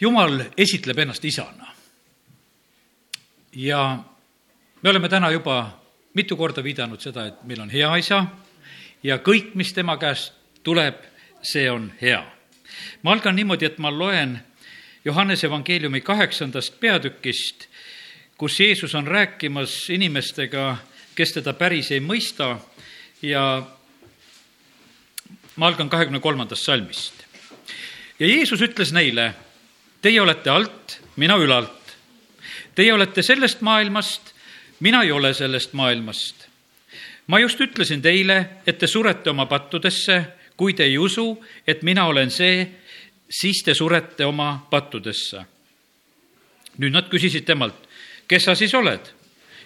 jumal 0.00 0.40
esitleb 0.56 0.98
ennast 0.98 1.24
isana. 1.24 1.66
ja 3.52 3.98
me 4.82 4.90
oleme 4.90 5.08
täna 5.08 5.30
juba 5.30 5.80
mitu 6.14 6.36
korda 6.36 6.62
viidanud 6.64 7.00
seda, 7.00 7.26
et 7.26 7.42
meil 7.44 7.60
on 7.60 7.70
hea 7.70 7.96
isa 7.96 8.26
ja 9.02 9.18
kõik, 9.18 9.54
mis 9.54 9.72
tema 9.72 9.96
käest 9.96 10.32
tuleb, 10.62 10.94
see 11.42 11.70
on 11.70 11.92
hea. 12.00 12.22
ma 13.02 13.12
algan 13.12 13.36
niimoodi, 13.36 13.66
et 13.66 13.78
ma 13.78 13.90
loen 13.90 14.40
Johannese 15.04 15.46
evangeeliumi 15.46 16.00
kaheksandast 16.00 16.80
peatükist, 16.80 17.66
kus 18.36 18.60
Jeesus 18.60 18.94
on 18.94 19.06
rääkimas 19.06 19.90
inimestega, 19.90 20.76
kes 21.14 21.32
teda 21.32 21.52
päris 21.52 21.90
ei 21.90 22.00
mõista 22.00 22.58
ja 23.22 23.62
ma 25.56 25.66
algan 25.66 25.90
kahekümne 25.90 26.20
kolmandast 26.20 26.64
salmist. 26.64 27.24
ja 28.18 28.26
Jeesus 28.26 28.60
ütles 28.60 28.92
neile, 28.92 29.34
teie 30.02 30.20
olete 30.20 30.50
alt, 30.50 31.00
mina 31.16 31.36
ülalt. 31.36 31.96
Teie 32.74 32.92
olete 32.94 33.22
sellest 33.22 33.60
maailmast, 33.60 34.32
mina 34.80 35.02
ei 35.02 35.12
ole 35.12 35.34
sellest 35.34 35.72
maailmast. 35.72 36.48
ma 37.26 37.38
just 37.38 37.60
ütlesin 37.60 38.02
teile, 38.02 38.62
et 38.66 38.78
te 38.78 38.86
surete 38.86 39.30
oma 39.30 39.46
pattudesse, 39.46 40.24
kui 40.56 40.74
te 40.74 40.82
ei 40.84 40.98
usu, 40.98 41.44
et 41.66 41.82
mina 41.82 42.06
olen 42.06 42.30
see, 42.30 42.66
siis 43.30 43.62
te 43.62 43.74
surete 43.74 44.24
oma 44.24 44.66
pattudesse. 44.70 45.44
nüüd 46.78 46.92
nad 46.92 47.08
küsisid 47.08 47.44
temalt, 47.44 47.76
kes 48.28 48.44
sa 48.44 48.54
siis 48.54 48.74
oled? 48.74 49.12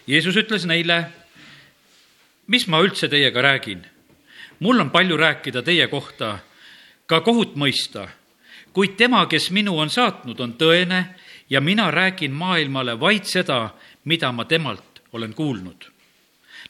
Jeesus 0.06 0.37
ütles 0.37 0.66
neile, 0.66 1.04
mis 2.46 2.66
ma 2.68 2.80
üldse 2.80 3.09
teiega 3.09 3.42
räägin? 3.42 3.87
mul 4.60 4.80
on 4.80 4.90
palju 4.90 5.16
rääkida 5.16 5.62
teie 5.62 5.87
kohta, 5.88 6.38
ka 7.06 7.20
kohut 7.20 7.56
mõista, 7.56 8.09
kuid 8.74 8.96
tema, 8.98 9.27
kes 9.30 9.51
minu 9.55 9.78
on 9.78 9.91
saatnud, 9.91 10.41
on 10.41 10.55
tõene 10.59 11.05
ja 11.51 11.60
mina 11.60 11.91
räägin 11.91 12.32
maailmale 12.34 12.98
vaid 13.01 13.24
seda, 13.24 13.71
mida 14.04 14.32
ma 14.32 14.45
temalt 14.45 15.02
olen 15.12 15.35
kuulnud. 15.35 15.85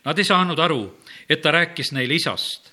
Nad 0.04 0.18
ei 0.18 0.24
saanud 0.24 0.58
aru, 0.58 0.82
et 1.28 1.40
ta 1.42 1.50
rääkis 1.50 1.92
neile 1.92 2.14
isast. 2.14 2.72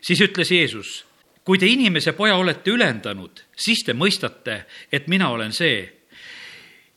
siis 0.00 0.20
ütles 0.20 0.50
Jeesus, 0.50 1.04
kui 1.44 1.58
te 1.58 1.66
inimese 1.66 2.12
poja 2.12 2.36
olete 2.36 2.70
ülendanud, 2.70 3.44
siis 3.56 3.84
te 3.84 3.92
mõistate, 3.92 4.64
et 4.92 5.08
mina 5.08 5.28
olen 5.30 5.52
see. 5.52 5.92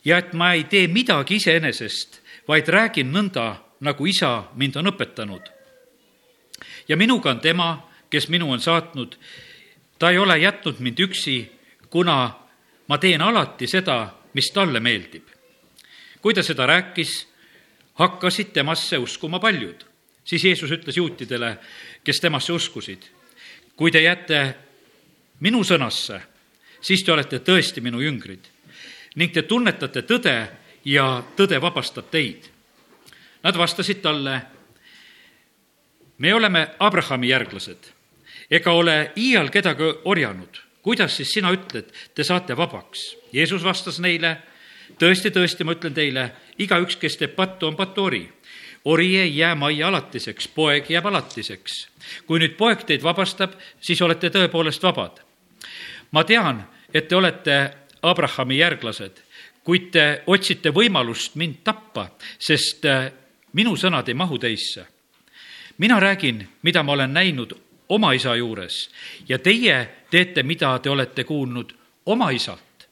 ja 0.05 0.17
et 0.17 0.33
ma 0.33 0.53
ei 0.53 0.63
tee 0.63 0.87
midagi 0.87 1.35
iseenesest, 1.35 2.21
vaid 2.47 2.67
räägin 2.67 3.11
nõnda, 3.11 3.55
nagu 3.79 4.05
isa 4.05 4.49
mind 4.55 4.75
on 4.75 4.87
õpetanud. 4.87 5.51
ja 6.87 6.97
minuga 6.97 7.29
on 7.29 7.39
tema, 7.39 7.89
kes 8.09 8.29
minu 8.29 8.51
on 8.51 8.59
saatnud. 8.59 9.17
ta 9.99 10.09
ei 10.09 10.17
ole 10.17 10.39
jätnud 10.39 10.79
mind 10.79 10.99
üksi, 10.99 11.56
kuna 11.89 12.17
ma 12.87 12.97
teen 12.97 13.21
alati 13.21 13.67
seda, 13.67 14.13
mis 14.33 14.51
talle 14.53 14.79
meeldib. 14.79 15.23
kui 16.21 16.33
ta 16.33 16.43
seda 16.43 16.65
rääkis, 16.65 17.27
hakkasid 17.93 18.51
temasse 18.53 18.97
uskuma 18.97 19.39
paljud. 19.39 19.85
siis 20.23 20.43
Jeesus 20.43 20.71
ütles 20.71 20.97
juutidele, 20.97 21.57
kes 22.03 22.19
temasse 22.19 22.53
uskusid, 22.53 23.03
kui 23.75 23.91
te 23.91 24.01
jääte 24.01 24.55
minu 25.39 25.63
sõnasse, 25.63 26.21
siis 26.81 27.03
te 27.03 27.11
olete 27.11 27.39
tõesti 27.39 27.81
minu 27.81 28.01
jüngrid 28.01 28.47
ning 29.15 29.33
te 29.33 29.41
tunnetate 29.41 30.01
tõde 30.01 30.47
ja 30.85 31.23
tõde 31.35 31.61
vabastab 31.61 32.09
teid. 32.11 32.49
Nad 33.43 33.57
vastasid 33.57 34.01
talle, 34.01 34.41
me 36.17 36.33
oleme 36.33 36.67
Abrahami 36.79 37.29
järglased 37.29 37.97
ega 38.49 38.71
ole 38.71 39.11
iial 39.19 39.49
kedagi 39.51 39.89
orjanud. 40.05 40.66
Kuidas 40.87 41.17
siis 41.17 41.33
sina 41.35 41.51
ütled, 41.51 41.89
te 42.15 42.23
saate 42.23 42.55
vabaks? 42.55 43.09
Jeesus 43.35 43.63
vastas 43.63 43.97
neile, 43.99 44.37
tõesti, 45.01 45.33
tõesti, 45.35 45.65
ma 45.67 45.75
ütlen 45.75 45.91
teile, 45.97 46.29
igaüks, 46.63 46.95
kes 47.01 47.19
teeb 47.19 47.33
pattu, 47.35 47.67
on 47.67 47.75
patuori. 47.75 48.23
ori 48.85 49.17
ei 49.19 49.37
jää 49.37 49.55
majja 49.55 49.87
alatiseks, 49.87 50.47
poeg 50.47 50.87
jääb 50.89 51.05
alatiseks. 51.05 51.87
kui 52.27 52.39
nüüd 52.39 52.55
poeg 52.55 52.85
teid 52.87 53.03
vabastab, 53.03 53.59
siis 53.81 54.01
olete 54.01 54.29
tõepoolest 54.29 54.83
vabad. 54.83 55.19
ma 56.11 56.23
tean, 56.23 56.63
et 56.93 57.07
te 57.07 57.15
olete 57.15 57.71
Abrahami 58.01 58.57
järglased, 58.57 59.19
kuid 59.63 59.91
te 59.91 60.23
otsite 60.27 60.69
võimalust 60.69 61.35
mind 61.35 61.63
tappa, 61.63 62.09
sest 62.39 62.85
äh, 62.85 63.11
minu 63.53 63.75
sõnad 63.75 64.07
ei 64.07 64.13
mahu 64.13 64.37
teisse. 64.39 64.87
mina 65.77 65.99
räägin, 65.99 66.47
mida 66.61 66.83
ma 66.83 66.91
olen 66.91 67.13
näinud 67.13 67.66
oma 67.89 68.13
isa 68.13 68.35
juures 68.35 68.89
ja 69.29 69.39
teie 69.39 69.89
teete, 70.09 70.43
mida 70.43 70.79
te 70.79 70.89
olete 70.89 71.23
kuulnud 71.23 71.73
oma 72.05 72.29
isalt. 72.31 72.87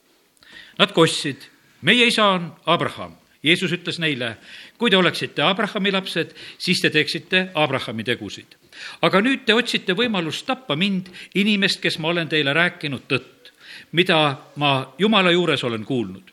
Nad 0.77 0.91
kostsid, 0.91 1.47
meie 1.81 2.07
isa 2.07 2.25
on 2.25 2.51
Abraham. 2.65 3.15
Jeesus 3.45 3.71
ütles 3.71 3.99
neile, 4.01 4.37
kui 4.77 4.89
te 4.89 4.97
oleksite 4.97 5.43
Abrahami 5.45 5.91
lapsed, 5.93 6.31
siis 6.57 6.81
te 6.81 6.89
teeksite 6.89 7.49
Abrahami 7.53 8.03
tegusid. 8.03 8.55
aga 9.01 9.21
nüüd 9.21 9.45
te 9.45 9.53
otsite 9.53 9.93
võimalust 9.93 10.45
tappa 10.45 10.75
mind, 10.75 11.07
inimest, 11.35 11.79
kes 11.79 11.99
ma 11.99 12.07
olen 12.07 12.27
teile 12.27 12.53
rääkinud 12.53 13.05
tõtt, 13.07 13.51
mida 13.91 14.37
ma 14.55 14.93
Jumala 14.97 15.31
juures 15.31 15.63
olen 15.63 15.85
kuulnud. 15.85 16.31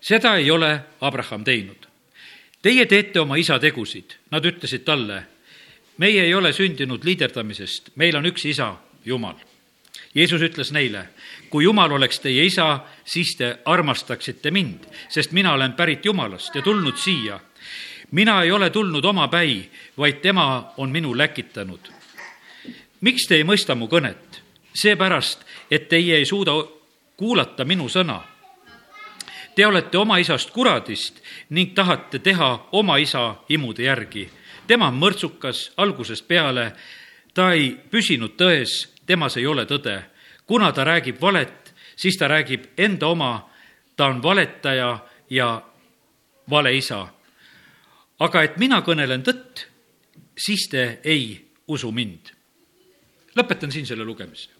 seda 0.00 0.36
ei 0.36 0.50
ole 0.50 0.80
Abraham 1.00 1.44
teinud. 1.44 1.86
Teie 2.62 2.86
teete 2.86 3.20
oma 3.20 3.36
isa 3.36 3.58
tegusid, 3.58 4.14
nad 4.30 4.44
ütlesid 4.44 4.84
talle 4.84 5.24
meie 6.00 6.22
ei 6.24 6.34
ole 6.34 6.52
sündinud 6.52 7.04
liiderdamisest, 7.04 7.92
meil 8.00 8.16
on 8.16 8.26
üks 8.30 8.46
isa, 8.48 8.72
Jumal. 9.04 9.36
Jeesus 10.14 10.42
ütles 10.42 10.72
neile, 10.72 11.04
kui 11.52 11.64
Jumal 11.64 11.92
oleks 11.92 12.22
teie 12.24 12.44
isa, 12.48 12.80
siis 13.04 13.34
te 13.36 13.50
armastaksite 13.64 14.50
mind, 14.50 14.88
sest 15.12 15.36
mina 15.36 15.52
olen 15.52 15.76
pärit 15.76 16.04
Jumalast 16.04 16.56
ja 16.56 16.62
tulnud 16.62 16.96
siia. 16.96 17.40
mina 18.10 18.42
ei 18.42 18.50
ole 18.50 18.70
tulnud 18.70 19.04
omapäi, 19.04 19.70
vaid 19.98 20.20
tema 20.22 20.72
on 20.76 20.90
minu 20.90 21.18
läkitanud. 21.18 21.92
miks 23.00 23.26
te 23.28 23.34
ei 23.34 23.44
mõista 23.44 23.74
mu 23.74 23.86
kõnet? 23.86 24.40
seepärast, 24.74 25.44
et 25.70 25.88
teie 25.88 26.16
ei 26.16 26.24
suuda 26.24 26.52
kuulata 27.16 27.64
minu 27.64 27.88
sõna. 27.88 28.22
Te 29.54 29.66
olete 29.66 29.98
oma 29.98 30.18
isast 30.18 30.50
kuradist 30.50 31.20
ning 31.50 31.74
tahate 31.74 32.18
teha 32.18 32.68
oma 32.72 32.96
isa 32.96 33.34
imude 33.48 33.82
järgi 33.82 34.30
tema 34.70 34.86
on 34.90 34.98
mõrtsukas 35.00 35.70
algusest 35.82 36.28
peale, 36.30 36.70
ta 37.34 37.50
ei 37.56 37.72
püsinud 37.90 38.36
tões, 38.38 38.84
temas 39.06 39.36
ei 39.40 39.46
ole 39.46 39.66
tõde. 39.66 40.02
kuna 40.46 40.72
ta 40.72 40.84
räägib 40.84 41.20
valet, 41.20 41.74
siis 41.96 42.16
ta 42.18 42.28
räägib 42.28 42.64
enda 42.78 43.06
oma, 43.06 43.50
ta 43.96 44.06
on 44.06 44.22
valetaja 44.22 44.98
ja 45.30 45.62
valeisa. 46.50 47.08
aga 48.18 48.42
et 48.42 48.56
mina 48.56 48.80
kõnelen 48.82 49.22
tõtt, 49.22 49.66
siis 50.38 50.68
te 50.68 51.00
ei 51.04 51.50
usu 51.66 51.92
mind. 51.92 52.30
lõpetan 53.36 53.72
siin 53.72 53.86
selle 53.86 54.04
lugemise. 54.04 54.50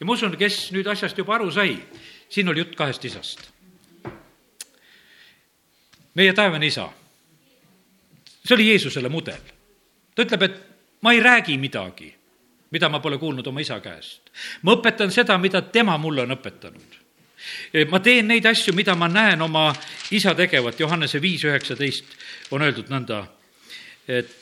ja 0.00 0.06
ma 0.06 0.12
usun, 0.12 0.36
kes 0.36 0.72
nüüd 0.72 0.86
asjast 0.86 1.18
juba 1.18 1.34
aru 1.34 1.50
sai, 1.50 1.76
siin 2.28 2.48
oli 2.48 2.60
jutt 2.60 2.76
kahest 2.76 3.04
isast. 3.04 3.50
meie 6.14 6.32
taevane 6.32 6.66
isa 6.66 6.99
see 8.50 8.58
oli 8.58 8.70
Jeesusele 8.70 9.08
mudel. 9.08 9.42
ta 10.14 10.24
ütleb, 10.26 10.42
et 10.42 10.56
ma 11.06 11.12
ei 11.12 11.20
räägi 11.22 11.58
midagi, 11.58 12.10
mida 12.70 12.88
ma 12.88 13.00
pole 13.00 13.18
kuulnud 13.18 13.46
oma 13.46 13.60
isa 13.60 13.80
käest. 13.80 14.30
ma 14.62 14.74
õpetan 14.74 15.12
seda, 15.14 15.38
mida 15.38 15.62
tema 15.62 15.98
mulle 15.98 16.26
on 16.26 16.34
õpetanud. 16.34 16.98
ma 17.90 18.00
teen 18.00 18.28
neid 18.28 18.46
asju, 18.46 18.74
mida 18.74 18.94
ma 18.94 19.08
näen 19.08 19.42
oma 19.42 19.70
isa 20.10 20.34
tegevat, 20.34 20.80
Johannese 20.80 21.22
viis 21.22 21.44
üheksateist 21.44 22.04
on 22.50 22.62
öeldud 22.62 22.90
nõnda, 22.90 23.24
et 24.08 24.36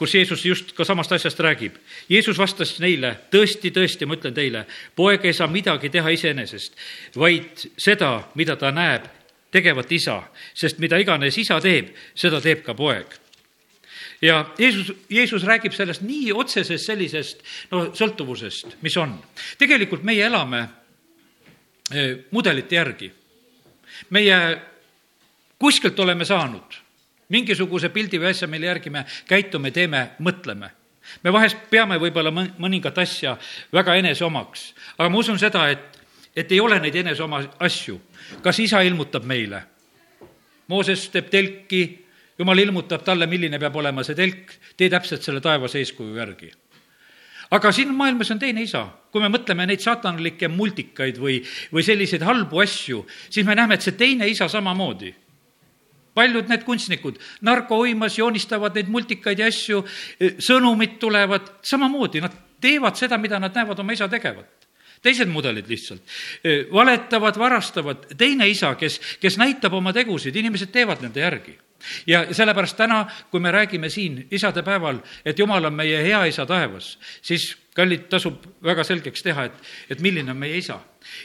kus 0.00 0.14
Jeesus 0.14 0.44
just 0.44 0.72
ka 0.72 0.84
samast 0.84 1.12
asjast 1.12 1.40
räägib. 1.44 1.76
Jeesus 2.08 2.38
vastas 2.38 2.78
neile, 2.80 3.12
tõesti, 3.30 3.70
tõesti, 3.70 4.06
ma 4.08 4.16
ütlen 4.16 4.34
teile, 4.34 4.64
poeg 4.96 5.24
ei 5.28 5.36
saa 5.36 5.48
midagi 5.48 5.90
teha 5.92 6.10
iseenesest, 6.16 6.76
vaid 7.20 7.66
seda, 7.76 8.14
mida 8.34 8.56
ta 8.56 8.72
näeb 8.72 9.08
tegevat 9.50 9.92
isa, 9.92 10.22
sest 10.54 10.78
mida 10.78 10.98
iganes 10.98 11.38
isa 11.38 11.60
teeb, 11.60 11.90
seda 12.14 12.40
teeb 12.40 12.62
ka 12.66 12.74
poeg 12.74 13.18
ja 14.22 14.44
Jeesus, 14.58 14.92
Jeesus 15.10 15.44
räägib 15.44 15.72
sellest 15.72 16.02
nii 16.04 16.32
otsesest 16.32 16.86
sellisest 16.86 17.42
no 17.70 17.86
sõltuvusest, 17.96 18.76
mis 18.84 18.96
on. 19.00 19.16
tegelikult 19.58 20.04
meie 20.04 20.26
elame 20.26 20.60
eh, 21.92 22.26
mudelite 22.30 22.76
järgi. 22.76 23.12
meie 24.10 24.36
kuskilt 25.58 25.98
oleme 26.00 26.24
saanud 26.24 26.76
mingisuguse 27.28 27.88
pildi 27.88 28.18
või 28.18 28.32
asja, 28.32 28.48
mille 28.48 28.66
järgi 28.66 28.90
me 28.90 29.04
käitume, 29.26 29.70
teeme, 29.70 30.10
mõtleme. 30.18 30.70
me 31.22 31.32
vahest 31.32 31.56
peame 31.70 31.98
võib-olla 31.98 32.30
mõningat 32.58 32.98
asja 32.98 33.36
väga 33.72 33.94
eneseomaks, 33.94 34.74
aga 34.98 35.08
ma 35.08 35.18
usun 35.18 35.38
seda, 35.38 35.68
et 35.70 35.98
et 36.36 36.52
ei 36.52 36.60
ole 36.60 36.78
neid 36.80 36.94
enese 36.94 37.22
oma 37.22 37.40
asju. 37.58 38.00
Kas 38.42 38.58
isa 38.62 38.82
ilmutab 38.86 39.26
meile? 39.28 39.62
Mooses 40.70 41.08
teeb 41.10 41.30
telki, 41.30 41.82
jumal 42.38 42.58
ilmutab 42.62 43.04
talle, 43.04 43.26
milline 43.26 43.58
peab 43.58 43.76
olema 43.76 44.04
see 44.06 44.18
telk, 44.18 44.52
tee 44.76 44.90
täpselt 44.92 45.26
selle 45.26 45.42
taevase 45.44 45.82
eeskuju 45.82 46.16
järgi. 46.16 46.50
aga 47.50 47.72
siin 47.74 47.90
maailmas 47.94 48.30
on 48.30 48.38
teine 48.38 48.62
isa. 48.62 48.86
kui 49.10 49.20
me 49.22 49.28
mõtleme 49.28 49.66
neid 49.66 49.80
saatanlikke 49.80 50.48
multikaid 50.48 51.18
või, 51.18 51.40
või 51.72 51.82
selliseid 51.82 52.22
halbu 52.22 52.60
asju, 52.62 53.06
siis 53.30 53.46
me 53.46 53.54
näeme, 53.54 53.74
et 53.74 53.82
see 53.82 53.92
teine 53.98 54.28
isa 54.28 54.48
samamoodi 54.48 55.14
paljud 56.14 56.48
need 56.50 56.64
kunstnikud 56.66 57.18
narkouimas 57.46 58.18
joonistavad 58.18 58.74
neid 58.74 58.88
multikaid 58.90 59.38
ja 59.38 59.46
asju, 59.50 59.82
sõnumid 60.42 60.98
tulevad, 61.02 61.46
samamoodi 61.62 62.22
nad 62.22 62.34
teevad 62.60 62.98
seda, 62.98 63.18
mida 63.18 63.38
nad 63.40 63.54
näevad 63.56 63.78
oma 63.78 63.94
isa 63.96 64.08
tegevat 64.08 64.59
teised 65.02 65.28
mudelid 65.28 65.68
lihtsalt. 65.68 66.02
valetavad, 66.72 67.38
varastavad, 67.38 68.06
teine 68.18 68.48
isa, 68.48 68.74
kes, 68.74 69.00
kes 69.20 69.38
näitab 69.38 69.74
oma 69.74 69.92
tegusid, 69.92 70.36
inimesed 70.36 70.72
teevad 70.72 71.02
nende 71.02 71.20
järgi 71.20 71.58
ja 72.06 72.26
sellepärast 72.34 72.76
täna, 72.76 73.06
kui 73.30 73.40
me 73.40 73.50
räägime 73.50 73.88
siin 73.88 74.26
isadepäeval, 74.30 74.98
et 75.24 75.38
Jumal 75.38 75.64
on 75.64 75.74
meie 75.74 76.02
hea 76.04 76.24
isa 76.24 76.46
taevas, 76.46 76.98
siis 77.22 77.56
kallid, 77.74 78.08
tasub 78.12 78.44
väga 78.64 78.84
selgeks 78.84 79.22
teha, 79.22 79.46
et, 79.48 79.62
et 79.90 80.00
milline 80.00 80.30
on 80.30 80.36
meie 80.36 80.58
isa. 80.58 80.80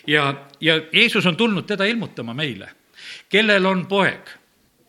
ja, 0.08 0.34
ja 0.62 0.80
Jeesus 0.94 1.26
on 1.26 1.36
tulnud 1.36 1.68
teda 1.68 1.86
ilmutama 1.86 2.34
meile, 2.34 2.70
kellel 3.30 3.66
on 3.66 3.86
poeg 3.88 4.30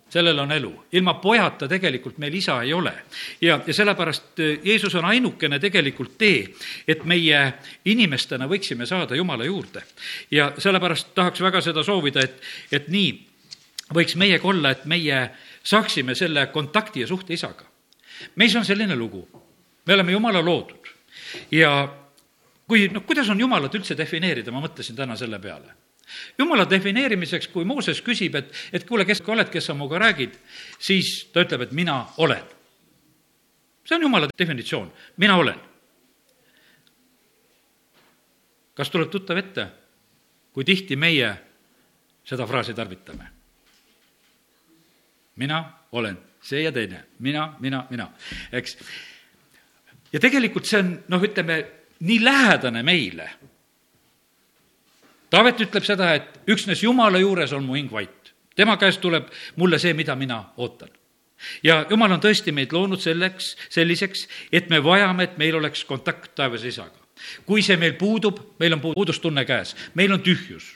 sellel 0.09 0.39
on 0.39 0.53
elu. 0.53 0.85
ilma 0.93 1.15
pojata 1.15 1.69
tegelikult 1.69 2.19
meil 2.19 2.35
isa 2.35 2.63
ei 2.63 2.73
ole. 2.73 2.93
ja, 3.41 3.61
ja 3.67 3.75
sellepärast 3.75 4.41
eh, 4.41 4.59
Jeesus 4.65 4.95
on 4.95 5.05
ainukene 5.05 5.59
tegelikult 5.59 6.19
tee, 6.19 6.49
et 6.89 7.05
meie 7.05 7.53
inimestena 7.85 8.47
võiksime 8.49 8.87
saada 8.87 9.17
Jumala 9.17 9.45
juurde. 9.45 9.83
ja 10.31 10.53
sellepärast 10.59 11.15
tahaks 11.15 11.41
väga 11.41 11.61
seda 11.61 11.83
soovida, 11.83 12.21
et, 12.21 12.43
et 12.73 12.89
nii 12.89 13.27
võiks 13.95 14.17
meiega 14.17 14.49
olla, 14.49 14.71
et 14.71 14.85
meie 14.85 15.31
saaksime 15.65 16.15
selle 16.15 16.47
kontakti 16.47 17.01
ja 17.01 17.07
suhte 17.07 17.35
isaga. 17.35 17.65
meis 18.37 18.57
on 18.57 18.65
selline 18.65 18.97
lugu, 18.97 19.29
me 19.87 19.95
oleme 19.95 20.13
Jumala 20.13 20.45
loodud 20.45 20.93
ja 21.51 21.89
kui, 22.69 22.89
noh, 22.89 23.03
kuidas 23.07 23.29
on 23.29 23.41
Jumalat 23.41 23.75
üldse 23.75 23.99
defineerida, 23.99 24.53
ma 24.53 24.63
mõtlesin 24.63 24.97
täna 24.97 25.17
selle 25.17 25.39
peale 25.39 25.86
jumala 26.39 26.67
defineerimiseks, 26.71 27.49
kui 27.53 27.65
Mooses 27.65 28.01
küsib, 28.05 28.35
et, 28.39 28.53
et 28.73 28.85
kuule, 28.87 29.05
kes 29.05 29.23
sa 29.23 29.33
oled, 29.33 29.51
kes 29.51 29.71
sa 29.71 29.75
minuga 29.75 30.01
räägid, 30.03 30.37
siis 30.79 31.27
ta 31.33 31.45
ütleb, 31.47 31.67
et 31.67 31.73
mina 31.73 32.05
olen. 32.17 32.45
see 33.87 33.97
on 33.97 34.03
jumala 34.03 34.29
definitsioon, 34.39 34.93
mina 35.17 35.37
olen. 35.37 35.59
kas 38.75 38.91
tuleb 38.91 39.11
tuttav 39.11 39.39
ette, 39.39 39.67
kui 40.53 40.65
tihti 40.65 40.97
meie 40.97 41.35
seda 42.25 42.47
fraasi 42.47 42.75
tarvitame? 42.75 43.33
mina 45.37 45.65
olen 45.93 46.19
see 46.43 46.63
ja 46.63 46.73
teine, 46.73 47.05
mina, 47.19 47.57
mina, 47.61 47.87
mina, 47.91 48.11
eks. 48.53 48.79
ja 50.13 50.21
tegelikult 50.21 50.67
see 50.67 50.81
on, 50.81 50.95
noh, 51.09 51.23
ütleme, 51.23 51.65
nii 52.01 52.25
lähedane 52.25 52.83
meile 52.83 53.31
Taavet 55.37 55.59
ütleb 55.61 55.85
seda, 55.85 56.15
et 56.17 56.39
üksnes 56.49 56.81
Jumala 56.81 57.21
juures 57.21 57.53
on 57.53 57.67
mu 57.67 57.75
hing 57.77 57.91
vait. 57.93 58.33
tema 58.57 58.79
käest 58.81 59.03
tuleb 59.05 59.27
mulle 59.57 59.79
see, 59.79 59.93
mida 59.93 60.15
mina 60.17 60.45
ootan. 60.57 60.89
ja 61.63 61.85
Jumal 61.91 62.13
on 62.13 62.21
tõesti 62.21 62.53
meid 62.53 62.73
loonud 62.73 63.01
selleks, 63.01 63.57
selliseks, 63.69 64.29
et 64.53 64.71
me 64.71 64.81
vajame, 64.85 65.25
et 65.25 65.37
meil 65.39 65.57
oleks 65.57 65.85
kontakt 65.85 66.35
taevase 66.35 66.69
isaga. 66.69 66.97
kui 67.47 67.63
see 67.63 67.77
meil 67.77 67.93
puudub, 68.01 68.41
meil 68.59 68.73
on 68.73 68.81
puudustunne 68.81 69.45
käes, 69.45 69.77
meil 69.95 70.13
on 70.13 70.23
tühjus 70.23 70.73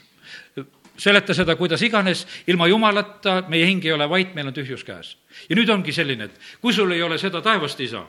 seleta 1.01 1.35
seda 1.35 1.57
kuidas 1.57 1.83
iganes, 1.83 2.27
ilma 2.47 2.69
Jumalata 2.69 3.43
meie 3.49 3.65
hing 3.67 3.85
ei 3.85 3.93
ole 3.93 4.09
vait, 4.09 4.35
meil 4.35 4.47
on 4.47 4.53
tühjus 4.53 4.85
käes. 4.85 5.17
ja 5.49 5.57
nüüd 5.57 5.73
ongi 5.73 5.93
selline, 5.93 6.25
et 6.25 6.41
kui 6.61 6.73
sul 6.73 6.93
ei 6.93 7.03
ole 7.03 7.19
seda 7.19 7.41
taevast 7.41 7.81
isa, 7.81 8.05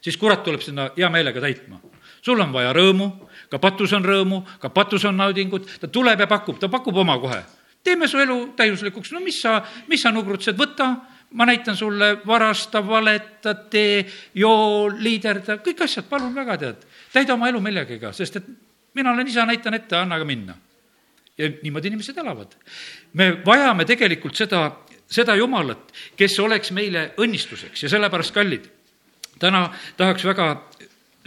siis 0.00 0.16
kurat 0.16 0.42
tuleb 0.42 0.60
sinna 0.60 0.90
hea 0.96 1.10
meelega 1.10 1.40
täitma. 1.40 1.78
Sul 2.24 2.40
on 2.40 2.52
vaja 2.52 2.72
rõõmu, 2.74 3.10
ka 3.52 3.60
patus 3.62 3.92
on 3.96 4.04
rõõmu, 4.04 4.40
ka 4.60 4.70
patus 4.72 5.04
on 5.04 5.18
naudingut, 5.20 5.68
ta 5.80 5.90
tuleb 5.92 6.24
ja 6.24 6.28
pakub, 6.30 6.58
ta 6.60 6.70
pakub 6.72 6.96
oma 6.96 7.18
kohe. 7.20 7.42
teeme 7.84 8.08
su 8.08 8.18
elu 8.18 8.54
täiuslikuks, 8.56 9.12
no 9.12 9.20
mis 9.20 9.42
sa, 9.42 9.58
mis 9.88 10.00
sa 10.02 10.10
nugrutsed, 10.10 10.56
võta, 10.56 10.88
ma 11.36 11.44
näitan 11.44 11.76
sulle, 11.76 12.16
varasta, 12.26 12.80
valeta, 12.86 13.54
tee, 13.54 14.06
joo, 14.34 14.88
liiderda, 14.88 15.58
kõik 15.60 15.82
asjad, 15.84 16.06
palun 16.08 16.34
väga, 16.34 16.56
tead. 16.58 16.86
täida 17.12 17.34
oma 17.34 17.48
elu 17.48 17.60
millegagi, 17.60 18.00
sest 18.12 18.36
et 18.40 18.46
mina 18.94 19.12
olen 19.12 19.28
isa, 19.28 19.44
näitan 19.46 19.74
ette, 19.74 19.96
anna 19.96 20.16
aga 20.16 20.24
minna. 20.24 20.56
ja 21.38 21.50
niimoodi 21.62 21.88
inimesed 21.88 22.18
elavad. 22.18 22.56
me 23.12 23.42
vajame 23.46 23.84
tegelikult 23.84 24.36
seda, 24.36 24.70
seda 25.10 25.34
Jumalat, 25.36 25.92
kes 26.16 26.38
oleks 26.40 26.70
meile 26.70 27.12
õnnistuseks 27.18 27.82
ja 27.82 27.88
sellepärast, 27.88 28.32
kallid, 28.34 28.70
täna 29.38 29.68
tahaks 29.96 30.24
väga 30.24 30.48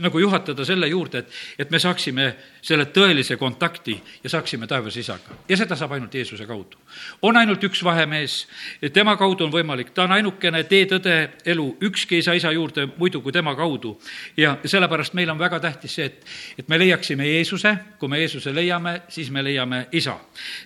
nagu 0.03 0.19
juhatada 0.21 0.65
selle 0.65 0.89
juurde, 0.91 1.23
et, 1.23 1.37
et 1.63 1.71
me 1.71 1.79
saaksime 1.81 2.27
selle 2.67 2.87
tõelise 2.91 3.37
kontakti 3.39 3.95
ja 4.23 4.29
saaksime 4.29 4.67
taevas 4.67 4.97
isaga. 4.99 5.35
ja 5.49 5.57
seda 5.57 5.75
saab 5.75 5.93
ainult 5.95 6.13
Jeesuse 6.13 6.45
kaudu. 6.45 6.77
on 7.21 7.37
ainult 7.37 7.63
üks 7.63 7.83
vahemees, 7.83 8.47
tema 8.93 9.15
kaudu 9.17 9.45
on 9.45 9.51
võimalik, 9.51 9.93
ta 9.93 10.03
on 10.03 10.11
ainukene 10.11 10.63
tee, 10.63 10.85
tõde, 10.85 11.15
elu, 11.45 11.67
ükski 11.81 12.19
ei 12.19 12.25
saa 12.25 12.35
isa 12.35 12.51
juurde 12.51 12.87
muidu 12.97 13.21
kui 13.21 13.31
tema 13.31 13.55
kaudu. 13.55 13.97
ja 14.37 14.57
sellepärast 14.65 15.13
meil 15.13 15.29
on 15.29 15.39
väga 15.39 15.59
tähtis 15.59 15.95
see, 15.95 16.05
et, 16.05 16.25
et 16.59 16.67
me 16.67 16.79
leiaksime 16.79 17.27
Jeesuse, 17.27 17.75
kui 17.99 18.09
me 18.09 18.19
Jeesuse 18.19 18.55
leiame, 18.55 19.01
siis 19.09 19.31
me 19.31 19.43
leiame 19.43 19.87
isa. 19.91 20.17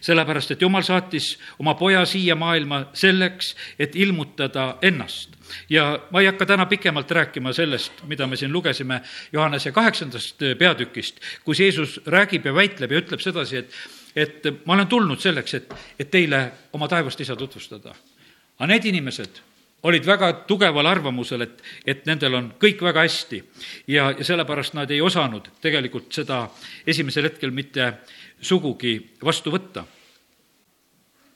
sellepärast, 0.02 0.52
et 0.52 0.62
Jumal 0.62 0.84
saatis 0.84 1.38
oma 1.60 1.76
poja 1.76 2.06
siia 2.06 2.36
maailma 2.36 2.86
selleks, 2.94 3.56
et 3.80 3.96
ilmutada 3.96 4.78
ennast 4.82 5.42
ja 5.70 6.00
ma 6.12 6.22
ei 6.22 6.26
hakka 6.26 6.46
täna 6.46 6.66
pikemalt 6.66 7.12
rääkima 7.12 7.54
sellest, 7.54 8.04
mida 8.08 8.28
me 8.28 8.36
siin 8.36 8.54
lugesime 8.54 9.02
Johannese 9.34 9.72
kaheksandast 9.72 10.40
peatükist, 10.60 11.20
kus 11.46 11.60
Jeesus 11.60 11.91
räägib 12.06 12.46
ja 12.46 12.54
väitleb 12.54 12.92
ja 12.92 13.02
ütleb 13.02 13.22
sedasi, 13.24 13.62
et, 13.62 13.78
et 14.16 14.50
ma 14.66 14.76
olen 14.76 14.88
tulnud 14.88 15.22
selleks, 15.22 15.54
et, 15.54 15.74
et 16.00 16.12
teile 16.12 16.44
oma 16.74 16.88
taevast 16.92 17.22
isa 17.22 17.36
tutvustada. 17.36 17.96
aga 18.60 18.68
need 18.68 18.86
inimesed 18.86 19.42
olid 19.84 20.06
väga 20.06 20.34
tugeval 20.48 20.86
arvamusel, 20.86 21.42
et, 21.42 21.62
et 21.86 22.06
nendel 22.06 22.36
on 22.38 22.52
kõik 22.62 22.82
väga 22.82 23.02
hästi 23.02 23.42
ja, 23.88 24.12
ja 24.12 24.24
sellepärast 24.24 24.78
nad 24.78 24.92
ei 24.92 25.02
osanud 25.02 25.50
tegelikult 25.62 26.14
seda 26.14 26.44
esimesel 26.88 27.30
hetkel 27.32 27.52
mitte 27.52 27.94
sugugi 28.42 28.96
vastu 29.24 29.52
võtta. 29.52 29.84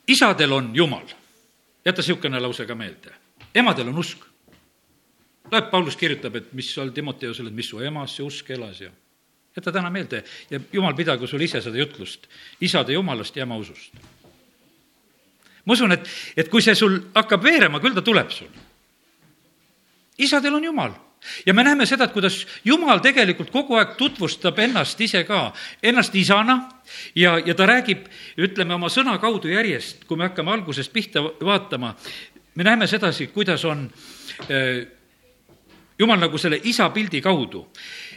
isadel 0.08 0.52
on 0.52 0.76
Jumal, 0.76 1.08
jäta 1.86 2.02
niisugune 2.02 2.40
lause 2.40 2.66
ka 2.66 2.76
meelde 2.76 3.26
emadel 3.56 3.88
on 3.90 3.98
usk. 3.98 4.20
loeb, 5.52 5.70
Paulus 5.72 5.96
kirjutab, 5.96 6.36
et 6.36 6.54
mis 6.54 6.74
seal 6.74 6.92
Timoteusele, 6.92 7.52
et 7.52 7.56
mis 7.56 7.68
su 7.70 7.80
emas 7.80 8.16
see 8.16 8.26
usk 8.26 8.50
elas 8.52 8.82
ja 8.82 8.92
jäta 9.56 9.72
täna 9.72 9.90
meelde 9.90 10.24
ja 10.50 10.60
jumal 10.74 10.94
pidagu 10.96 11.28
sul 11.28 11.42
ise 11.42 11.62
seda 11.62 11.78
jutlust. 11.78 12.28
Isade 12.62 12.94
jumalast 12.94 13.36
ja 13.36 13.44
ema 13.44 13.58
usust. 13.58 13.94
ma 15.66 15.74
usun, 15.74 15.92
et, 15.92 16.08
et 16.38 16.50
kui 16.50 16.62
see 16.62 16.76
sul 16.76 17.00
hakkab 17.16 17.44
veerema, 17.44 17.80
küll 17.80 17.96
ta 17.96 18.02
tuleb 18.02 18.30
sul. 18.32 18.52
isadel 20.18 20.56
on 20.56 20.64
jumal. 20.64 20.94
Ja 21.46 21.54
me 21.54 21.64
näeme 21.64 21.86
seda, 21.86 22.06
et 22.06 22.14
kuidas 22.14 22.44
Jumal 22.66 23.00
tegelikult 23.02 23.50
kogu 23.50 23.80
aeg 23.80 23.96
tutvustab 23.98 24.60
ennast 24.60 25.00
ise 25.02 25.24
ka, 25.26 25.54
ennast 25.84 26.16
isana 26.16 26.58
ja, 27.16 27.40
ja 27.46 27.56
ta 27.56 27.66
räägib, 27.66 28.06
ütleme 28.38 28.76
oma 28.76 28.92
sõna 28.94 29.18
kaudu 29.22 29.50
järjest, 29.50 30.04
kui 30.06 30.18
me 30.18 30.28
hakkame 30.28 30.54
algusest 30.54 30.94
pihta 30.94 31.24
vaatama, 31.24 31.96
me 32.56 32.64
näeme 32.64 32.88
sedasi, 32.88 33.28
kuidas 33.34 33.66
on 33.66 33.88
äh, 34.52 34.86
jumal 36.00 36.20
nagu 36.20 36.38
selle 36.38 36.60
isa 36.64 36.90
pildi 36.94 37.22
kaudu 37.22 37.66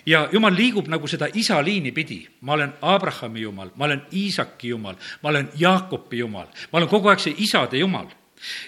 ja 0.08 0.28
jumal 0.32 0.56
liigub 0.56 0.88
nagu 0.88 1.08
seda 1.08 1.28
isa 1.34 1.60
liini 1.64 1.92
pidi. 1.92 2.22
ma 2.40 2.52
olen 2.52 2.72
Abrahami 2.80 3.40
jumal, 3.40 3.70
ma 3.76 3.84
olen 3.84 4.02
Iisaki 4.12 4.68
jumal, 4.68 4.96
ma 5.22 5.28
olen 5.28 5.50
Jaakopi 5.56 6.18
jumal, 6.18 6.48
ma 6.72 6.78
olen 6.78 6.88
kogu 6.88 7.08
aeg 7.08 7.20
see 7.20 7.34
isade 7.44 7.78
jumal 7.78 8.08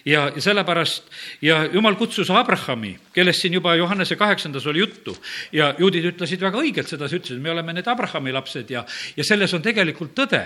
ja, 0.04 0.28
ja 0.34 0.42
sellepärast 0.42 1.04
ja 1.42 1.64
jumal 1.72 1.94
kutsus 1.94 2.30
Abrahami, 2.30 2.96
kellest 3.14 3.42
siin 3.42 3.54
juba 3.54 3.74
Johannese 3.74 4.16
kaheksandas 4.16 4.66
oli 4.66 4.78
juttu 4.78 5.16
ja 5.52 5.74
juudid 5.78 6.10
ütlesid 6.12 6.40
väga 6.40 6.58
õigelt 6.60 6.90
sedasi, 6.90 7.20
ütlesid, 7.20 7.42
me 7.42 7.50
oleme 7.54 7.72
need 7.76 7.88
Abrahami 7.88 8.32
lapsed 8.34 8.70
ja, 8.70 8.84
ja 9.16 9.24
selles 9.24 9.54
on 9.54 9.62
tegelikult 9.62 10.14
tõde. 10.18 10.42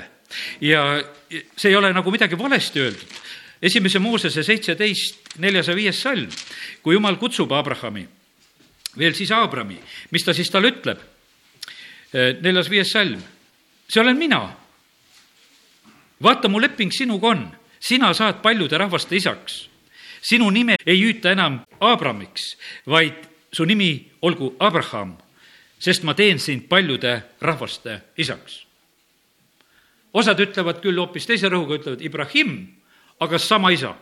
ja 0.61 0.85
see 1.57 1.71
ei 1.71 1.77
ole 1.77 1.93
nagu 1.93 2.11
midagi 2.11 2.39
valesti 2.39 2.81
öeldud 2.81 3.23
esimese 3.65 3.99
Moosese 3.99 4.43
seitseteist, 4.45 5.39
neljas 5.41 5.71
ja 5.71 5.77
viies 5.77 6.03
salm, 6.03 6.29
kui 6.83 6.99
jumal 6.99 7.17
kutsub 7.17 7.53
Abrahami, 7.57 8.05
veel 8.99 9.15
siis 9.15 9.33
Abrami, 9.35 9.79
mis 10.11 10.25
ta 10.25 10.35
siis 10.35 10.51
talle 10.51 10.71
ütleb? 10.75 11.01
Eh, 12.15 12.37
neljas-viies 12.43 12.93
salm, 12.93 13.23
see 13.89 14.01
olen 14.01 14.19
mina. 14.19 14.57
vaata, 16.23 16.49
mu 16.49 16.61
leping 16.61 16.93
sinuga 16.93 17.29
on, 17.29 17.49
sina 17.81 18.13
saad 18.15 18.41
paljude 18.43 18.79
rahvaste 18.79 19.17
isaks. 19.17 19.69
sinu 20.23 20.51
nime 20.51 20.77
ei 20.87 21.01
hüüta 21.01 21.33
enam 21.33 21.61
Abramiks, 21.81 22.57
vaid 22.87 23.15
su 23.53 23.65
nimi 23.65 24.11
olgu 24.23 24.55
Abraham, 24.59 25.17
sest 25.79 26.03
ma 26.03 26.15
teen 26.15 26.39
sind 26.39 26.69
paljude 26.69 27.23
rahvaste 27.41 28.01
isaks. 28.17 28.65
osad 30.13 30.41
ütlevad 30.41 30.81
küll 30.81 30.99
hoopis 30.99 31.27
teise 31.27 31.49
rõhuga, 31.49 31.79
ütlevad 31.81 32.01
Ibrahim 32.01 32.75
aga 33.21 33.39
sama 33.39 33.73
isa. 33.73 33.95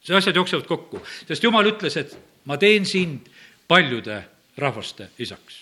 see 0.00 0.16
asjad 0.16 0.36
jooksevad 0.36 0.64
kokku, 0.64 1.02
sest 1.28 1.42
jumal 1.44 1.66
ütles, 1.66 1.96
et 1.96 2.16
ma 2.48 2.56
teen 2.56 2.86
sind 2.88 3.26
paljude 3.70 4.24
rahvaste 4.58 5.08
isaks. 5.18 5.60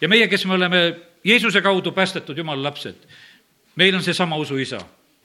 ja 0.00 0.08
meie, 0.08 0.28
kes 0.28 0.46
me 0.46 0.54
oleme 0.54 0.96
Jeesuse 1.24 1.60
kaudu 1.62 1.92
päästetud 1.92 2.38
jumala 2.38 2.62
lapsed, 2.62 2.96
meil 3.76 3.94
on 3.94 4.02
seesama 4.02 4.36
usuisa 4.36 4.78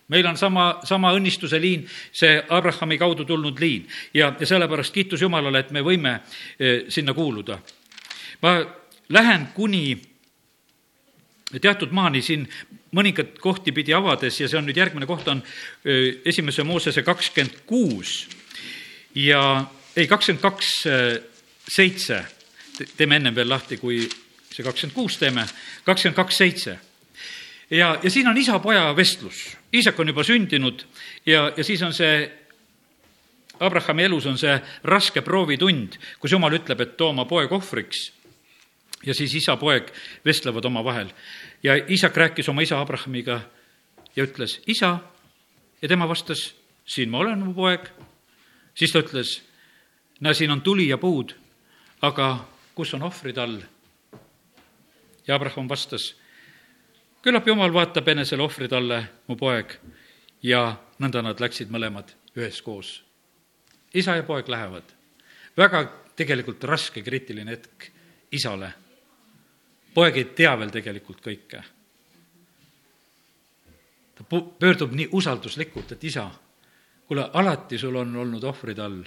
meil 0.07 0.25
on 0.27 0.37
sama, 0.37 0.79
sama 0.83 1.13
õnnistuse 1.15 1.59
liin, 1.61 1.85
see 2.11 2.37
Abrahami 2.49 2.97
kaudu 3.01 3.25
tulnud 3.25 3.59
liin 3.59 3.87
ja, 4.13 4.33
ja 4.39 4.47
sellepärast 4.47 4.93
kiitus 4.93 5.21
Jumalale, 5.21 5.63
et 5.63 5.71
me 5.71 5.83
võime 5.85 6.17
eh, 6.59 6.85
sinna 6.89 7.13
kuuluda. 7.13 7.59
ma 8.41 8.57
lähen 9.09 9.47
kuni 9.55 10.01
teatud 11.61 11.91
maani 11.91 12.21
siin 12.21 12.47
mõningat 12.95 13.39
kohti 13.39 13.71
pidi 13.71 13.93
avades 13.93 14.39
ja 14.41 14.49
see 14.49 14.57
on 14.57 14.67
nüüd 14.67 14.77
järgmine 14.77 15.07
koht 15.07 15.27
on 15.27 15.43
eh, 15.85 16.19
esimese 16.25 16.63
Moosese 16.63 17.03
kakskümmend 17.03 17.63
kuus 17.65 18.27
ja 19.15 19.65
ei, 19.95 20.07
kakskümmend 20.07 20.43
kaks 20.43 20.73
eh, 20.85 21.21
seitse, 21.67 22.23
teeme 22.97 23.15
ennem 23.15 23.35
veel 23.35 23.49
lahti, 23.49 23.77
kui 23.77 24.01
see 24.53 24.63
kakskümmend 24.65 24.95
kuus 24.95 25.17
teeme, 25.17 25.45
kakskümmend 25.85 26.17
kaks 26.17 26.37
seitse 26.37 26.77
ja, 27.69 27.99
ja 28.03 28.09
siin 28.09 28.27
on 28.27 28.37
isa-poja 28.37 28.95
vestlus. 28.95 29.57
isak 29.73 29.99
on 29.99 30.07
juba 30.07 30.23
sündinud 30.23 30.85
ja, 31.25 31.51
ja 31.57 31.63
siis 31.63 31.81
on 31.81 31.93
see 31.93 32.31
Abrahami 33.59 34.03
elus 34.03 34.25
on 34.25 34.37
see 34.37 34.53
raske 34.83 35.21
proovitund, 35.21 35.95
kus 36.19 36.31
jumal 36.33 36.55
ütleb, 36.57 36.81
et 36.81 36.95
too 36.97 37.11
oma 37.13 37.25
poeg 37.25 37.51
ohvriks. 37.51 38.11
ja 39.05 39.13
siis 39.13 39.33
isa-poeg 39.35 39.91
vestlevad 40.25 40.65
omavahel 40.65 41.11
ja 41.63 41.75
isak 41.87 42.17
rääkis 42.17 42.49
oma 42.49 42.61
isa 42.61 42.81
Abrahamiga 42.81 43.41
ja 44.15 44.23
ütles, 44.23 44.59
isa, 44.67 44.99
ja 45.81 45.87
tema 45.87 46.07
vastas, 46.07 46.53
siin 46.85 47.09
ma 47.09 47.17
olen, 47.17 47.39
mu 47.39 47.53
poeg. 47.53 47.89
siis 48.75 48.91
ta 48.91 48.99
ütles, 48.99 49.41
näe, 50.19 50.33
siin 50.33 50.51
on 50.51 50.61
tuli 50.61 50.87
ja 50.87 50.97
puud, 50.97 51.35
aga 52.03 52.27
kus 52.75 52.93
on 52.93 53.07
ohvrid 53.07 53.37
all? 53.39 53.61
ja 55.27 55.35
Abraham 55.35 55.69
vastas 55.71 56.13
küllap 57.23 57.47
jumal 57.47 57.71
vaatab 57.73 58.07
enesele 58.11 58.43
ohvri 58.43 58.67
talle, 58.67 58.99
mu 59.27 59.37
poeg, 59.39 59.77
ja 60.43 60.75
nõnda 60.99 61.23
nad 61.23 61.39
läksid 61.39 61.71
mõlemad 61.71 62.11
üheskoos. 62.35 63.03
isa 63.93 64.15
ja 64.15 64.23
poeg 64.23 64.49
lähevad. 64.49 64.83
väga 65.57 65.83
tegelikult 66.15 66.63
raske 66.63 67.01
kriitiline 67.01 67.51
hetk 67.51 67.91
isale. 68.31 68.73
poeg 69.93 70.17
ei 70.17 70.25
tea 70.25 70.59
veel 70.59 70.69
tegelikult 70.69 71.21
kõike. 71.21 71.63
ta 74.15 74.23
pöördub 74.59 74.91
nii 74.91 75.07
usalduslikult, 75.11 75.91
et 75.91 76.03
isa, 76.03 76.31
kuule, 77.07 77.29
alati 77.33 77.77
sul 77.77 77.95
on 77.95 78.15
olnud 78.15 78.43
ohvrid 78.43 78.79
all. 78.79 79.03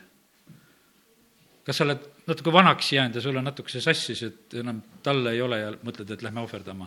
Kas 1.67 1.81
sa 1.81 1.85
oled 1.85 2.05
natuke 2.27 2.53
vanaks 2.53 2.93
jäänud 2.93 3.19
ja 3.19 3.21
sul 3.21 3.37
on 3.37 3.45
natukese 3.45 3.81
sassis, 3.81 4.23
et 4.23 4.55
enam 4.55 4.79
talle 5.03 5.33
ei 5.35 5.43
ole 5.43 5.59
ja 5.61 5.73
mõtled, 5.83 6.13
et 6.15 6.23
lähme 6.23 6.41
ohverdama 6.41 6.87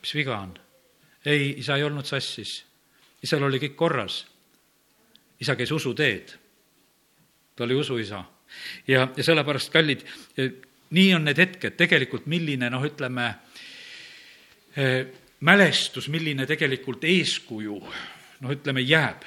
mis 0.00 0.14
viga 0.14 0.38
on? 0.38 0.54
ei, 1.24 1.54
isa 1.60 1.76
ei 1.76 1.84
olnud 1.84 2.06
sassis. 2.08 2.64
isal 3.22 3.42
oli 3.44 3.60
kõik 3.60 3.76
korras. 3.76 4.24
isa 5.40 5.56
käis 5.56 5.72
usuteed. 5.72 6.32
ta 7.56 7.64
oli 7.64 7.74
usuisa. 7.74 8.24
ja, 8.88 9.08
ja 9.16 9.24
sellepärast, 9.24 9.72
kallid, 9.72 10.04
nii 10.90 11.14
on 11.14 11.24
need 11.24 11.38
hetked 11.38 11.76
tegelikult, 11.76 12.26
milline 12.26 12.70
noh, 12.70 12.84
ütleme, 12.84 13.34
eh, 14.76 15.06
mälestus, 15.40 16.08
milline 16.08 16.46
tegelikult 16.46 17.04
eeskuju, 17.04 17.76
noh, 18.40 18.50
ütleme, 18.56 18.80
jääb. 18.80 19.22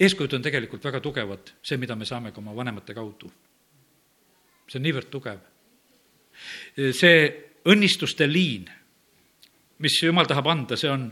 Eeskujud 0.00 0.34
on 0.34 0.42
tegelikult 0.42 0.84
väga 0.84 1.00
tugevad, 1.00 1.54
see, 1.62 1.78
mida 1.78 1.96
me 1.96 2.04
saame 2.04 2.32
ka 2.32 2.40
oma 2.40 2.54
vanemate 2.56 2.94
kaudu. 2.94 3.30
see 4.68 4.78
on 4.78 4.82
niivõrd 4.82 5.10
tugev. 5.10 5.40
see 6.92 7.48
õnnistuste 7.64 8.26
liin 8.26 8.70
mis 9.80 10.02
jumal 10.02 10.28
tahab 10.28 10.48
anda, 10.52 10.76
see 10.76 10.90
on 10.92 11.08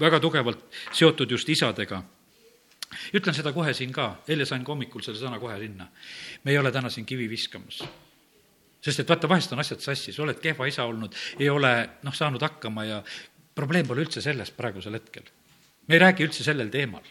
väga 0.00 0.20
tugevalt 0.22 0.64
seotud 0.92 1.30
just 1.30 1.48
isadega. 1.48 2.02
ütlen 3.14 3.34
seda 3.34 3.52
kohe 3.54 3.72
siin 3.74 3.92
ka, 3.94 4.22
eile 4.28 4.44
sain 4.46 4.64
ka 4.66 4.72
hommikul 4.72 5.02
selle 5.02 5.18
sõna 5.18 5.38
kohe 5.40 5.58
sinna. 5.58 5.88
me 6.44 6.52
ei 6.52 6.58
ole 6.58 6.72
täna 6.72 6.90
siin 6.90 7.06
kivi 7.06 7.28
viskamas. 7.30 7.82
sest 8.80 9.00
et 9.00 9.08
vaata, 9.08 9.28
vahest 9.28 9.52
on 9.52 9.60
asjad 9.60 9.80
sassis, 9.80 10.18
oled 10.18 10.40
kehva 10.40 10.66
isa 10.66 10.84
olnud, 10.84 11.14
ei 11.38 11.48
ole 11.48 11.88
noh, 12.02 12.14
saanud 12.14 12.42
hakkama 12.42 12.84
ja 12.84 13.02
probleem 13.54 13.86
pole 13.86 14.04
üldse 14.04 14.20
selles 14.20 14.50
praegusel 14.50 14.94
hetkel. 14.94 15.24
me 15.88 15.94
ei 15.94 16.04
räägi 16.06 16.28
üldse 16.28 16.44
sellel 16.44 16.68
teemal. 16.68 17.04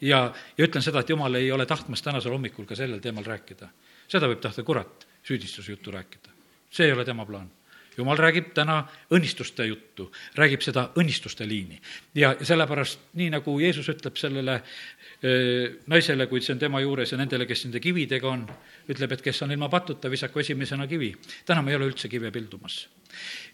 Ja, 0.00 0.32
ja 0.58 0.68
ütlen 0.68 0.82
seda, 0.82 1.00
et 1.00 1.10
jumal 1.10 1.34
ei 1.34 1.52
ole 1.52 1.66
tahtmas 1.66 2.02
tänasel 2.02 2.32
hommikul 2.32 2.64
ka 2.64 2.76
sellel 2.76 3.00
teemal 3.00 3.24
rääkida. 3.24 3.68
seda 4.08 4.28
võib 4.28 4.40
tahta 4.40 4.62
kurat, 4.62 5.06
süüdistusjuttu 5.22 5.90
rääkida. 5.90 6.30
see 6.70 6.86
ei 6.86 6.92
ole 6.92 7.04
tema 7.04 7.26
plaan 7.26 7.50
jumal 7.96 8.18
räägib 8.20 8.52
täna 8.54 8.80
õnnistuste 9.14 9.66
juttu, 9.66 10.10
räägib 10.36 10.62
seda 10.64 10.90
õnnistuste 10.98 11.46
liini. 11.48 11.80
ja 12.14 12.34
sellepärast, 12.42 13.00
nii 13.14 13.30
nagu 13.30 13.58
Jeesus 13.60 13.88
ütleb 13.88 14.16
sellele 14.16 14.60
naisele, 15.86 16.26
kui 16.26 16.40
see 16.40 16.54
on 16.54 16.60
tema 16.60 16.80
juures 16.80 17.12
ja 17.12 17.18
nendele, 17.18 17.46
kes 17.46 17.64
nende 17.64 17.80
kividega 17.80 18.28
on, 18.28 18.44
ütleb, 18.88 19.12
et 19.12 19.22
kes 19.22 19.42
on 19.42 19.52
ilma 19.52 19.68
patuta, 19.72 20.10
visaku 20.10 20.44
esimesena 20.44 20.86
kivi. 20.86 21.14
täna 21.46 21.62
me 21.62 21.72
ei 21.72 21.76
ole 21.76 21.88
üldse 21.92 22.08
kive 22.08 22.30
pildumas. 22.30 22.88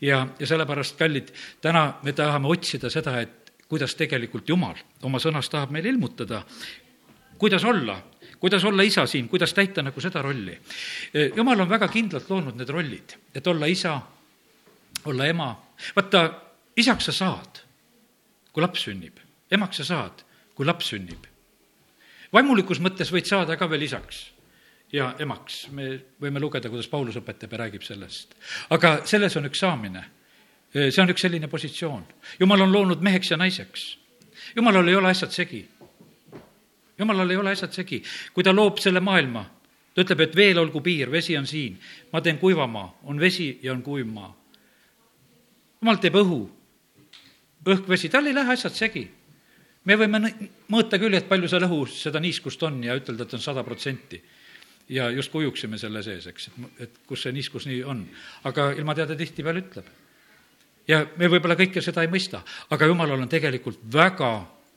ja, 0.00 0.26
ja 0.38 0.46
sellepärast, 0.46 0.98
kallid, 0.98 1.30
täna 1.60 2.00
me 2.02 2.12
tahame 2.12 2.48
otsida 2.48 2.90
seda, 2.90 3.20
et 3.20 3.41
kuidas 3.72 3.96
tegelikult 3.96 4.48
Jumal 4.48 4.76
oma 5.08 5.20
sõnas 5.22 5.48
tahab 5.48 5.72
meile 5.72 5.88
ilmutada, 5.88 6.42
kuidas 7.40 7.64
olla 7.64 7.96
kuidas 8.42 8.64
olla 8.64 8.82
isa 8.82 9.06
siin, 9.06 9.28
kuidas 9.28 9.54
täita 9.54 9.82
nagu 9.82 10.00
seda 10.00 10.22
rolli. 10.22 10.58
jumal 11.36 11.60
on 11.60 11.68
väga 11.70 11.86
kindlalt 11.88 12.30
loonud 12.30 12.56
need 12.58 12.68
rollid, 12.68 13.14
et 13.34 13.46
olla 13.46 13.66
isa, 13.70 14.00
olla 15.04 15.26
ema. 15.26 15.54
vaata, 15.96 16.22
isaks 16.76 17.04
sa 17.04 17.12
saad, 17.12 17.60
kui 18.52 18.62
laps 18.62 18.82
sünnib, 18.88 19.20
emaks 19.50 19.76
sa 19.76 19.84
saad, 19.84 20.24
kui 20.54 20.66
laps 20.66 20.90
sünnib. 20.90 21.26
vaimulikus 22.32 22.80
mõttes 22.80 23.14
võid 23.14 23.30
saada 23.30 23.56
ka 23.56 23.70
veel 23.70 23.86
isaks 23.86 24.32
ja 24.92 25.14
emaks, 25.18 25.68
me 25.70 26.00
võime 26.20 26.42
lugeda, 26.42 26.68
kuidas 26.68 26.88
Paulus 26.88 27.16
õpetab 27.22 27.52
ja 27.52 27.62
räägib 27.62 27.86
sellest. 27.86 28.34
aga 28.70 29.06
selles 29.06 29.36
on 29.36 29.46
üks 29.46 29.62
saamine. 29.62 30.04
See 30.72 31.02
on 31.02 31.10
üks 31.12 31.24
selline 31.26 31.48
positsioon. 31.48 32.04
jumal 32.40 32.60
on 32.66 32.72
loonud 32.72 33.00
meheks 33.00 33.30
ja 33.30 33.36
naiseks. 33.36 33.98
jumalal 34.56 34.88
ei 34.88 34.94
ole 34.94 35.08
asjad 35.10 35.30
segi. 35.30 35.68
jumalal 36.98 37.30
ei 37.30 37.36
ole 37.36 37.50
asjad 37.50 37.72
segi. 37.72 38.02
kui 38.32 38.44
ta 38.44 38.52
loob 38.52 38.78
selle 38.78 39.00
maailma, 39.00 39.44
ta 39.94 40.02
ütleb, 40.02 40.20
et 40.20 40.36
veel 40.36 40.58
olgu 40.58 40.80
piir, 40.80 41.10
vesi 41.10 41.36
on 41.36 41.46
siin, 41.46 41.78
ma 42.12 42.20
teen 42.20 42.38
kuiva 42.38 42.66
maa, 42.66 42.98
on 43.02 43.20
vesi 43.20 43.58
ja 43.62 43.72
on 43.72 43.82
kuiv 43.82 44.06
maa 44.06 44.42
jumal 45.82 45.98
teeb 45.98 46.16
õhu, 46.20 46.38
õhk, 47.66 47.88
vesi, 47.90 48.10
tal 48.10 48.30
ei 48.30 48.36
lähe 48.36 48.54
asjad 48.54 48.76
segi. 48.78 49.02
me 49.84 49.96
võime 49.98 50.20
mõõta 50.70 50.98
küll, 51.02 51.14
et 51.18 51.26
palju 51.26 51.48
seal 51.50 51.66
õhus 51.66 51.96
seda 52.04 52.20
niiskust 52.22 52.62
on 52.62 52.78
ja 52.86 52.94
ütelda, 52.94 53.26
et 53.26 53.34
on 53.34 53.42
sada 53.42 53.64
protsenti. 53.66 54.22
ja 54.88 55.10
justkui 55.10 55.44
ujuksime 55.44 55.78
selle 55.78 56.02
sees, 56.02 56.26
eks, 56.26 56.50
et, 56.78 57.02
kus 57.06 57.22
see 57.22 57.32
niiskus 57.32 57.66
nii 57.66 57.82
on. 57.82 58.06
aga 58.44 58.70
ilmateade 58.78 59.16
tihtipeale 59.16 59.64
ütleb. 59.66 59.90
Ja 60.88 61.04
me 61.16 61.28
võib-olla 61.30 61.56
kõike 61.58 61.82
seda 61.84 62.02
ei 62.02 62.10
mõista, 62.10 62.42
aga 62.70 62.88
jumalal 62.90 63.22
on 63.22 63.30
tegelikult 63.30 63.80
väga 63.92 64.32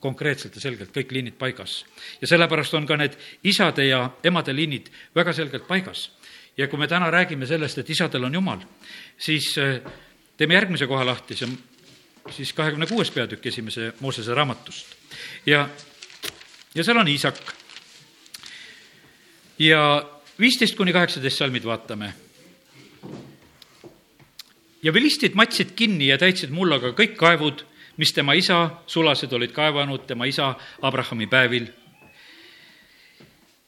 konkreetselt 0.05 0.55
ja 0.55 0.62
selgelt 0.62 0.93
kõik 0.93 1.12
liinid 1.15 1.38
paigas. 1.39 1.83
ja 2.21 2.27
sellepärast 2.27 2.74
on 2.74 2.85
ka 2.85 2.97
need 2.97 3.17
isade 3.43 3.88
ja 3.88 4.09
emade 4.24 4.53
liinid 4.53 4.89
väga 5.15 5.33
selgelt 5.33 5.67
paigas. 5.67 6.12
ja 6.57 6.67
kui 6.67 6.79
me 6.79 6.88
täna 6.88 7.12
räägime 7.12 7.47
sellest, 7.47 7.77
et 7.77 7.89
isadel 7.89 8.24
on 8.24 8.33
jumal, 8.33 8.59
siis 9.17 9.57
äh, 9.57 9.81
teeme 10.38 10.53
järgmise 10.53 10.88
koha 10.88 11.05
lahti, 11.05 11.35
see 11.35 11.47
on 11.47 11.57
siis 12.33 12.53
kahekümne 12.53 12.88
kuues 12.88 13.12
peatükk 13.12 13.45
esimese 13.45 13.93
Moosese 14.00 14.33
raamatust. 14.33 14.95
ja, 15.45 15.69
ja 16.75 16.83
seal 16.83 16.97
on 16.97 17.07
Iisak. 17.07 17.41
ja 19.59 19.81
viisteist 20.39 20.75
kuni 20.75 20.93
kaheksateist 20.93 21.38
salmid 21.38 21.63
vaatame. 21.63 22.13
Ja 24.86 24.94
vilistid 24.94 25.34
matsid 25.34 25.74
kinni 25.75 26.12
ja 26.12 26.18
täitsid 26.22 26.54
mullaga 26.54 26.94
kõik 26.94 27.18
kaevud, 27.18 27.65
mis 27.98 28.13
tema 28.13 28.36
isa 28.38 28.84
sulased 28.88 29.34
olid 29.34 29.51
kaevanud 29.56 30.06
tema 30.06 30.30
isa 30.30 30.54
Abrahami 30.82 31.27
päevil. 31.27 31.68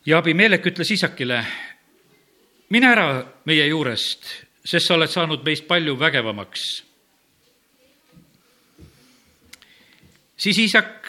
ja 0.05 0.17
Abimelek 0.17 0.65
ütles 0.65 0.91
Iisakile, 0.93 1.41
mine 2.69 2.91
ära 2.93 3.25
meie 3.45 3.65
juurest 3.67 4.47
sest 4.67 4.89
sa 4.89 4.97
oled 4.97 5.11
saanud 5.11 5.45
meist 5.47 5.67
palju 5.67 5.95
vägevamaks. 5.99 6.83
siis 10.37 10.57
isak 10.61 11.07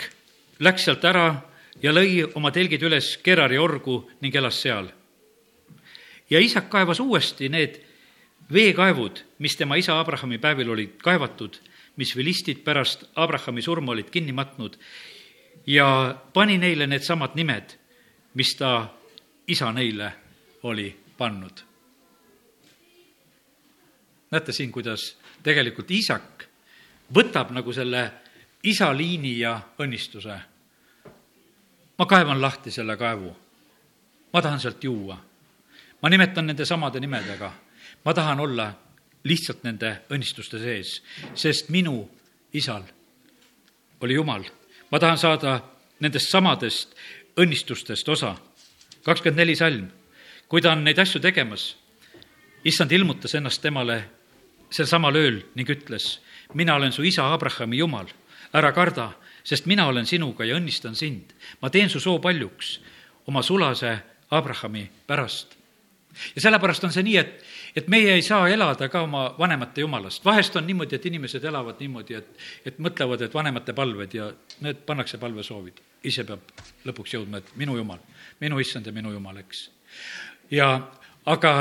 läks 0.64 0.86
sealt 0.86 1.02
ära 1.04 1.26
ja 1.82 1.92
lõi 1.92 2.22
oma 2.34 2.48
telgid 2.50 2.82
üles 2.82 3.18
Gerari 3.24 3.58
orgu 3.58 4.00
ning 4.20 4.34
elas 4.34 4.62
seal. 4.62 4.88
ja 6.30 6.40
isak 6.40 6.70
kaevas 6.70 7.00
uuesti 7.00 7.48
need 7.48 7.80
veekaevud, 8.52 9.24
mis 9.38 9.56
tema 9.56 9.76
isa 9.76 10.00
Abrahami 10.00 10.38
päevil 10.38 10.70
olid 10.70 10.96
kaevatud, 11.02 11.58
mis 11.96 12.16
vilistid 12.16 12.64
pärast 12.64 13.04
Abrahami 13.14 13.62
surma 13.62 13.92
olid 13.92 14.10
kinni 14.10 14.32
matnud 14.32 14.78
ja 15.66 16.16
pani 16.32 16.58
neile 16.58 16.86
needsamad 16.86 17.34
nimed, 17.34 17.76
mis 18.34 18.54
ta 18.56 18.88
isa 19.46 19.72
neile 19.72 20.12
oli 20.62 20.90
pannud 21.18 21.68
näete 24.30 24.52
siin, 24.52 24.72
kuidas 24.72 25.16
tegelikult 25.42 25.90
isak 25.90 26.44
võtab 27.14 27.52
nagu 27.56 27.72
selle 27.72 28.10
isa 28.62 28.90
liini 28.96 29.38
ja 29.38 29.58
õnnistuse. 29.80 30.38
ma 31.98 32.06
kaevan 32.06 32.40
lahti 32.40 32.70
selle 32.70 32.96
kaevu. 32.96 33.36
ma 34.32 34.42
tahan 34.42 34.60
sealt 34.60 34.84
juua. 34.84 35.18
ma 36.02 36.08
nimetan 36.08 36.46
nende 36.46 36.64
samade 36.64 37.00
nimedega. 37.00 37.52
Ma 38.04 38.14
tahan 38.14 38.40
olla 38.40 38.72
lihtsalt 39.24 39.64
nende 39.64 39.94
õnnistuste 40.10 40.60
sees, 40.62 41.02
sest 41.34 41.68
minu 41.68 42.08
isal 42.52 42.82
oli 44.00 44.14
Jumal. 44.14 44.44
ma 44.90 44.98
tahan 44.98 45.18
saada 45.18 45.60
nendest 46.00 46.30
samadest 46.30 46.94
õnnistustest 47.36 48.08
osa. 48.08 48.36
kakskümmend 49.04 49.38
neli 49.38 49.56
salm, 49.56 49.88
kui 50.48 50.60
ta 50.62 50.72
on 50.72 50.84
neid 50.84 50.98
asju 50.98 51.20
tegemas, 51.20 51.76
issand 52.64 52.92
ilmutas 52.92 53.34
ennast 53.34 53.62
temale 53.62 54.04
sel 54.70 54.86
samal 54.86 55.16
ööl 55.16 55.42
ning 55.54 55.68
ütles, 55.70 56.18
mina 56.54 56.74
olen 56.76 56.92
su 56.92 57.02
isa 57.02 57.32
Abrahami 57.32 57.78
Jumal, 57.78 58.08
ära 58.52 58.72
karda, 58.72 59.12
sest 59.44 59.66
mina 59.66 59.86
olen 59.88 60.06
sinuga 60.06 60.44
ja 60.44 60.56
õnnistan 60.56 60.94
sind. 60.94 61.32
ma 61.60 61.70
teen 61.70 61.90
su 61.90 62.00
soo 62.00 62.18
paljuks 62.18 62.80
oma 63.26 63.42
sulase 63.42 63.98
Abrahami 64.30 64.88
pärast. 65.06 65.57
Ja 66.34 66.40
sellepärast 66.40 66.84
on 66.84 66.92
see 66.92 67.04
nii, 67.06 67.16
et, 67.16 67.44
et 67.76 67.88
meie 67.88 68.14
ei 68.14 68.22
saa 68.22 68.48
elada 68.48 68.88
ka 68.88 69.02
oma 69.06 69.24
vanemate 69.38 69.80
jumalast. 69.80 70.24
vahest 70.24 70.56
on 70.56 70.66
niimoodi, 70.66 70.96
et 70.96 71.06
inimesed 71.06 71.44
elavad 71.44 71.80
niimoodi, 71.80 72.14
et, 72.14 72.46
et 72.66 72.78
mõtlevad, 72.78 73.22
et 73.22 73.34
vanemate 73.34 73.72
palved 73.72 74.14
ja 74.14 74.30
need 74.60 74.84
pannakse 74.86 75.18
palvesoovid. 75.18 75.82
ise 76.04 76.24
peab 76.24 76.40
lõpuks 76.86 77.14
jõudma, 77.14 77.42
et 77.42 77.56
minu 77.56 77.76
jumal, 77.76 77.98
minu 78.40 78.60
issand 78.60 78.86
ja 78.86 78.92
minu 78.92 79.12
jumal, 79.12 79.36
eks. 79.42 79.68
ja 80.50 80.70
aga 81.26 81.52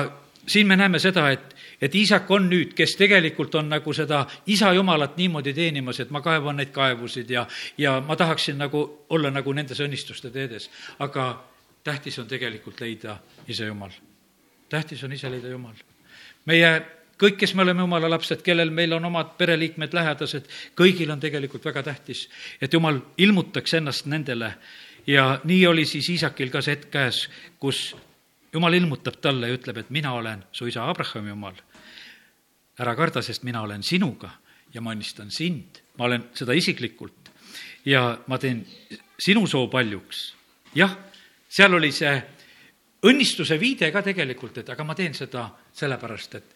siin 0.48 0.68
me 0.68 0.76
näeme 0.76 1.00
seda, 1.00 1.30
et, 1.32 1.56
et 1.82 1.96
isak 1.96 2.32
on 2.32 2.48
nüüd, 2.50 2.74
kes 2.78 2.96
tegelikult 3.00 3.56
on 3.60 3.70
nagu 3.70 3.94
seda 3.94 4.24
isa 4.48 4.72
jumalat 4.74 5.18
niimoodi 5.18 5.54
teenimas, 5.54 6.00
et 6.00 6.12
ma 6.12 6.22
kaevan 6.26 6.62
neid 6.62 6.72
kaevusid 6.76 7.30
ja, 7.30 7.46
ja 7.78 8.00
ma 8.02 8.16
tahaksin 8.16 8.58
nagu 8.58 8.84
olla 9.10 9.32
nagu 9.32 9.54
nendes 9.54 9.82
õnnistuste 9.84 10.32
teedes. 10.32 10.70
aga 11.00 11.30
tähtis 11.84 12.20
on 12.20 12.28
tegelikult 12.28 12.82
leida 12.82 13.20
ise 13.48 13.66
jumal. 13.66 13.92
Tähtis 14.70 15.04
on 15.04 15.14
ise 15.14 15.30
leida 15.32 15.52
jumal. 15.52 15.76
meie 16.46 16.72
kõik, 17.18 17.38
kes 17.38 17.54
me 17.56 17.66
oleme 17.66 17.82
jumala 17.82 18.10
lapsed, 18.10 18.42
kellel 18.46 18.72
meil 18.72 18.94
on 18.94 19.06
omad 19.10 19.34
pereliikmed, 19.38 19.94
lähedased, 19.94 20.50
kõigil 20.78 21.12
on 21.12 21.20
tegelikult 21.20 21.66
väga 21.66 21.84
tähtis, 21.84 22.28
et 22.62 22.74
jumal 22.74 23.02
ilmutaks 23.18 23.74
ennast 23.80 24.06
nendele 24.06 24.54
ja 25.08 25.40
nii 25.44 25.68
oli 25.68 25.86
siis 25.86 26.10
Iisakil 26.14 26.52
ka 26.54 26.62
see 26.62 26.76
hetk 26.76 26.92
käes, 26.94 27.26
kus 27.60 27.96
jumal 28.54 28.74
ilmutab 28.74 29.20
talle 29.22 29.50
ja 29.50 29.58
ütleb, 29.58 29.82
et 29.82 29.90
mina 29.90 30.14
olen 30.14 30.44
su 30.52 30.68
isa 30.68 30.86
Abrahami 30.90 31.30
jumal. 31.30 31.56
ära 32.78 32.96
karda, 32.96 33.22
sest 33.22 33.44
mina 33.44 33.62
olen 33.62 33.84
sinuga 33.84 34.30
ja 34.74 34.82
ma 34.82 34.94
õnnistan 34.94 35.32
sind, 35.32 35.80
ma 35.98 36.06
olen 36.06 36.28
seda 36.38 36.54
isiklikult 36.54 37.32
ja 37.86 38.20
ma 38.28 38.38
teen 38.38 38.66
sinu 39.20 39.48
soo 39.48 39.68
paljuks. 39.68 40.36
jah, 40.76 40.98
seal 41.50 41.74
oli 41.74 41.92
see 41.92 42.22
õnnistuse 43.06 43.60
viide 43.60 43.92
ka 43.92 44.02
tegelikult, 44.02 44.58
et 44.58 44.70
aga 44.70 44.84
ma 44.84 44.96
teen 44.96 45.14
seda 45.14 45.50
sellepärast, 45.74 46.36
et 46.36 46.56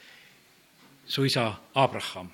su 1.05 1.25
isa 1.25 1.51
Abraham 1.75 2.29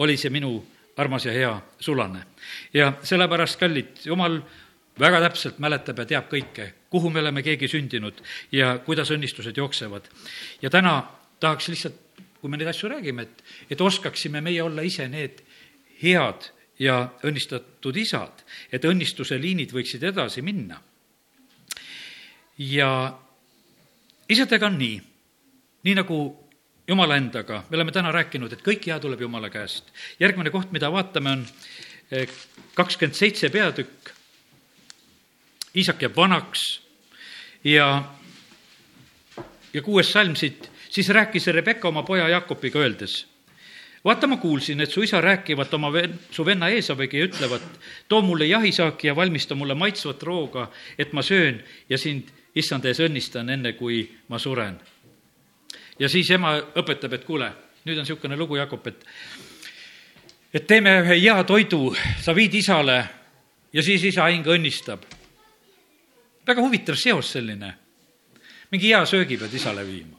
oli 0.00 0.16
see 0.16 0.30
minu 0.32 0.54
armas 0.96 1.24
ja 1.24 1.32
hea 1.32 1.52
sulane. 1.80 2.22
ja 2.74 2.92
sellepärast, 3.02 3.58
kallid, 3.60 4.04
jumal 4.04 4.40
väga 5.00 5.20
täpselt 5.20 5.58
mäletab 5.58 5.98
ja 5.98 6.06
teab 6.06 6.28
kõike, 6.32 6.72
kuhu 6.90 7.10
me 7.10 7.20
oleme 7.20 7.42
keegi 7.42 7.68
sündinud 7.68 8.20
ja 8.52 8.78
kuidas 8.84 9.10
õnnistused 9.10 9.56
jooksevad. 9.56 10.08
ja 10.62 10.70
täna 10.70 11.02
tahaks 11.40 11.68
lihtsalt, 11.68 12.00
kui 12.40 12.50
me 12.50 12.56
neid 12.56 12.68
asju 12.72 12.88
räägime, 12.88 13.22
et, 13.22 13.44
et 13.70 13.80
oskaksime 13.80 14.40
meie 14.40 14.62
olla 14.62 14.82
ise 14.82 15.08
need 15.08 15.42
head 16.02 16.50
ja 16.80 17.10
õnnistatud 17.24 17.96
isad, 17.96 18.44
et 18.72 18.84
õnnistuse 18.84 19.36
liinid 19.40 19.72
võiksid 19.72 20.04
edasi 20.08 20.42
minna. 20.42 20.80
Ja 22.60 23.18
isadega 24.28 24.66
on 24.68 24.78
nii, 24.78 25.00
nii 25.82 25.96
nagu 25.96 26.20
Jumala 26.90 27.16
endaga, 27.16 27.62
me 27.70 27.76
oleme 27.78 27.92
täna 27.94 28.10
rääkinud, 28.10 28.52
et 28.52 28.62
kõik 28.66 28.88
hea 28.90 28.96
tuleb 29.00 29.20
Jumala 29.22 29.46
käest. 29.50 29.92
järgmine 30.20 30.50
koht, 30.50 30.72
mida 30.74 30.90
vaatame, 30.92 31.30
on 31.30 31.44
eh, 32.10 32.28
kakskümmend 32.74 33.14
seitse 33.14 33.48
peatükk. 33.48 34.10
Isak 35.74 36.02
jääb 36.02 36.16
vanaks. 36.16 36.80
Ja, 37.64 37.86
ja 39.72 39.82
kuues 39.82 40.10
salm 40.12 40.34
siit, 40.34 40.66
siis 40.90 41.08
rääkis 41.08 41.46
Rebecca 41.46 41.88
oma 41.88 42.02
poja 42.02 42.28
Jakobiga 42.28 42.80
öeldes, 42.80 43.26
vaata, 44.04 44.26
ma 44.26 44.40
kuulsin, 44.42 44.80
et 44.80 44.90
su 44.90 45.04
isa 45.06 45.20
rääkivat 45.20 45.74
oma 45.74 45.92
ven-, 45.92 46.18
su 46.30 46.44
venna 46.44 46.68
Eesaviga 46.68 47.18
ja 47.18 47.28
ütlevat, 47.28 47.62
too 48.08 48.22
mulle 48.22 48.48
jahisaaki 48.50 49.06
ja 49.06 49.16
valmista 49.16 49.54
mulle 49.54 49.74
maitsvat 49.74 50.22
rooga, 50.22 50.70
et 50.98 51.12
ma 51.12 51.22
söön 51.22 51.62
ja 51.88 51.98
sind 51.98 52.32
issand 52.54 52.84
ees 52.84 53.00
õnnistan, 53.00 53.48
enne 53.50 53.72
kui 53.78 54.02
ma 54.28 54.38
suren. 54.38 54.80
ja 55.98 56.08
siis 56.08 56.30
ema 56.30 56.56
õpetab, 56.58 57.12
et 57.14 57.24
kuule, 57.24 57.52
nüüd 57.84 57.98
on 57.98 58.04
niisugune 58.04 58.36
lugu, 58.36 58.56
Jakob, 58.56 58.86
et 58.86 59.04
et 60.54 60.66
teeme 60.66 61.00
ühe 61.02 61.20
hea 61.20 61.44
toidu, 61.44 61.94
sa 62.22 62.34
viid 62.34 62.54
isale 62.54 63.04
ja 63.72 63.82
siis 63.82 64.04
isa 64.04 64.26
hing 64.26 64.46
õnnistab 64.46 65.06
väga 66.46 66.62
huvitav 66.62 66.96
seos 66.98 67.32
selline. 67.32 67.74
mingi 68.70 68.88
hea 68.88 69.04
söögi 69.06 69.36
pead 69.36 69.54
isale 69.54 69.86
viima. 69.86 70.16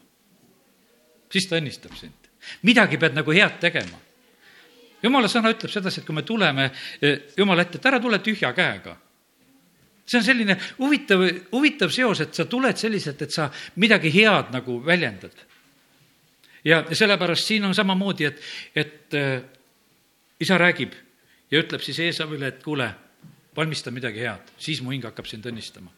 siis 1.31 1.47
ta 1.47 1.57
õnnistab 1.57 1.95
sind. 1.95 2.31
midagi 2.63 2.97
pead 2.97 3.13
nagu 3.13 3.31
head 3.31 3.59
tegema. 3.59 3.99
jumala 5.03 5.27
sõna 5.27 5.51
ütleb 5.51 5.71
sedasi, 5.71 6.01
et 6.01 6.05
kui 6.05 6.15
me 6.15 6.23
tuleme 6.23 6.71
eh, 7.01 7.19
jumala 7.37 7.61
ette, 7.61 7.77
et 7.77 7.85
ära 7.85 7.99
tule 7.99 8.19
tühja 8.19 8.53
käega 8.53 8.97
see 10.11 10.19
on 10.19 10.25
selline 10.25 10.57
huvitav, 10.79 11.23
huvitav 11.53 11.93
seos, 11.93 12.19
et 12.23 12.35
sa 12.35 12.45
tuled 12.51 12.77
selliselt, 12.77 13.21
et 13.23 13.31
sa 13.31 13.47
midagi 13.79 14.11
head 14.11 14.51
nagu 14.51 14.81
väljendad. 14.85 15.45
ja, 16.65 16.83
sellepärast 16.91 17.47
siin 17.47 17.65
on 17.65 17.75
samamoodi, 17.75 18.27
et, 18.27 18.43
et 18.75 19.15
äh, 19.17 19.39
isa 20.39 20.57
räägib 20.57 20.93
ja 21.51 21.63
ütleb 21.63 21.81
siis 21.81 21.99
Eesavile, 21.99 22.51
et 22.51 22.63
kuule, 22.63 22.91
valmista 23.55 23.91
midagi 23.91 24.19
head, 24.23 24.53
siis 24.57 24.81
mu 24.81 24.91
hing 24.91 25.03
hakkab 25.03 25.27
sind 25.27 25.47
õnnistama 25.47 25.91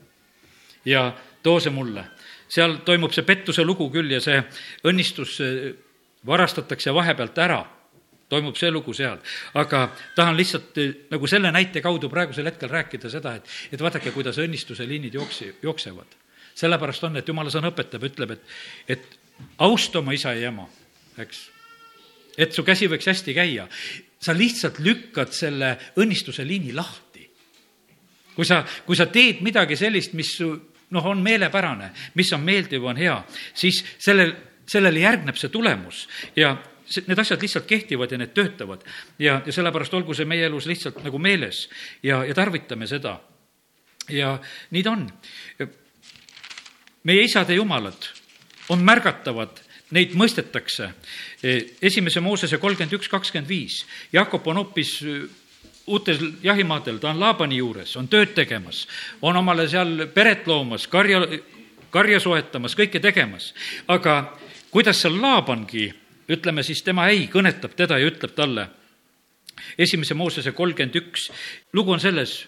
ja 0.85 1.13
too 1.43 1.59
see 1.59 1.71
mulle. 1.71 2.05
seal 2.47 2.77
toimub 2.85 3.13
see 3.15 3.25
pettuse 3.25 3.63
lugu 3.65 3.89
küll 3.89 4.11
ja 4.11 4.19
see 4.21 4.41
õnnistus 4.85 5.39
varastatakse 6.25 6.93
vahepealt 6.93 7.37
ära, 7.41 7.63
toimub 8.29 8.57
see 8.57 8.71
lugu 8.71 8.93
seal. 8.93 9.19
aga 9.53 9.85
tahan 10.15 10.37
lihtsalt 10.37 10.77
eh, 10.81 10.93
nagu 11.11 11.27
selle 11.27 11.51
näite 11.51 11.81
kaudu 11.81 12.09
praegusel 12.09 12.47
hetkel 12.49 12.71
rääkida 12.71 13.11
seda, 13.11 13.35
et, 13.39 13.49
et 13.71 13.81
vaadake, 13.81 14.13
kuidas 14.15 14.39
õnnistuse 14.41 14.87
liinid 14.87 15.13
jooksi, 15.13 15.53
jooksevad. 15.63 16.15
sellepärast 16.55 17.03
on, 17.03 17.17
et 17.17 17.27
jumala 17.27 17.51
sõna 17.53 17.71
õpetab, 17.73 18.03
ütleb, 18.09 18.35
et, 18.35 18.55
et 18.87 19.19
austa 19.65 19.99
oma 19.99 20.13
isa 20.13 20.33
ja 20.37 20.51
ema, 20.51 20.67
eks. 21.17 21.47
et 22.37 22.53
su 22.53 22.63
käsi 22.63 22.89
võiks 22.91 23.09
hästi 23.09 23.33
käia. 23.33 23.67
sa 24.23 24.33
lihtsalt 24.33 24.79
lükkad 24.79 25.33
selle 25.35 25.77
õnnistuse 25.99 26.45
liini 26.47 26.73
lahti. 26.73 27.29
kui 28.35 28.45
sa, 28.45 28.63
kui 28.85 28.95
sa 28.95 29.05
teed 29.05 29.41
midagi 29.41 29.75
sellist, 29.77 30.13
mis 30.13 30.37
su 30.37 30.53
noh, 30.93 31.05
on 31.05 31.21
meelepärane, 31.21 31.91
mis 32.15 32.31
on 32.33 32.41
meeldiv, 32.41 32.83
on 32.85 32.97
hea, 32.97 33.15
siis 33.53 33.83
sellel, 33.99 34.33
sellele 34.69 34.99
järgneb 34.99 35.37
see 35.37 35.49
tulemus 35.49 36.07
ja 36.35 36.53
need 37.07 37.19
asjad 37.19 37.41
lihtsalt 37.41 37.67
kehtivad 37.69 38.11
ja 38.11 38.17
need 38.17 38.33
töötavad. 38.33 38.83
ja, 39.19 39.41
ja 39.45 39.53
sellepärast 39.53 39.93
olgu 39.93 40.13
see 40.13 40.25
meie 40.25 40.45
elus 40.45 40.67
lihtsalt 40.69 41.03
nagu 41.03 41.19
meeles 41.19 41.69
ja, 42.03 42.23
ja 42.25 42.33
tarvitame 42.33 42.87
seda. 42.87 43.19
ja 44.09 44.39
nii 44.71 44.83
ta 44.83 44.91
on. 44.91 45.07
meie 47.03 47.23
isad 47.23 47.49
ja 47.49 47.55
jumalad 47.55 48.09
on 48.69 48.83
märgatavad 48.83 49.61
neid 49.93 50.15
mõistetakse. 50.17 50.89
esimese 51.81 52.19
Moosese 52.19 52.57
kolmkümmend 52.57 52.97
üks, 52.97 53.09
kakskümmend 53.09 53.49
viis. 53.49 53.85
Jakob 54.13 54.47
on 54.47 54.61
hoopis 54.63 54.99
uutel 55.87 56.31
jahimaadel, 56.43 56.97
ta 56.97 57.11
on 57.11 57.19
Laabani 57.19 57.59
juures, 57.59 57.95
on 57.99 58.07
tööd 58.07 58.33
tegemas, 58.35 58.85
on 59.21 59.37
omale 59.37 59.67
seal 59.67 60.07
peret 60.15 60.47
loomas, 60.47 60.87
karja, 60.87 61.21
karja 61.91 62.19
soetamas, 62.23 62.75
kõike 62.79 63.01
tegemas. 63.03 63.53
aga 63.87 64.37
kuidas 64.71 65.01
seal 65.01 65.19
Laabangi, 65.21 65.91
ütleme 66.29 66.63
siis 66.63 66.83
tema 66.83 67.07
ei, 67.11 67.27
kõnetab 67.31 67.75
teda 67.75 67.97
ja 67.99 68.07
ütleb 68.07 68.35
talle, 68.35 68.67
esimese 69.77 70.13
Moosese 70.13 70.51
kolmkümmend 70.51 70.95
üks, 70.95 71.29
lugu 71.73 71.93
on 71.93 72.01
selles, 72.01 72.43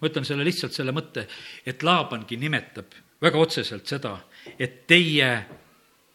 ma 0.00 0.10
ütlen 0.10 0.26
selle 0.26 0.44
lihtsalt 0.46 0.74
selle 0.76 0.92
mõtte, 0.94 1.26
et 1.66 1.82
Laabangi 1.82 2.36
nimetab 2.40 2.94
väga 3.22 3.40
otseselt 3.40 3.86
seda, 3.88 4.18
et 4.58 4.84
teie 4.86 5.30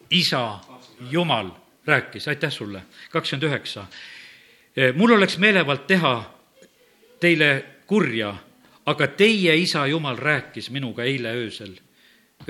isa 0.09 0.59
Jumal 1.09 1.49
rääkis, 1.87 2.27
aitäh 2.27 2.51
sulle, 2.51 2.81
kakskümmend 3.11 3.47
üheksa. 3.49 3.85
mul 4.95 5.11
oleks 5.11 5.37
meelevald 5.37 5.87
teha 5.87 6.13
teile 7.19 7.65
kurja, 7.87 8.35
aga 8.85 9.07
teie 9.07 9.55
isa 9.55 9.87
Jumal 9.87 10.17
rääkis 10.17 10.69
minuga 10.69 11.03
eile 11.03 11.33
öösel, 11.33 11.73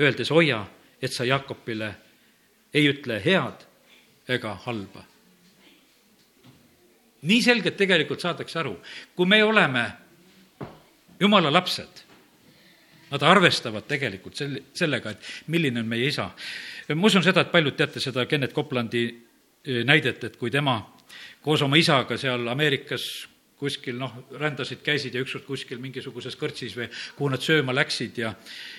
öeldes, 0.00 0.30
hoia, 0.30 0.66
et 1.02 1.12
sa 1.12 1.24
Jakobile 1.24 1.94
ei 2.74 2.88
ütle 2.88 3.20
head 3.24 3.69
ega 4.30 4.54
halba. 4.66 5.04
nii 7.22 7.42
selgelt 7.44 7.76
tegelikult 7.76 8.22
saadakse 8.22 8.58
aru, 8.58 8.78
kui 9.16 9.26
me 9.28 9.42
oleme 9.44 9.82
jumala 11.20 11.50
lapsed, 11.52 12.04
nad 13.10 13.22
arvestavad 13.22 13.84
tegelikult 13.88 14.38
sel-, 14.38 14.62
sellega, 14.74 15.10
et 15.10 15.50
milline 15.52 15.82
on 15.82 15.88
meie 15.88 16.08
isa. 16.08 16.30
ma 16.94 17.06
usun 17.06 17.22
seda, 17.22 17.44
et 17.44 17.52
paljud 17.52 17.76
teate 17.76 18.00
seda 18.00 18.24
Kennet 18.26 18.54
Coplandi 18.54 19.04
eh, 19.64 19.84
näidet, 19.84 20.24
et 20.24 20.36
kui 20.36 20.50
tema 20.50 20.80
koos 21.42 21.62
oma 21.62 21.76
isaga 21.76 22.16
seal 22.16 22.48
Ameerikas 22.48 23.28
kuskil 23.60 23.98
noh, 24.00 24.14
rändasid, 24.40 24.80
käisid 24.84 25.14
ja 25.14 25.22
ükskord 25.24 25.44
kuskil 25.44 25.80
mingisuguses 25.82 26.36
kõrtsis 26.40 26.74
või 26.78 26.88
kuhu 27.18 27.28
nad 27.34 27.44
sööma 27.44 27.74
läksid 27.76 28.18
ja 28.22 28.32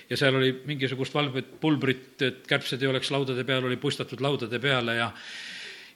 ja 0.10 0.18
seal 0.20 0.36
oli 0.36 0.52
mingisugust 0.68 1.14
valget 1.16 1.54
pulbrit, 1.62 2.18
et 2.26 2.44
kärbsed 2.50 2.82
ei 2.82 2.90
oleks 2.90 3.12
laudade 3.14 3.46
peal, 3.48 3.64
oli 3.68 3.78
puistatud 3.80 4.22
laudade 4.22 4.60
peale 4.60 4.98
ja 4.98 5.12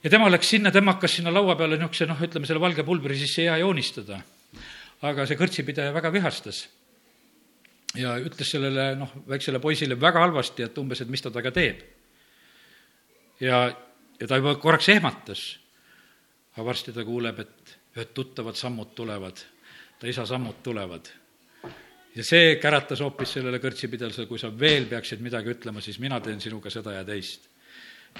ja 0.04 0.10
tema 0.10 0.30
läks 0.30 0.54
sinna, 0.54 0.70
tema 0.70 0.94
hakkas 0.94 1.18
sinna 1.18 1.34
laua 1.34 1.56
peale 1.58 1.76
niisuguse 1.80 2.06
noh, 2.06 2.22
ütleme 2.22 2.46
selle 2.48 2.62
valge 2.62 2.86
pulbri 2.86 3.18
sisse 3.18 3.48
hea 3.48 3.58
joonistada. 3.64 4.22
aga 5.02 5.26
see 5.26 5.36
kõrtsipidaja 5.36 5.92
väga 5.92 6.12
vihastas 6.12 6.66
ja 7.96 8.16
ütles 8.20 8.50
sellele 8.50 8.94
noh, 8.98 9.12
väiksele 9.28 9.60
poisile 9.62 9.98
väga 10.00 10.22
halvasti, 10.24 10.64
et 10.66 10.78
umbes, 10.78 11.00
et 11.00 11.12
mis 11.12 11.22
ta 11.22 11.30
temaga 11.30 11.52
teeb. 11.54 11.82
ja, 13.40 13.66
ja 14.20 14.26
ta 14.28 14.40
juba 14.40 14.54
korraks 14.60 14.88
ehmatas, 14.94 15.44
aga 16.54 16.66
varsti 16.70 16.94
ta 16.96 17.04
kuuleb, 17.04 17.40
et 17.40 17.55
ühed 17.96 18.12
tuttavad 18.14 18.56
sammud 18.56 18.92
tulevad, 18.94 19.40
ta 19.98 20.08
isa 20.08 20.26
sammud 20.28 20.60
tulevad. 20.62 21.08
ja 22.16 22.24
see 22.24 22.56
käratas 22.60 23.00
hoopis 23.04 23.34
sellele 23.36 23.60
kõrtsipidalisele, 23.60 24.28
kui 24.28 24.40
sa 24.40 24.48
veel 24.48 24.86
peaksid 24.88 25.20
midagi 25.20 25.52
ütlema, 25.52 25.82
siis 25.84 25.98
mina 26.00 26.20
teen 26.20 26.40
sinuga 26.40 26.70
seda 26.72 26.92
ja 26.92 27.04
teist. 27.04 27.48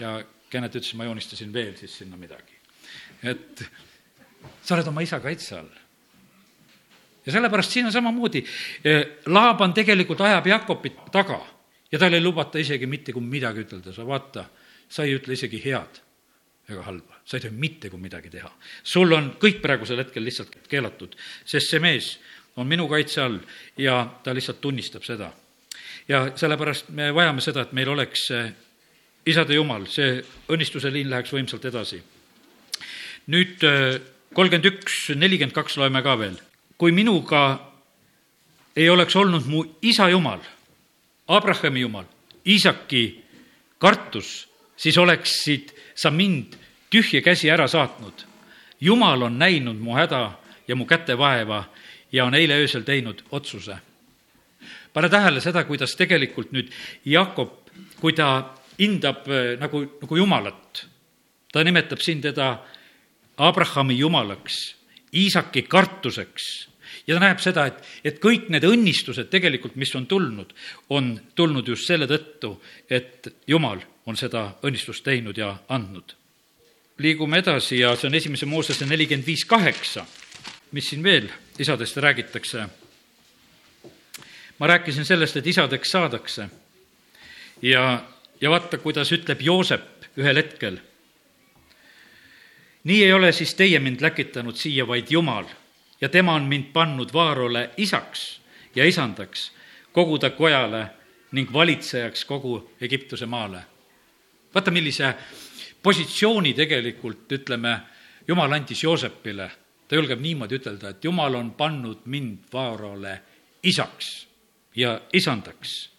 ja 0.00 0.22
Kennet 0.50 0.76
ütles, 0.78 0.94
ma 0.94 1.04
joonistasin 1.04 1.52
veel 1.52 1.74
siis 1.76 1.98
sinna 1.98 2.16
midagi. 2.16 2.54
et 3.22 3.64
sa 4.62 4.74
oled 4.74 4.88
oma 4.88 5.02
isa 5.02 5.20
kaitse 5.20 5.58
all 5.58 5.72
ja 7.26 7.32
sellepärast 7.32 7.70
siin 7.70 7.86
on 7.86 7.92
samamoodi, 7.92 8.44
Laaban 9.26 9.74
tegelikult 9.74 10.20
ajab 10.20 10.46
Jakobit 10.46 11.10
taga 11.12 11.40
ja 11.92 11.98
tal 11.98 12.14
ei 12.14 12.22
lubata 12.22 12.58
isegi 12.58 12.86
mitte 12.86 13.12
kui 13.12 13.22
midagi 13.22 13.64
ütelda, 13.66 13.92
sa 13.92 14.06
vaata, 14.06 14.46
sa 14.88 15.04
ei 15.04 15.16
ütle 15.18 15.34
isegi 15.34 15.60
head 15.64 16.05
ega 16.68 16.82
halba, 16.82 17.20
sa 17.24 17.36
ei 17.36 17.44
tohi 17.44 17.54
mitte 17.54 17.90
kui 17.90 18.00
midagi 18.02 18.30
teha. 18.30 18.50
sul 18.82 19.12
on 19.12 19.32
kõik 19.40 19.60
praegusel 19.62 20.02
hetkel 20.02 20.24
lihtsalt 20.24 20.56
keelatud, 20.68 21.14
sest 21.44 21.70
see 21.70 21.80
mees 21.80 22.16
on 22.56 22.66
minu 22.66 22.88
kaitse 22.88 23.20
all 23.22 23.38
ja 23.78 24.00
ta 24.24 24.34
lihtsalt 24.34 24.60
tunnistab 24.60 25.04
seda. 25.04 25.32
ja 26.08 26.30
sellepärast 26.34 26.88
me 26.88 27.12
vajame 27.14 27.40
seda, 27.40 27.62
et 27.62 27.72
meil 27.72 27.88
oleks 27.88 28.30
isade 29.26 29.54
jumal, 29.54 29.86
see 29.90 30.22
õnnistuse 30.48 30.90
liin 30.92 31.10
läheks 31.10 31.32
võimsalt 31.34 31.64
edasi. 31.64 32.02
nüüd 33.26 33.62
kolmkümmend 34.34 34.68
üks, 34.72 35.10
nelikümmend 35.14 35.54
kaks 35.54 35.78
loeme 35.80 36.02
ka 36.02 36.18
veel. 36.18 36.36
kui 36.78 36.92
minuga 36.92 37.60
ei 38.76 38.88
oleks 38.90 39.16
olnud 39.16 39.46
mu 39.46 39.64
isa 39.82 40.08
jumal, 40.10 40.40
Abrahami 41.28 41.80
jumal, 41.80 42.04
Iisaki 42.46 43.24
kartus, 43.82 44.46
siis 44.76 44.98
oleksid 44.98 45.72
sa 45.94 46.10
mind 46.10 46.56
tühja 46.90 47.22
käsi 47.22 47.50
ära 47.50 47.68
saatnud. 47.68 48.24
jumal 48.80 49.22
on 49.22 49.38
näinud 49.38 49.76
mu 49.76 49.94
häda 49.94 50.38
ja 50.68 50.76
mu 50.76 50.84
kätevaeva 50.84 51.64
ja 52.12 52.24
on 52.24 52.34
eile 52.34 52.54
öösel 52.54 52.82
teinud 52.82 53.22
otsuse. 53.30 53.78
pane 54.92 55.08
tähele 55.08 55.40
seda, 55.40 55.64
kuidas 55.64 55.96
tegelikult 55.96 56.52
nüüd 56.52 56.70
Jakob, 57.04 57.68
kui 58.00 58.12
ta 58.12 58.54
hindab 58.78 59.28
äh, 59.28 59.58
nagu, 59.60 59.84
nagu 60.00 60.16
jumalat, 60.16 60.86
ta 61.52 61.64
nimetab 61.64 62.00
siin 62.00 62.20
teda 62.20 62.58
Abrahami 63.36 63.98
jumalaks, 63.98 64.76
Iisaki 65.14 65.62
kartuseks 65.62 66.68
ja 67.06 67.14
ta 67.14 67.20
näeb 67.20 67.40
seda, 67.40 67.66
et, 67.66 67.82
et 68.04 68.20
kõik 68.20 68.48
need 68.52 68.64
õnnistused 68.64 69.28
tegelikult, 69.30 69.76
mis 69.76 69.94
on 69.94 70.06
tulnud, 70.06 70.52
on 70.88 71.14
tulnud 71.34 71.68
just 71.68 71.86
selle 71.86 72.08
tõttu, 72.10 72.56
et 72.90 73.28
Jumal 73.46 73.80
on 74.06 74.16
seda 74.16 74.50
õnnistust 74.64 75.04
teinud 75.04 75.38
ja 75.38 75.56
andnud. 75.68 76.14
liigume 76.98 77.38
edasi 77.38 77.78
ja 77.78 77.90
see 77.96 78.08
on 78.08 78.14
esimese 78.14 78.46
Moosese 78.46 78.86
nelikümmend 78.86 79.26
viis 79.26 79.44
kaheksa, 79.44 80.06
mis 80.72 80.88
siin 80.88 81.02
veel 81.02 81.28
isadest 81.58 81.96
räägitakse. 81.96 82.68
ma 84.58 84.66
rääkisin 84.66 85.04
sellest, 85.04 85.36
et 85.36 85.46
isadeks 85.46 85.90
saadakse 85.90 86.48
ja, 87.62 88.04
ja 88.40 88.50
vaata, 88.50 88.78
kuidas 88.78 89.12
ütleb 89.12 89.40
Joosep 89.40 90.16
ühel 90.16 90.36
hetkel. 90.36 90.78
nii 92.84 93.04
ei 93.04 93.12
ole 93.12 93.32
siis 93.32 93.54
teie 93.54 93.78
mind 93.78 94.00
läkitanud 94.00 94.56
siia, 94.56 94.86
vaid 94.86 95.06
Jumal 95.10 95.44
ja 96.00 96.08
tema 96.08 96.34
on 96.34 96.42
mind 96.42 96.72
pannud 96.72 97.12
Vaarole 97.12 97.70
isaks 97.76 98.40
ja 98.74 98.84
isandaks, 98.84 99.52
kogu 99.92 100.18
ta 100.18 100.30
kojale 100.30 100.86
ning 101.32 101.52
valitsejaks 101.52 102.24
kogu 102.24 102.70
Egiptuse 102.80 103.26
maale 103.26 103.75
vaata, 104.56 104.72
millise 104.72 105.14
positsiooni 105.82 106.54
tegelikult, 106.56 107.32
ütleme, 107.32 107.76
jumal 108.28 108.52
andis 108.52 108.82
Joosepile. 108.82 109.50
ta 109.88 109.94
julgeb 109.94 110.20
niimoodi 110.20 110.56
ütelda, 110.58 110.88
et 110.90 111.04
jumal 111.04 111.34
on 111.34 111.52
pannud 111.54 112.06
mind 112.10 112.48
Vaarole 112.52 113.20
isaks 113.62 114.26
ja 114.74 115.00
isandaks, 115.12 115.90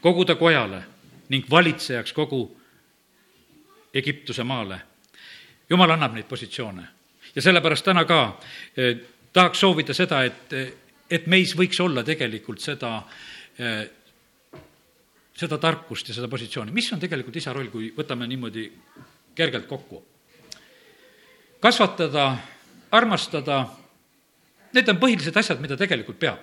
kogu 0.00 0.24
ta 0.24 0.34
kojale 0.34 0.82
ning 1.28 1.46
valitsejaks 1.50 2.12
kogu 2.12 2.60
Egiptuse 3.94 4.44
maale. 4.44 4.80
jumal 5.70 5.90
annab 5.90 6.12
neid 6.12 6.28
positsioone 6.28 6.82
ja 7.34 7.42
sellepärast 7.42 7.84
täna 7.84 8.04
ka 8.04 8.40
eh, 8.76 8.96
tahaks 9.32 9.60
soovida 9.60 9.94
seda, 9.94 10.24
et, 10.24 10.52
et 11.10 11.26
meis 11.26 11.56
võiks 11.56 11.80
olla 11.80 12.02
tegelikult 12.02 12.60
seda 12.60 13.02
eh, 13.58 13.88
seda 15.34 15.58
tarkust 15.58 16.08
ja 16.08 16.14
seda 16.14 16.28
positsiooni. 16.30 16.72
mis 16.72 16.92
on 16.92 17.00
tegelikult 17.02 17.36
isa 17.36 17.52
roll, 17.52 17.70
kui 17.72 17.92
võtame 17.96 18.28
niimoodi 18.30 18.70
kergelt 19.34 19.66
kokku? 19.66 20.02
kasvatada, 21.64 22.26
armastada, 22.92 23.62
need 24.76 24.88
on 24.92 24.98
põhilised 25.00 25.36
asjad, 25.40 25.62
mida 25.64 25.78
tegelikult 25.80 26.18
peab. 26.20 26.42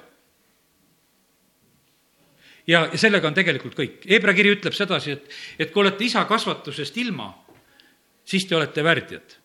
ja, 2.67 2.87
ja 2.87 2.97
sellega 2.97 3.29
on 3.29 3.37
tegelikult 3.37 3.77
kõik. 3.77 4.01
Hebra 4.09 4.33
kiri 4.33 4.55
ütleb 4.55 4.73
sedasi, 4.73 5.11
et, 5.11 5.29
et 5.59 5.71
kui 5.71 5.85
olete 5.85 6.03
isa 6.03 6.25
kasvatusest 6.25 6.97
ilma, 6.97 7.29
siis 8.25 8.47
te 8.49 8.57
olete 8.57 8.83
värdjad 8.83 9.37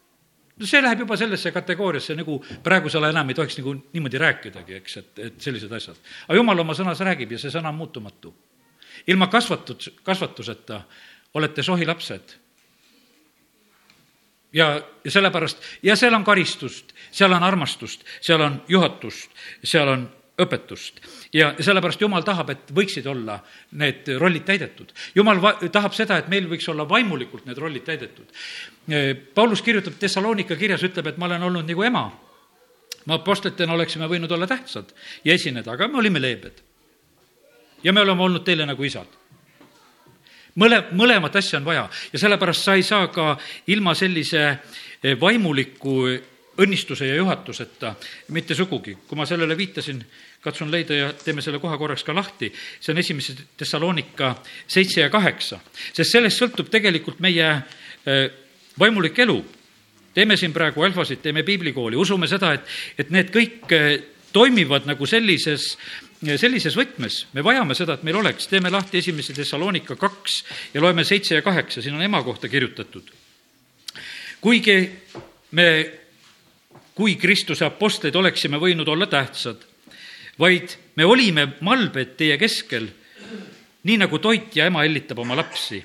no 0.57 0.65
see 0.67 0.81
läheb 0.81 1.03
juba 1.05 1.17
sellesse 1.21 1.53
kategooriasse, 1.53 2.17
nagu 2.17 2.39
praegusel 2.65 3.05
ajal 3.05 3.19
enam 3.19 3.29
ei 3.29 3.37
tohiks 3.37 3.59
nagu 3.61 3.75
niimoodi 3.77 4.21
rääkidagi, 4.21 4.79
eks, 4.81 4.97
et, 5.03 5.19
et 5.29 5.41
sellised 5.45 5.73
asjad. 5.73 5.99
aga 6.27 6.39
jumal 6.39 6.65
oma 6.65 6.77
sõnas 6.77 7.03
räägib 7.05 7.37
ja 7.37 7.41
see 7.41 7.53
sõna 7.53 7.69
on 7.69 7.77
muutumatu 7.77 8.33
ilma 9.07 9.27
kasvatud, 9.27 9.83
kasvatuseta 10.03 10.83
olete 11.35 11.63
sohilapsed. 11.63 12.35
ja, 14.53 14.83
ja 15.05 15.11
sellepärast, 15.11 15.59
ja 15.83 15.97
seal 15.97 16.15
on 16.15 16.25
karistust, 16.25 16.95
seal 17.13 17.33
on 17.33 17.43
armastust, 17.43 18.05
seal 18.21 18.41
on 18.41 18.63
juhatust, 18.69 19.31
seal 19.65 19.89
on 19.89 20.09
õpetust. 20.41 21.01
ja 21.33 21.55
sellepärast 21.61 22.01
Jumal 22.01 22.25
tahab, 22.25 22.51
et 22.51 22.73
võiksid 22.75 23.07
olla 23.09 23.39
need 23.73 24.09
rollid 24.21 24.45
täidetud. 24.49 24.93
Jumal 25.15 25.41
va-, 25.43 25.57
tahab 25.73 25.97
seda, 25.97 26.21
et 26.21 26.29
meil 26.33 26.49
võiks 26.49 26.69
olla 26.73 26.89
vaimulikult 26.89 27.47
need 27.47 27.59
rollid 27.59 27.85
täidetud. 27.85 28.33
Paulus 29.35 29.63
kirjutab 29.63 29.99
Thessalonika 29.99 30.57
kirjas, 30.57 30.85
ütleb, 30.87 31.11
et 31.11 31.19
ma 31.19 31.29
olen 31.29 31.49
olnud 31.51 31.69
nagu 31.69 31.83
ema. 31.83 32.07
me 33.07 33.15
apostlitena 33.15 33.73
oleksime 33.73 34.09
võinud 34.11 34.33
olla 34.33 34.47
tähtsad 34.51 34.89
ja 35.25 35.35
esineda, 35.35 35.73
aga 35.73 35.87
me 35.89 35.99
olime 35.99 36.21
leebed 36.21 36.66
ja 37.83 37.93
me 37.93 38.01
oleme 38.01 38.23
olnud 38.23 38.45
teile 38.45 38.67
nagu 38.67 38.85
isad. 38.85 39.07
mõle, 40.57 40.83
mõlemat 40.93 41.37
asja 41.37 41.59
on 41.59 41.65
vaja 41.65 41.89
ja 42.13 42.19
sellepärast 42.19 42.65
sa 42.65 42.75
ei 42.75 42.83
saa 42.83 43.09
ka 43.09 43.37
ilma 43.67 43.95
sellise 43.95 44.47
eh, 44.49 45.21
vaimuliku 45.21 46.07
õnnistuse 46.59 47.07
ja 47.07 47.17
juhatuseta 47.17 47.95
mitte 48.33 48.55
sugugi. 48.55 48.97
kui 49.07 49.17
ma 49.17 49.27
sellele 49.27 49.57
viitasin, 49.57 50.01
katsun 50.41 50.71
leida 50.71 50.95
ja 50.95 51.13
teeme 51.13 51.43
selle 51.43 51.59
koha 51.59 51.79
korraks 51.79 52.05
ka 52.05 52.15
lahti, 52.15 52.53
see 52.81 52.93
on 52.93 52.99
esimese 52.99 53.37
Thessalonika 53.57 54.35
seitse 54.67 55.01
ja 55.01 55.11
kaheksa, 55.11 55.61
sest 55.93 56.11
sellest 56.11 56.41
sõltub 56.41 56.71
tegelikult 56.73 57.21
meie 57.21 57.51
eh, 58.07 58.31
vaimulik 58.79 59.19
elu. 59.19 59.45
teeme 60.15 60.37
siin 60.37 60.53
praegu 60.53 60.83
alfasid, 60.83 61.21
teeme 61.21 61.43
piiblikooli, 61.43 61.97
usume 61.97 62.27
seda, 62.27 62.55
et, 62.57 62.65
et 62.99 63.11
need 63.11 63.33
kõik 63.35 63.73
eh, 63.73 63.99
toimivad 64.33 64.87
nagu 64.89 65.07
sellises 65.07 65.77
sellises 66.25 66.77
võtmes 66.77 67.27
me 67.37 67.45
vajame 67.45 67.75
seda, 67.77 67.97
et 67.97 68.05
meil 68.07 68.17
oleks, 68.17 68.49
teeme 68.49 68.71
lahti 68.73 68.99
esimese 68.99 69.35
Thessalonika 69.37 69.97
kaks 70.01 70.43
ja 70.75 70.81
loeme 70.81 71.05
seitse 71.05 71.37
ja 71.37 71.43
kaheksa, 71.43 71.83
siin 71.83 71.95
on 71.95 72.03
ema 72.03 72.23
kohta 72.23 72.49
kirjutatud. 72.49 73.11
kuigi 74.41 74.93
me, 75.51 75.93
kui 76.95 77.17
Kristuse 77.17 77.65
apostlid 77.65 78.15
oleksime 78.15 78.57
võinud 78.57 78.89
olla 78.89 79.07
tähtsad, 79.07 79.65
vaid 80.39 80.77
me 80.97 81.05
olime 81.05 81.49
malbed 81.61 82.17
teie 82.17 82.39
keskel, 82.39 82.89
nii 83.85 83.99
nagu 84.01 84.19
toitja 84.19 84.67
ema 84.67 84.83
hellitab 84.83 85.19
oma 85.19 85.37
lapsi. 85.37 85.85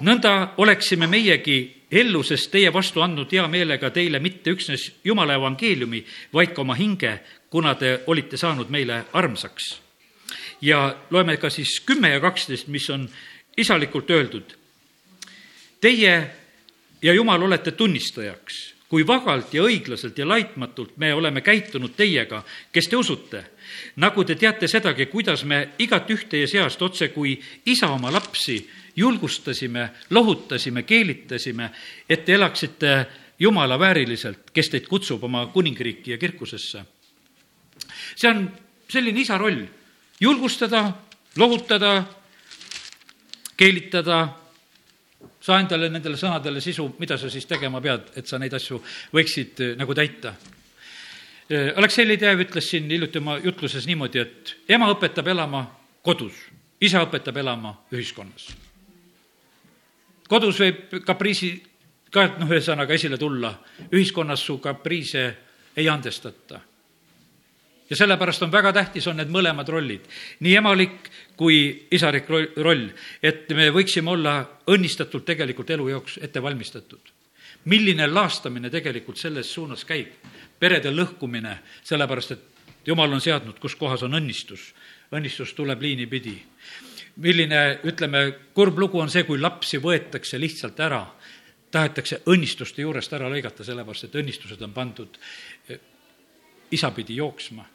nõnda 0.00 0.54
oleksime 0.58 1.06
meiegi 1.06 1.84
ellu, 1.90 2.22
sest 2.22 2.50
teie 2.50 2.72
vastu 2.72 3.02
andnud 3.04 3.30
hea 3.32 3.44
meelega 3.48 3.90
teile 3.94 4.18
mitte 4.20 4.50
üksnes 4.54 4.90
Jumala 5.04 5.36
evangeeliumi, 5.38 6.04
vaid 6.32 6.54
ka 6.54 6.62
oma 6.62 6.74
hinge, 6.74 7.18
kuna 7.54 7.76
te 7.78 8.00
olite 8.10 8.34
saanud 8.36 8.66
meile 8.66 9.04
armsaks. 9.12 9.80
ja 10.60 10.96
loeme 11.10 11.36
ka 11.36 11.50
siis 11.50 11.80
kümme 11.86 12.08
ja 12.10 12.20
kaksteist, 12.20 12.66
mis 12.66 12.88
on 12.90 13.04
isalikult 13.56 14.10
öeldud. 14.10 14.54
Teie 15.80 16.30
ja 17.02 17.12
Jumal 17.14 17.42
olete 17.42 17.70
tunnistajaks, 17.70 18.74
kui 18.88 19.06
vagalt 19.06 19.54
ja 19.54 19.62
õiglaselt 19.62 20.18
ja 20.18 20.26
laitmatult 20.28 20.96
me 20.96 21.12
oleme 21.14 21.40
käitunud 21.46 21.94
teiega, 21.96 22.42
kes 22.72 22.88
te 22.88 22.96
usute. 22.96 23.44
nagu 23.96 24.24
te 24.24 24.34
teate 24.34 24.68
sedagi, 24.68 25.06
kuidas 25.06 25.44
me 25.44 25.68
igat 25.78 26.10
üht 26.10 26.28
teie 26.28 26.46
seast 26.46 26.82
otse 26.82 27.08
kui 27.08 27.38
isa 27.66 27.92
oma 27.92 28.10
lapsi 28.12 28.58
julgustasime, 28.96 29.90
lohutasime, 30.10 30.82
keelitasime, 30.82 31.70
et 32.08 32.24
te 32.24 32.34
elaksite 32.34 33.06
Jumala 33.38 33.78
vääriliselt, 33.78 34.50
kes 34.52 34.68
teid 34.70 34.86
kutsub 34.86 35.22
oma 35.24 35.46
kuningriiki 35.46 36.10
ja 36.10 36.18
kirkusesse. 36.18 36.84
See 38.14 38.30
on 38.30 38.46
selline 38.90 39.20
isa 39.20 39.38
roll, 39.38 39.64
julgustada, 40.20 40.86
lohutada, 41.36 41.92
keelitada, 43.56 44.18
saa 45.40 45.60
endale 45.60 45.90
nendele 45.92 46.18
sõnadele 46.20 46.60
sisu, 46.64 46.88
mida 46.98 47.18
sa 47.20 47.30
siis 47.30 47.46
tegema 47.46 47.80
pead, 47.84 48.12
et 48.16 48.26
sa 48.26 48.38
neid 48.38 48.54
asju 48.54 48.80
võiksid 49.14 49.64
äh, 49.64 49.72
nagu 49.80 49.94
täita. 49.94 50.34
Äh, 51.50 51.72
Aleksei 51.76 52.08
Ledev 52.08 52.44
ütles 52.46 52.70
siin 52.70 52.90
hiljuti 52.90 53.22
oma 53.22 53.38
jutluses 53.44 53.86
niimoodi, 53.86 54.20
et 54.20 54.56
ema 54.68 54.90
õpetab 54.92 55.28
elama 55.34 55.66
kodus, 56.04 56.36
isa 56.80 57.02
õpetab 57.04 57.42
elama 57.42 57.76
ühiskonnas 57.92 58.52
kodus 60.28 60.58
võib 60.60 61.00
kapriisi 61.06 61.54
ka, 62.12 62.26
noh, 62.40 62.50
ühesõnaga 62.50 62.94
esile 62.96 63.18
tulla, 63.20 63.52
ühiskonnas 63.92 64.44
su 64.46 64.58
kapriise 64.62 65.24
ei 65.76 65.88
andestata. 65.90 66.60
Ja 67.90 67.96
sellepärast 67.96 68.42
on 68.42 68.52
väga 68.52 68.72
tähtis, 68.72 69.06
on 69.06 69.18
need 69.20 69.32
mõlemad 69.32 69.68
rollid, 69.68 70.06
nii 70.40 70.54
emalik 70.56 71.10
kui 71.36 71.86
isalik 71.92 72.28
roll, 72.56 72.88
et 73.22 73.50
me 73.56 73.68
võiksime 73.74 74.10
olla 74.14 74.38
õnnistatult 74.70 75.26
tegelikult 75.28 75.70
elu 75.70 75.88
jaoks 75.88 76.18
ette 76.22 76.42
valmistatud. 76.42 77.12
milline 77.64 78.06
laastamine 78.06 78.70
tegelikult 78.70 79.16
selles 79.16 79.52
suunas 79.52 79.84
käib, 79.84 80.08
perede 80.58 80.90
lõhkumine, 80.90 81.58
sellepärast 81.82 82.30
et 82.30 82.40
jumal 82.86 83.12
on 83.12 83.20
seadnud, 83.20 83.58
kus 83.58 83.74
kohas 83.74 84.02
on 84.02 84.14
õnnistus. 84.14 84.74
õnnistus 85.12 85.54
tuleb 85.54 85.82
liini 85.82 86.06
pidi 86.06 86.42
milline, 87.16 87.78
ütleme, 87.86 88.24
kurb 88.54 88.78
lugu 88.78 89.00
on 89.00 89.10
see, 89.12 89.24
kui 89.26 89.38
lapsi 89.40 89.78
võetakse 89.82 90.38
lihtsalt 90.40 90.80
ära, 90.82 91.04
tahetakse 91.74 92.22
õnnistuste 92.30 92.82
juurest 92.82 93.12
ära 93.14 93.28
lõigata, 93.30 93.66
sellepärast 93.66 94.08
et 94.08 94.18
õnnistused 94.22 94.62
on 94.62 94.74
pandud 94.74 95.18
eh, 95.68 95.80
isapidi 96.74 97.18
jooksma. 97.18 97.66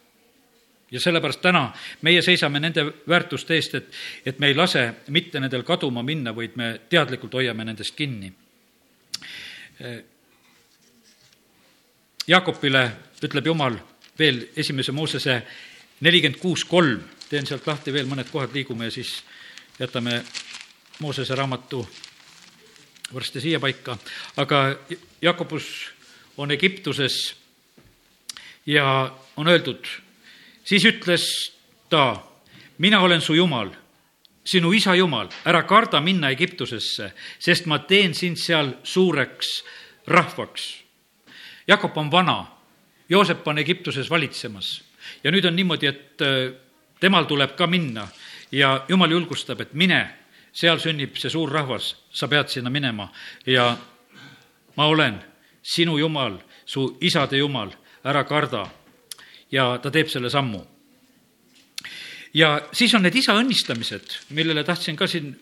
Ja 0.91 0.99
sellepärast 0.99 1.41
täna 1.41 1.69
meie 2.01 2.21
seisame 2.21 2.59
nende 2.59 2.85
väärtuste 3.07 3.55
eest, 3.55 3.75
et, 3.75 3.91
et 4.25 4.39
me 4.39 4.47
ei 4.47 4.55
lase 4.55 4.85
mitte 5.07 5.39
nendel 5.39 5.63
kaduma 5.63 6.03
minna, 6.03 6.35
vaid 6.35 6.55
me 6.55 6.79
teadlikult 6.89 7.33
hoiame 7.33 7.65
nendest 7.65 7.95
kinni. 7.95 8.31
Jaakopile 12.27 12.83
ütleb 13.23 13.45
Jumal 13.45 13.77
veel 14.19 14.47
esimese 14.57 14.91
Moosese 14.91 15.41
nelikümmend 16.01 16.41
kuus 16.41 16.65
kolm 16.65 16.99
teen 17.29 17.45
sealt 17.45 17.67
lahti 17.67 17.93
veel 17.93 18.07
mõned 18.09 18.29
kohad, 18.31 18.53
liigume 18.53 18.89
ja 18.89 18.93
siis 18.93 19.19
jätame 19.79 20.23
Moosese 20.99 21.35
raamatu 21.35 21.83
varsti 23.13 23.41
siia 23.41 23.59
paika, 23.59 23.97
aga 24.37 24.75
Jakobus 25.21 25.65
on 26.37 26.51
Egiptuses 26.51 27.35
ja 28.65 29.15
on 29.37 29.47
öeldud, 29.47 29.85
siis 30.69 30.85
ütles 30.85 31.25
ta, 31.89 32.21
mina 32.77 33.01
olen 33.01 33.21
su 33.21 33.33
jumal, 33.33 33.71
sinu 34.45 34.71
isa 34.73 34.93
jumal, 34.95 35.29
ära 35.45 35.63
karda 35.67 36.01
minna 36.01 36.29
Egiptusesse, 36.33 37.11
sest 37.39 37.65
ma 37.65 37.81
teen 37.89 38.13
sind 38.13 38.37
seal 38.37 38.75
suureks 38.83 39.63
rahvaks. 40.07 40.69
Jakob 41.67 41.97
on 41.97 42.11
vana, 42.11 42.39
Joosep 43.09 43.47
on 43.47 43.57
Egiptuses 43.57 44.09
valitsemas. 44.09 44.81
Ja 45.23 45.31
nüüd 45.33 45.45
on 45.45 45.55
niimoodi, 45.57 45.89
et 45.89 46.21
temal 47.01 47.25
tuleb 47.25 47.55
ka 47.57 47.67
minna. 47.67 48.07
Ja 48.51 48.83
jumal 48.89 49.11
julgustab, 49.13 49.61
et 49.61 49.73
mine, 49.73 50.01
seal 50.53 50.81
sünnib 50.81 51.17
see 51.17 51.29
suur 51.29 51.49
rahvas, 51.53 51.95
sa 52.13 52.29
pead 52.29 52.49
sinna 52.49 52.69
minema. 52.69 53.09
Ja 53.45 53.71
ma 54.77 54.85
olen 54.89 55.17
sinu 55.61 55.97
jumal, 55.97 56.37
su 56.65 56.97
isade 57.01 57.41
jumal, 57.41 57.73
ära 58.05 58.23
karda. 58.29 58.67
Ja 59.51 59.77
ta 59.81 59.91
teeb 59.91 60.07
selle 60.07 60.29
sammu. 60.29 60.61
ja 62.33 62.61
siis 62.71 62.93
on 62.95 63.03
need 63.03 63.15
isa 63.15 63.33
õnnistamised, 63.33 64.17
millele 64.29 64.63
tahtsin 64.63 64.95
ka 64.95 65.07
siin 65.07 65.33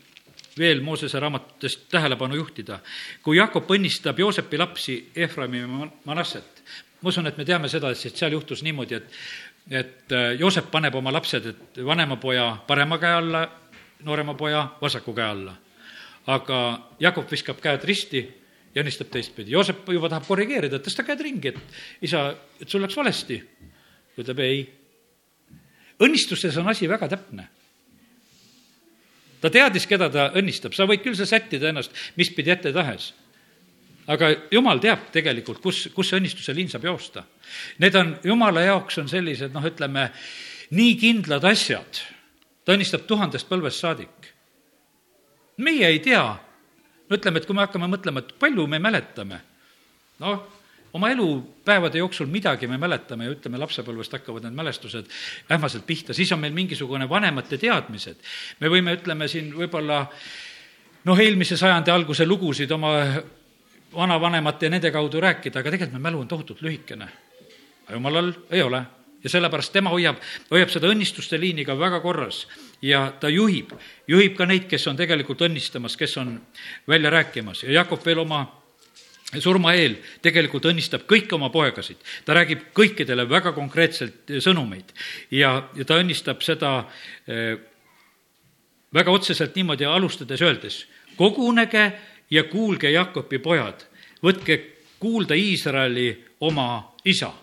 veel 0.57 0.81
Moosese 0.81 1.19
raamatutest 1.19 1.89
tähelepanu 1.89 2.35
juhtida. 2.35 2.79
kui 3.23 3.37
Jakob 3.37 3.69
õnnistab 3.71 4.19
Joosepi 4.19 4.57
lapsi 4.57 5.11
Efraimi 5.15 5.61
Manasset, 6.05 6.63
ma 7.01 7.09
usun, 7.09 7.27
et 7.27 7.37
me 7.37 7.45
teame 7.45 7.69
seda, 7.69 7.91
et 7.91 7.97
seal 7.97 8.31
juhtus 8.31 8.63
niimoodi, 8.63 8.95
et 8.95 9.13
et 9.69 10.11
äh, 10.11 10.33
Joosep 10.39 10.71
paneb 10.71 10.95
oma 10.95 11.11
lapsed, 11.11 11.45
et 11.45 11.79
vanema 11.85 12.15
poja 12.15 12.57
parema 12.67 12.97
käe 12.97 13.13
alla, 13.13 13.41
noorema 14.07 14.33
poja 14.33 14.63
vasaku 14.81 15.13
käe 15.13 15.25
alla. 15.25 15.55
aga 16.27 16.57
Jakob 16.99 17.31
viskab 17.31 17.59
käed 17.63 17.83
risti 17.87 18.19
ja 18.75 18.81
õnnistab 18.83 19.07
teistpidi. 19.11 19.51
Joosep 19.51 19.87
juba 19.95 20.09
tahab 20.11 20.25
korrigeerida, 20.27 20.81
tõsta 20.83 21.05
käed 21.07 21.21
ringi, 21.23 21.53
et 21.53 22.03
isa, 22.03 22.33
et 22.59 22.67
sul 22.67 22.83
läks 22.83 22.97
valesti. 22.99 23.37
Ütleb 24.17 24.39
ei. 24.43 24.65
õnnistustes 25.99 26.57
on 26.57 26.67
asi 26.67 26.89
väga 26.89 27.07
täpne. 27.07 27.47
ta 29.41 29.49
teadis, 29.49 29.85
keda 29.85 30.09
ta 30.09 30.31
õnnistab, 30.33 30.73
sa 30.73 30.85
võid 30.89 31.03
küll 31.03 31.15
sa 31.15 31.25
sättida 31.25 31.69
ennast 31.69 31.91
mis 32.15 32.33
pidi 32.33 32.51
ette 32.51 32.73
tahes 32.73 33.13
aga 34.07 34.31
jumal 34.51 34.79
teab 34.83 35.09
tegelikult, 35.13 35.59
kus, 35.63 35.87
kus 35.95 36.09
see 36.09 36.19
õnnistuse 36.21 36.55
liin 36.55 36.69
saab 36.71 36.87
joosta. 36.87 37.25
Need 37.83 37.95
on, 37.99 38.13
jumala 38.27 38.63
jaoks 38.63 39.01
on 39.01 39.09
sellised, 39.11 39.51
noh, 39.55 39.65
ütleme, 39.67 40.07
nii 40.77 40.95
kindlad 40.99 41.47
asjad. 41.47 42.03
ta 42.63 42.75
õnnistab 42.75 43.05
tuhandest 43.07 43.47
põlvest 43.47 43.83
saadik. 43.83 44.33
meie 45.57 45.87
ei 45.87 45.99
tea, 45.99 46.23
no 47.09 47.15
ütleme, 47.15 47.39
et 47.39 47.45
kui 47.45 47.55
me 47.55 47.63
hakkame 47.65 47.87
mõtlema, 47.89 48.21
et 48.21 48.35
palju 48.39 48.67
me 48.67 48.79
mäletame, 48.79 49.41
noh, 50.21 50.43
oma 50.93 51.09
elupäevade 51.09 51.97
jooksul 51.97 52.29
midagi 52.31 52.67
me 52.67 52.77
mäletame 52.77 53.27
ja 53.27 53.35
ütleme, 53.35 53.59
lapsepõlvest 53.61 54.17
hakkavad 54.17 54.47
need 54.47 54.57
mälestused 54.57 55.09
ähmaselt 55.51 55.85
pihta, 55.85 56.13
siis 56.13 56.31
on 56.31 56.39
meil 56.39 56.53
mingisugune 56.53 57.09
vanemate 57.09 57.57
teadmised. 57.57 58.15
me 58.59 58.69
võime, 58.71 58.95
ütleme 58.97 59.27
siin 59.27 59.53
võib-olla 59.55 60.05
noh, 61.05 61.19
eelmise 61.19 61.57
sajandi 61.57 61.91
alguse 61.91 62.25
lugusid 62.25 62.71
oma 62.71 62.93
vanavanemate 63.95 64.65
ja 64.65 64.69
nende 64.69 64.91
kaudu 64.91 65.21
rääkida, 65.23 65.59
aga 65.59 65.71
tegelikult 65.71 65.97
meie 65.97 66.09
mälu 66.09 66.21
on 66.21 66.27
tohutult 66.27 66.61
lühikene. 66.61 67.07
jumalal 67.91 68.33
ei 68.51 68.61
ole 68.61 68.83
ja 69.23 69.29
sellepärast 69.29 69.73
tema 69.73 69.89
hoiab, 69.89 70.19
hoiab 70.51 70.69
seda 70.69 70.89
õnnistuste 70.91 71.39
liini 71.39 71.65
ka 71.65 71.75
väga 71.79 71.99
korras 71.99 72.45
ja 72.81 73.11
ta 73.19 73.29
juhib, 73.29 73.73
juhib 74.07 74.37
ka 74.37 74.45
neid, 74.45 74.67
kes 74.69 74.87
on 74.87 74.97
tegelikult 74.97 75.41
õnnistamas, 75.41 75.97
kes 75.97 76.17
on 76.17 76.37
välja 76.87 77.09
rääkimas 77.09 77.63
ja 77.63 77.71
Jakob 77.81 78.05
veel 78.05 78.19
oma 78.19 78.45
surma 79.35 79.73
eel 79.75 79.97
tegelikult 80.23 80.69
õnnistab 80.69 81.03
kõiki 81.09 81.35
oma 81.35 81.49
poegasid. 81.51 81.97
ta 82.25 82.33
räägib 82.33 82.69
kõikidele 82.73 83.27
väga 83.29 83.51
konkreetselt 83.51 84.31
sõnumeid 84.39 84.93
ja, 85.31 85.69
ja 85.75 85.85
ta 85.85 85.99
õnnistab 85.99 86.41
seda 86.45 86.87
eh, 87.27 87.57
väga 88.93 89.11
otseselt 89.11 89.55
niimoodi 89.55 89.85
alustades 89.85 90.41
öeldes, 90.41 90.85
kogunege 91.17 91.91
ja 92.31 92.43
kuulge, 92.47 92.91
Jakobi 92.91 93.39
pojad, 93.39 93.83
võtke 94.23 94.57
kuulda 94.99 95.35
Iisraeli 95.35 96.09
oma 96.39 96.95
isa. 97.05 97.33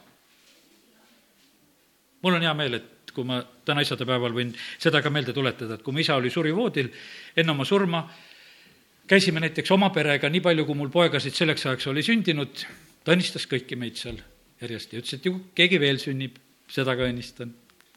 mul 2.22 2.34
on 2.34 2.42
hea 2.42 2.54
meel, 2.54 2.74
et 2.74 3.10
kui 3.12 3.24
ma 3.24 3.42
täna 3.64 3.82
isadepäeval 3.84 4.32
võin 4.32 4.54
seda 4.78 5.02
ka 5.02 5.10
meelde 5.10 5.32
tuletada, 5.32 5.74
et 5.74 5.82
kui 5.82 5.92
mu 5.92 6.00
isa 6.00 6.16
oli 6.16 6.30
surivoodil 6.30 6.88
enne 7.36 7.52
oma 7.52 7.64
surma, 7.64 8.00
käisime 9.08 9.42
näiteks 9.44 9.70
oma 9.74 9.90
perega, 9.94 10.30
nii 10.32 10.42
palju, 10.44 10.64
kui 10.68 10.78
mul 10.78 10.92
poegasid 10.92 11.36
selleks 11.36 11.66
ajaks 11.66 11.88
oli 11.92 12.04
sündinud, 12.04 12.64
ta 13.04 13.12
õnnistas 13.14 13.46
kõiki 13.50 13.76
meid 13.78 13.98
seal 14.00 14.20
järjest 14.62 14.94
ja 14.94 15.02
ütles, 15.02 15.18
et 15.18 15.28
ju 15.28 15.36
keegi 15.56 15.80
veel 15.80 16.00
sünnib, 16.02 16.38
seda 16.70 16.96
ka 16.96 17.08
õnnistan. 17.08 17.52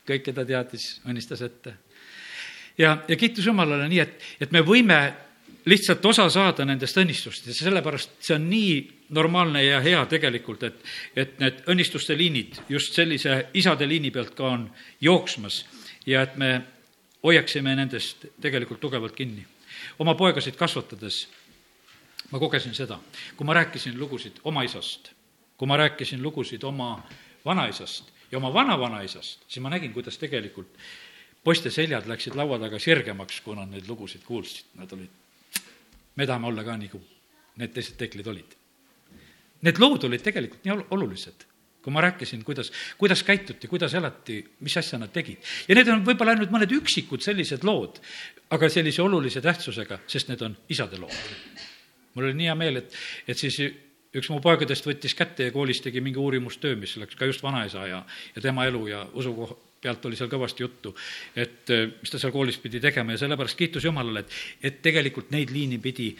kõike 0.07 0.31
ta 0.33 0.45
teadis, 0.47 1.01
õnnistas 1.07 1.41
ette. 1.43 1.73
ja, 2.77 3.03
ja 3.07 3.15
kiitus 3.15 3.45
Jumalale 3.45 3.87
nii, 3.87 3.99
et, 3.99 4.21
et 4.39 4.51
me 4.51 4.61
võime 4.61 4.99
lihtsalt 5.67 6.05
osa 6.05 6.29
saada 6.29 6.65
nendest 6.65 6.97
õnnistustest 6.97 7.47
ja 7.47 7.65
sellepärast 7.67 8.15
see 8.23 8.35
on 8.35 8.47
nii 8.49 8.71
normaalne 9.15 9.63
ja 9.63 9.81
hea 9.83 10.05
tegelikult, 10.05 10.63
et, 10.63 10.79
et 11.15 11.39
need 11.39 11.61
õnnistuste 11.71 12.15
liinid 12.17 12.61
just 12.69 12.95
sellise 12.95 13.47
isade 13.53 13.87
liini 13.87 14.11
pealt 14.11 14.35
ka 14.35 14.47
on 14.47 14.65
jooksmas 15.01 15.65
ja 16.05 16.23
et 16.23 16.37
me 16.39 16.51
hoiaksime 17.23 17.75
nendest 17.75 18.27
tegelikult 18.41 18.79
tugevalt 18.79 19.15
kinni. 19.15 19.45
Oma 19.99 20.15
poegasid 20.15 20.56
kasvatades 20.56 21.27
ma 22.32 22.39
kogesin 22.39 22.75
seda, 22.75 22.99
kui 23.38 23.47
ma 23.47 23.56
rääkisin 23.58 23.97
lugusid 23.99 24.41
oma 24.43 24.63
isast, 24.67 25.12
kui 25.58 25.67
ma 25.67 25.77
rääkisin 25.77 26.21
lugusid 26.23 26.63
oma 26.63 27.03
vanaisast 27.45 28.12
ja 28.32 28.38
oma 28.38 28.53
vanavanaisast, 28.53 29.45
siis 29.47 29.63
ma 29.63 29.71
nägin, 29.71 29.93
kuidas 29.93 30.17
tegelikult 30.17 30.73
poiste 31.43 31.71
seljad 31.71 32.08
läksid 32.10 32.36
laua 32.36 32.60
taga 32.60 32.80
sirgemaks, 32.80 33.41
kui 33.41 33.56
nad 33.56 33.71
neid 33.71 33.88
lugusid 33.88 34.25
kuulsid, 34.27 34.73
nad 34.75 34.91
olid, 34.91 35.62
me 36.15 36.27
tahame 36.27 36.49
olla 36.51 36.65
ka 36.67 36.75
nagu 36.77 36.99
need 37.58 37.73
teised 37.73 37.95
teeklid 37.97 38.27
olid. 38.27 38.56
Need 39.63 39.80
lood 39.82 40.03
olid 40.06 40.21
tegelikult 40.21 40.65
nii 40.67 40.75
olulised, 40.93 41.46
kui 41.88 41.93
ma 41.95 42.02
rääkisin, 42.04 42.43
kuidas, 42.43 42.67
kuidas 43.00 43.21
käituti, 43.23 43.69
kuidas 43.71 43.93
elati, 43.95 44.41
mis 44.60 44.73
asja 44.78 45.00
nad 45.00 45.12
tegid. 45.15 45.39
ja 45.69 45.76
need 45.78 45.88
on 45.88 46.02
võib-olla 46.04 46.34
ainult 46.36 46.52
mõned 46.52 46.73
üksikud 46.82 47.23
sellised 47.23 47.63
lood, 47.63 48.02
aga 48.52 48.67
sellise 48.67 49.00
olulise 49.06 49.39
tähtsusega, 49.39 50.02
sest 50.04 50.28
need 50.28 50.43
on 50.43 50.58
isade 50.67 51.00
lood. 51.00 51.15
mul 52.13 52.28
oli 52.28 52.36
nii 52.41 52.50
hea 52.50 52.56
meel, 52.60 52.82
et, 52.82 52.97
et 53.28 53.39
siis 53.39 53.62
üks 54.17 54.28
mu 54.34 54.41
poegadest 54.43 54.89
võttis 54.89 55.15
kätte 55.15 55.47
ja 55.47 55.54
koolis 55.56 55.80
tegi 55.86 56.04
mingi 56.04 56.19
uurimustöö, 56.19 56.76
mis 56.76 56.97
läks 57.00 57.15
ka 57.15 57.30
just 57.30 57.45
vanaisa 57.45 57.88
ja, 57.88 58.02
ja 58.36 58.43
tema 58.43 58.67
elu 58.67 58.84
ja 58.91 59.06
usu 59.15 59.47
pealt 59.80 60.04
oli 60.10 60.19
seal 60.19 60.28
kõvasti 60.34 60.65
juttu, 60.65 60.91
et 61.39 61.71
mis 62.02 62.12
ta 62.12 62.19
seal 62.19 62.36
koolis 62.36 62.60
pidi 62.60 62.84
tegema 62.84 63.15
ja 63.15 63.23
sellepärast 63.23 63.56
kiitus 63.56 63.88
Jumalale, 63.88 64.26
et, 64.26 64.38
et 64.60 64.84
tegelikult 64.84 65.32
neid 65.32 65.56
liini 65.56 65.80
pidi 65.80 66.12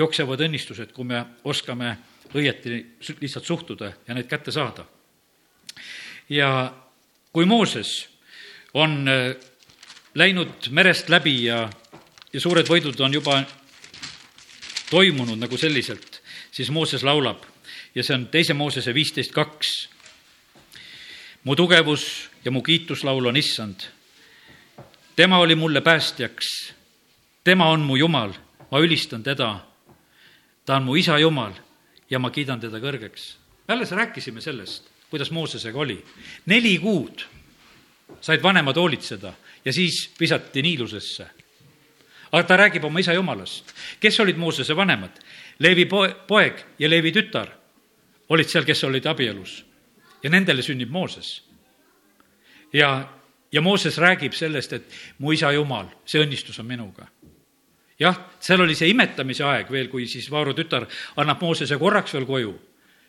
jooksevad 0.00 0.48
õnnistused, 0.48 0.96
kui 0.96 1.12
me 1.12 1.26
oskame 1.44 1.92
õieti 2.34 2.80
lihtsalt 3.20 3.46
suhtuda 3.46 3.92
ja 4.08 4.14
neid 4.14 4.26
kätte 4.26 4.52
saada. 4.52 4.84
ja 6.28 6.74
kui 7.32 7.44
Mooses 7.44 8.08
on 8.74 9.08
äh, 9.08 9.36
läinud 10.14 10.68
merest 10.70 11.08
läbi 11.08 11.44
ja, 11.44 11.70
ja 12.32 12.40
suured 12.40 12.68
võidud 12.68 13.00
on 13.00 13.14
juba 13.14 13.42
toimunud 14.90 15.38
nagu 15.38 15.56
selliselt, 15.56 16.22
siis 16.50 16.70
Mooses 16.70 17.02
laulab 17.02 17.42
ja 17.94 18.02
see 18.02 18.14
on 18.14 18.26
teise 18.26 18.54
Moosese 18.54 18.94
viisteist 18.94 19.32
kaks. 19.32 19.88
mu 21.44 21.56
tugevus 21.56 22.30
ja 22.44 22.50
mu 22.50 22.62
kiituslaul 22.62 23.26
on 23.26 23.36
issand. 23.36 23.80
tema 25.16 25.38
oli 25.38 25.54
mulle 25.54 25.80
päästjaks, 25.80 26.74
tema 27.44 27.68
on 27.70 27.80
mu 27.80 27.96
Jumal, 27.96 28.32
ma 28.70 28.78
ülistan 28.78 29.22
teda 29.22 29.66
ta 30.66 30.76
on 30.76 30.82
mu 30.82 30.96
isa 30.96 31.18
Jumal 31.18 31.63
ja 32.10 32.18
ma 32.18 32.30
kiidan 32.30 32.60
teda 32.60 32.80
kõrgeks. 32.80 33.36
alles 33.68 33.90
rääkisime 33.90 34.40
sellest, 34.40 34.90
kuidas 35.10 35.30
Moosesega 35.30 35.78
oli. 35.78 36.04
neli 36.46 36.78
kuud 36.78 37.24
said 38.20 38.42
vanemad 38.42 38.76
hoolitseda 38.76 39.32
ja 39.64 39.72
siis 39.72 40.10
visati 40.20 40.62
niilusesse. 40.62 41.26
aga 42.32 42.42
ta 42.42 42.56
räägib 42.56 42.84
oma 42.84 42.98
isa 42.98 43.12
Jumalast. 43.12 43.74
kes 44.00 44.20
olid 44.20 44.36
Moosese 44.36 44.76
vanemad? 44.76 45.10
Leevi 45.58 45.84
poe, 45.84 46.14
poeg 46.26 46.64
ja 46.78 46.90
Leevi 46.90 47.12
tütar 47.12 47.48
olid 48.28 48.48
seal, 48.48 48.64
kes 48.64 48.84
olid 48.84 49.06
abielus. 49.06 49.64
ja 50.22 50.30
nendele 50.30 50.62
sünnib 50.62 50.90
Mooses. 50.90 51.42
ja, 52.72 53.08
ja 53.52 53.60
Mooses 53.60 53.98
räägib 53.98 54.32
sellest, 54.32 54.72
et 54.72 54.94
mu 55.18 55.32
isa 55.32 55.52
Jumal, 55.52 55.86
see 56.06 56.20
õnnistus 56.20 56.60
on 56.60 56.66
minuga 56.66 57.08
jah, 58.00 58.18
seal 58.42 58.64
oli 58.64 58.76
see 58.78 58.90
imetamise 58.92 59.44
aeg 59.46 59.70
veel, 59.72 59.88
kui 59.92 60.08
siis 60.10 60.26
Vaaro 60.32 60.54
tütar 60.56 60.86
annab 61.20 61.42
Moosese 61.44 61.78
korraks 61.80 62.14
veel 62.16 62.26
koju. 62.28 62.54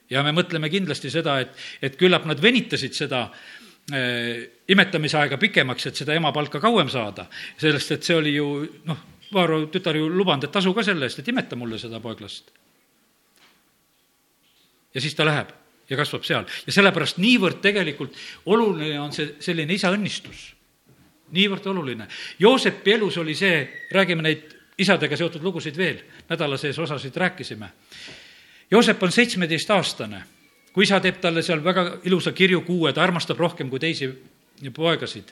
ja 0.10 0.22
me 0.24 0.32
mõtleme 0.38 0.70
kindlasti 0.70 1.10
seda, 1.10 1.40
et, 1.42 1.56
et 1.82 1.96
küllap 1.98 2.28
nad 2.30 2.42
venitasid 2.42 2.94
seda 2.94 3.24
äh, 3.26 4.46
imetamise 4.70 5.18
aega 5.18 5.40
pikemaks, 5.42 5.88
et 5.90 5.96
seda 6.04 6.14
emapalka 6.14 6.62
kauem 6.62 6.90
saada, 6.90 7.26
sellest, 7.58 7.92
et 7.92 8.04
see 8.06 8.16
oli 8.16 8.36
ju 8.38 8.50
noh, 8.86 9.04
Vaaro 9.34 9.64
tütar 9.74 9.98
ju 9.98 10.06
lubanud, 10.06 10.46
et 10.46 10.54
tasu 10.54 10.70
ka 10.74 10.84
selle 10.86 11.08
eest, 11.10 11.20
et 11.20 11.32
imeta 11.34 11.58
mulle 11.58 11.80
seda 11.82 12.00
poeglast. 12.00 12.52
ja 14.94 15.02
siis 15.02 15.16
ta 15.16 15.26
läheb 15.26 15.50
ja 15.90 15.98
kasvab 15.98 16.24
seal 16.26 16.46
ja 16.46 16.74
sellepärast 16.74 17.18
niivõrd 17.18 17.58
tegelikult 17.62 18.14
oluline 18.46 19.00
on 19.02 19.12
see 19.14 19.36
selline 19.44 19.74
isa 19.74 19.92
õnnistus 19.94 20.56
niivõrd 21.34 21.66
oluline. 21.72 22.08
Joosepi 22.40 22.96
elus 22.96 23.18
oli 23.18 23.36
see, 23.38 23.64
räägime 23.92 24.26
neid 24.26 24.55
isadega 24.78 25.18
seotud 25.18 25.44
lugusid 25.44 25.78
veel, 25.78 26.02
nädala 26.30 26.58
sees 26.58 26.80
osasid 26.80 27.16
rääkisime. 27.16 27.70
Joosep 28.72 29.04
on 29.04 29.12
seitsmeteistaastane, 29.12 30.24
kui 30.74 30.84
isa 30.84 31.00
teeb 31.00 31.22
talle 31.22 31.44
seal 31.46 31.64
väga 31.64 31.86
ilusa 32.04 32.32
kirju 32.32 32.62
kuue, 32.68 32.94
ta 32.94 33.04
armastab 33.04 33.40
rohkem 33.40 33.70
kui 33.70 33.80
teisi 33.80 34.10
poegasid. 34.74 35.32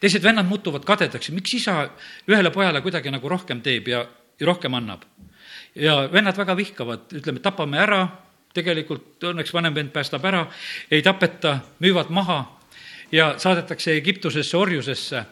teised 0.00 0.22
vennad 0.22 0.46
muutuvad 0.46 0.84
kadedaks 0.84 1.30
miks 1.30 1.54
isa 1.54 1.90
ühele 2.28 2.50
pojale 2.50 2.80
kuidagi 2.80 3.10
nagu 3.10 3.28
rohkem 3.28 3.60
teeb 3.62 3.88
ja, 3.88 4.06
ja 4.40 4.46
rohkem 4.46 4.74
annab. 4.74 5.02
ja 5.74 6.08
vennad 6.12 6.36
väga 6.36 6.56
vihkavad, 6.56 7.12
ütleme, 7.12 7.40
tapame 7.40 7.78
ära, 7.78 8.08
tegelikult 8.54 9.22
õnneks 9.22 9.52
vanem 9.52 9.74
vend 9.74 9.90
päästab 9.92 10.24
ära, 10.24 10.46
ei 10.90 11.02
tapeta, 11.02 11.58
müüvad 11.80 12.10
maha 12.10 12.44
ja 13.12 13.34
saadetakse 13.38 13.96
Egiptusesse 13.96 14.56
orjusesse. 14.56 15.24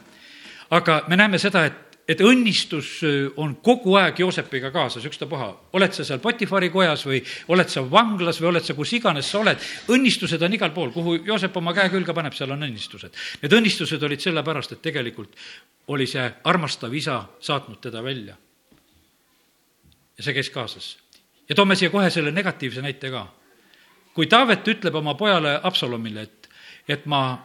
aga 0.71 1.05
me 1.09 1.17
näeme 1.17 1.39
seda, 1.39 1.65
et 1.65 1.92
et 2.09 2.21
õnnistus 2.21 2.89
äh, 3.07 3.29
on 3.39 3.55
kogu 3.63 3.95
aeg 3.99 4.19
Joosepiga 4.23 4.73
kaasas, 4.75 5.05
ükstapuha, 5.07 5.49
oled 5.79 5.95
sa 5.95 6.05
seal 6.07 6.21
Potifari 6.23 6.71
kojas 6.73 7.05
või 7.07 7.21
oled 7.55 7.71
sa 7.71 7.85
vanglas 7.89 8.41
või 8.43 8.51
oled 8.53 8.67
sa 8.67 8.75
kus 8.79 8.95
iganes 8.99 9.29
sa 9.31 9.41
oled, 9.43 9.67
õnnistused 9.95 10.43
on 10.43 10.57
igal 10.57 10.73
pool, 10.75 10.91
kuhu 10.95 11.19
Joosep 11.27 11.57
oma 11.61 11.75
käe 11.77 11.93
külge 11.93 12.15
paneb, 12.17 12.35
seal 12.37 12.55
on 12.55 12.67
õnnistused. 12.67 13.15
Need 13.43 13.59
õnnistused 13.59 14.03
olid 14.03 14.25
sellepärast, 14.25 14.75
et 14.75 14.83
tegelikult 14.83 15.39
oli 15.95 16.09
see 16.11 16.25
armastav 16.51 16.95
isa 16.95 17.23
saatnud 17.41 17.81
teda 17.83 18.03
välja. 18.03 18.37
ja 20.19 20.25
see 20.25 20.35
käis 20.35 20.51
kaasas. 20.51 20.97
ja 21.49 21.55
toome 21.55 21.77
siia 21.77 21.91
kohe 21.91 22.11
selle 22.11 22.31
negatiivse 22.31 22.83
näite 22.83 23.11
ka. 23.11 23.27
kui 24.15 24.27
Taavet 24.27 24.69
ütleb 24.69 24.95
oma 24.95 25.15
pojale 25.15 25.61
Absalomile, 25.63 26.23
et, 26.23 26.49
et 26.89 27.07
ma 27.07 27.39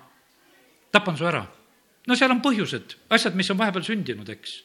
tapan 0.92 1.18
su 1.18 1.26
ära 1.26 1.46
no 2.08 2.16
seal 2.16 2.34
on 2.34 2.42
põhjused, 2.44 2.96
asjad, 3.14 3.36
mis 3.38 3.50
on 3.52 3.60
vahepeal 3.60 3.86
sündinud, 3.86 4.30
eks. 4.32 4.56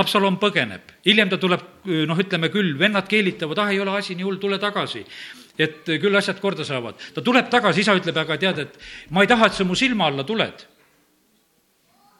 Absalom 0.00 0.40
põgeneb, 0.42 0.90
hiljem 1.06 1.30
ta 1.30 1.38
tuleb, 1.38 1.64
noh, 2.08 2.18
ütleme 2.18 2.50
küll, 2.50 2.72
vennad 2.78 3.06
keelitavad, 3.10 3.60
ah, 3.62 3.70
ei 3.70 3.78
ole 3.78 3.92
asi 3.94 4.16
nii 4.18 4.26
hull, 4.26 4.40
tule 4.42 4.58
tagasi. 4.58 5.04
et 5.54 5.86
küll 5.86 6.16
asjad 6.18 6.40
korda 6.42 6.64
saavad. 6.66 6.98
ta 7.14 7.22
tuleb 7.22 7.50
tagasi, 7.50 7.80
isa 7.80 7.94
ütleb, 7.94 8.16
aga 8.18 8.36
tead, 8.38 8.58
et 8.58 8.78
ma 9.10 9.22
ei 9.22 9.30
taha, 9.30 9.46
et 9.46 9.54
sa 9.54 9.64
mu 9.64 9.74
silma 9.78 10.06
alla 10.06 10.24
tuled. 10.24 10.66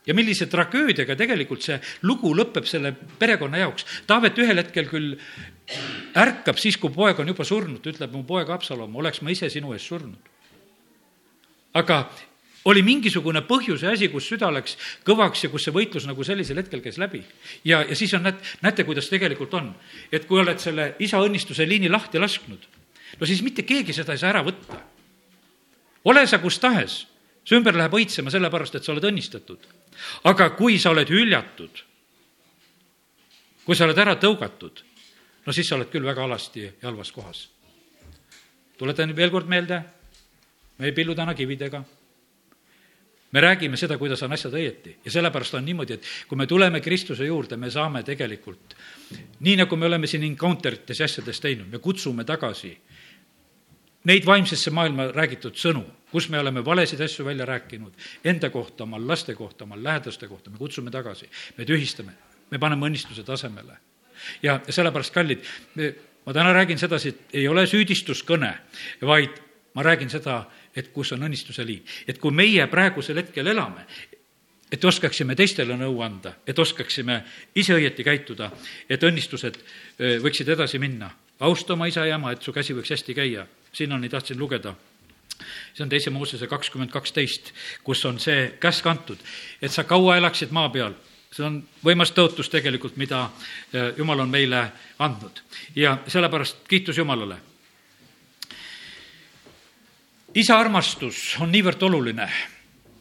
ja 0.06 0.14
millise 0.14 0.46
tragöödiaga 0.46 1.16
tegelikult 1.16 1.62
see 1.62 1.80
lugu 2.02 2.34
lõpeb 2.36 2.66
selle 2.68 2.92
perekonna 2.92 3.58
jaoks. 3.58 3.86
Taavet 4.06 4.38
ühel 4.38 4.60
hetkel 4.60 4.86
küll 4.86 5.16
ärkab 6.14 6.60
siis, 6.60 6.76
kui 6.76 6.92
poeg 6.92 7.18
on 7.18 7.32
juba 7.32 7.44
surnud, 7.44 7.80
ütleb 7.80 8.12
mu 8.12 8.22
poeg 8.22 8.50
Absalom, 8.50 8.94
oleks 8.96 9.22
ma 9.22 9.32
ise 9.32 9.48
sinu 9.50 9.72
eest 9.72 9.88
surnud. 9.88 10.30
aga 11.74 12.04
oli 12.64 12.82
mingisugune 12.82 13.42
põhjus 13.44 13.84
ja 13.84 13.92
asi, 13.92 14.08
kus 14.12 14.28
süda 14.32 14.48
läks 14.52 14.76
kõvaks 15.06 15.44
ja 15.44 15.50
kus 15.52 15.66
see 15.66 15.74
võitlus 15.74 16.06
nagu 16.08 16.24
sellisel 16.24 16.60
hetkel 16.62 16.82
käis 16.84 16.98
läbi. 16.98 17.22
ja, 17.64 17.82
ja 17.84 17.96
siis 17.96 18.14
on, 18.14 18.24
näed, 18.24 18.40
näete, 18.62 18.84
kuidas 18.84 19.08
tegelikult 19.12 19.54
on. 19.54 19.74
et 20.12 20.24
kui 20.24 20.40
oled 20.40 20.58
selle 20.58 20.94
isa 20.98 21.20
õnnistuse 21.20 21.68
liini 21.68 21.90
lahti 21.92 22.18
lasknud, 22.18 22.68
no 23.20 23.26
siis 23.26 23.42
mitte 23.42 23.62
keegi 23.62 23.92
seda 23.92 24.12
ei 24.12 24.18
saa 24.18 24.32
ära 24.32 24.44
võtta. 24.44 24.80
ole 26.04 26.26
sa 26.26 26.38
kus 26.38 26.58
tahes, 26.58 27.06
su 27.44 27.56
ümber 27.56 27.76
läheb 27.76 27.92
õitsema 27.92 28.32
sellepärast, 28.32 28.74
et 28.74 28.84
sa 28.84 28.92
oled 28.92 29.04
õnnistatud. 29.04 29.66
aga 30.24 30.50
kui 30.56 30.78
sa 30.78 30.90
oled 30.90 31.10
hüljatud, 31.10 31.82
kui 33.64 33.76
sa 33.76 33.84
oled 33.84 33.98
ära 33.98 34.16
tõugatud, 34.16 34.80
no 35.44 35.52
siis 35.52 35.68
sa 35.68 35.76
oled 35.76 35.92
küll 35.92 36.04
väga 36.04 36.24
alasti 36.24 36.64
ja 36.64 36.88
halvas 36.88 37.12
kohas. 37.12 37.50
tuletan 38.78 39.16
veel 39.16 39.30
kord 39.30 39.48
meelde, 39.48 39.82
me 40.78 40.86
ei 40.86 40.92
pillu 40.92 41.14
täna 41.14 41.34
kividega 41.34 41.84
me 43.34 43.40
räägime 43.42 43.76
seda, 43.76 43.98
kuidas 43.98 44.22
on 44.22 44.32
asjad 44.32 44.54
õieti 44.54 44.92
ja 45.04 45.10
sellepärast 45.10 45.56
on 45.58 45.64
niimoodi, 45.66 45.98
et 45.98 46.10
kui 46.30 46.38
me 46.38 46.46
tuleme 46.46 46.80
Kristuse 46.80 47.26
juurde, 47.26 47.58
me 47.58 47.70
saame 47.70 48.04
tegelikult, 48.06 48.76
nii 49.42 49.56
nagu 49.58 49.76
me 49.76 49.88
oleme 49.90 50.06
siin 50.10 50.22
encounter 50.28 50.78
ites 50.78 51.02
ja 51.02 51.08
asjades 51.10 51.42
teinud, 51.42 51.66
me 51.72 51.82
kutsume 51.82 52.24
tagasi 52.24 52.70
neid 54.04 54.26
vaimsesse 54.28 54.70
maailma 54.74 55.08
räägitud 55.16 55.58
sõnu, 55.58 55.82
kus 56.12 56.28
me 56.30 56.38
oleme 56.38 56.62
valesid 56.64 57.00
asju 57.02 57.26
välja 57.26 57.46
rääkinud, 57.48 57.92
enda 58.24 58.50
kohta, 58.54 58.84
oma 58.84 59.00
laste 59.00 59.34
kohta, 59.34 59.64
oma 59.64 59.78
lähedaste 59.80 60.28
kohta, 60.28 60.52
me 60.52 60.60
kutsume 60.60 60.92
tagasi, 60.94 61.28
me 61.58 61.66
tühistame, 61.66 62.14
me 62.50 62.60
paneme 62.60 62.86
õnnistuse 62.86 63.24
tasemele. 63.26 63.78
ja 64.42 64.60
sellepärast, 64.68 65.12
kallid, 65.12 65.42
ma 66.26 66.32
täna 66.32 66.52
räägin 66.52 66.78
sedasi, 66.78 67.08
et 67.08 67.40
ei 67.40 67.48
ole 67.48 67.66
süüdistuskõne, 67.66 68.52
vaid 69.02 69.40
ma 69.74 69.82
räägin 69.82 70.10
seda, 70.10 70.44
et 70.76 70.90
kus 70.92 71.12
on 71.12 71.22
õnnistuse 71.22 71.66
liin. 71.66 71.84
et 72.08 72.18
kui 72.18 72.32
meie 72.32 72.66
praegusel 72.66 73.16
hetkel 73.16 73.46
elame, 73.46 73.86
et 74.72 74.84
oskaksime 74.84 75.34
teistele 75.34 75.76
nõu 75.76 76.00
anda, 76.02 76.34
et 76.46 76.58
oskaksime 76.58 77.22
ise 77.54 77.74
õieti 77.74 78.04
käituda, 78.04 78.50
et 78.88 79.02
õnnistused 79.02 79.60
võiksid 80.22 80.48
edasi 80.48 80.78
minna. 80.78 81.10
austa 81.40 81.72
oma 81.72 81.86
isa 81.86 82.06
ja 82.06 82.14
ema, 82.14 82.32
et 82.32 82.42
su 82.42 82.52
käsi 82.52 82.74
võiks 82.74 82.90
hästi 82.90 83.14
käia. 83.14 83.46
sinnani 83.72 84.08
tahtsin 84.08 84.38
lugeda 84.38 84.74
see 85.74 85.82
on 85.82 85.88
teise 85.88 86.10
Moosese 86.10 86.46
kakskümmend 86.46 86.90
kaksteist, 86.90 87.52
kus 87.84 88.04
on 88.04 88.20
see 88.22 88.54
käsk 88.60 88.86
antud, 88.86 89.18
et 89.62 89.72
sa 89.72 89.84
kaua 89.84 90.16
elaksid 90.16 90.52
maa 90.54 90.68
peal, 90.70 90.94
see 91.34 91.46
on 91.46 91.58
võimas 91.84 92.12
tõotus 92.14 92.50
tegelikult, 92.52 92.96
mida 92.96 93.26
Jumal 93.98 94.22
on 94.24 94.30
meile 94.30 94.68
andnud 95.02 95.42
ja 95.76 95.98
sellepärast 96.06 96.64
kiitus 96.68 96.98
Jumalale. 96.98 97.40
Isa 100.34 100.58
armastus 100.58 101.36
on 101.40 101.52
niivõrd 101.52 101.82
oluline. 101.86 102.28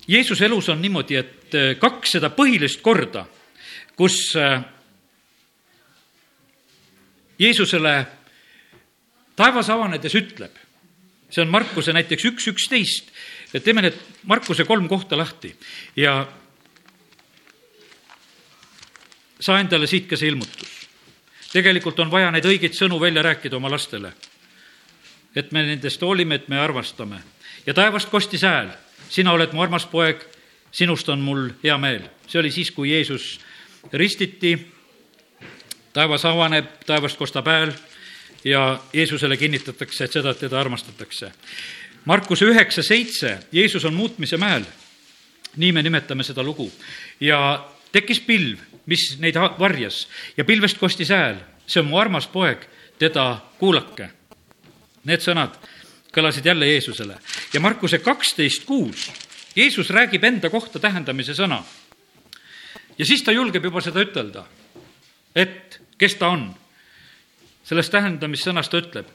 Jeesuse 0.07 0.45
elus 0.45 0.69
on 0.69 0.81
niimoodi, 0.81 1.15
et 1.15 1.55
kaks 1.79 2.17
seda 2.17 2.29
põhilist 2.35 2.81
korda, 2.83 3.25
kus 3.95 4.33
Jeesusele 7.39 7.93
taevas 9.35 9.69
avanedes 9.73 10.15
ütleb, 10.15 10.53
see 11.33 11.41
on 11.41 11.51
Markuse 11.53 11.93
näiteks 11.95 12.27
üks 12.29 12.47
üksteist, 12.51 13.09
teeme 13.63 13.85
need 13.85 13.97
Markuse 14.29 14.65
kolm 14.67 14.87
kohta 14.91 15.17
lahti 15.17 15.53
ja 15.97 16.21
saa 19.43 19.59
endale 19.59 19.89
siit 19.89 20.07
ka 20.09 20.19
see 20.19 20.31
ilmutus. 20.31 20.71
tegelikult 21.53 21.99
on 21.99 22.11
vaja 22.11 22.31
neid 22.33 22.45
õigeid 22.49 22.73
sõnu 22.77 22.99
välja 23.01 23.21
rääkida 23.21 23.57
oma 23.57 23.69
lastele. 23.69 24.13
Et 25.35 25.51
me 25.51 25.63
nendest 25.63 26.01
hoolime, 26.01 26.35
et 26.35 26.47
me 26.47 26.59
armastame. 26.59 27.21
ja 27.65 27.73
taevast 27.73 28.09
kostis 28.09 28.41
hääl, 28.41 28.69
sina 29.09 29.31
oled 29.31 29.53
mu 29.53 29.61
armas 29.61 29.85
poeg, 29.85 30.21
sinust 30.71 31.09
on 31.09 31.19
mul 31.19 31.49
hea 31.63 31.77
meel. 31.77 32.01
see 32.27 32.39
oli 32.39 32.51
siis, 32.51 32.71
kui 32.71 32.91
Jeesus 32.91 33.39
ristiti, 33.93 34.67
taevas 35.93 36.25
avaneb, 36.25 36.65
taevast 36.85 37.17
kostab 37.17 37.47
hääl 37.47 37.73
ja 38.43 38.79
Jeesusele 38.93 39.37
kinnitatakse, 39.37 40.03
et 40.03 40.11
seda, 40.11 40.31
et 40.31 40.39
teda 40.39 40.59
armastatakse. 40.59 41.31
Markuse 42.05 42.45
üheksa 42.45 42.83
seitse, 42.83 43.37
Jeesus 43.51 43.85
on 43.85 43.93
muutmise 43.93 44.37
mäel. 44.37 44.65
nii 45.55 45.71
me 45.71 45.83
nimetame 45.83 46.23
seda 46.23 46.43
lugu. 46.43 46.71
ja 47.19 47.69
tekkis 47.91 48.19
pilv, 48.19 48.57
mis 48.85 49.19
neid 49.19 49.35
varjas 49.59 50.07
ja 50.37 50.45
pilvest 50.45 50.77
kostis 50.77 51.09
hääl, 51.09 51.35
see 51.67 51.79
on 51.79 51.87
mu 51.87 51.97
armas 51.97 52.27
poeg, 52.27 52.65
teda 52.99 53.37
kuulake. 53.59 54.09
Need 55.03 55.23
sõnad 55.23 55.57
kõlasid 56.13 56.45
jälle 56.45 56.67
Jeesusele 56.67 57.17
ja 57.53 57.59
Markuse 57.59 57.99
kaksteist 57.99 58.65
kuus, 58.65 59.09
Jeesus 59.55 59.89
räägib 59.89 60.23
enda 60.23 60.49
kohta 60.49 60.79
tähendamise 60.79 61.33
sõna. 61.33 61.63
ja 62.97 63.05
siis 63.05 63.23
ta 63.23 63.31
julgeb 63.31 63.63
juba 63.63 63.81
seda 63.81 64.01
ütelda, 64.01 64.45
et 65.35 65.81
kes 65.97 66.15
ta 66.15 66.27
on 66.27 66.53
sellest 67.63 67.91
tähendamissõnast 67.91 68.71
ta 68.71 68.81
ütleb, 68.81 69.07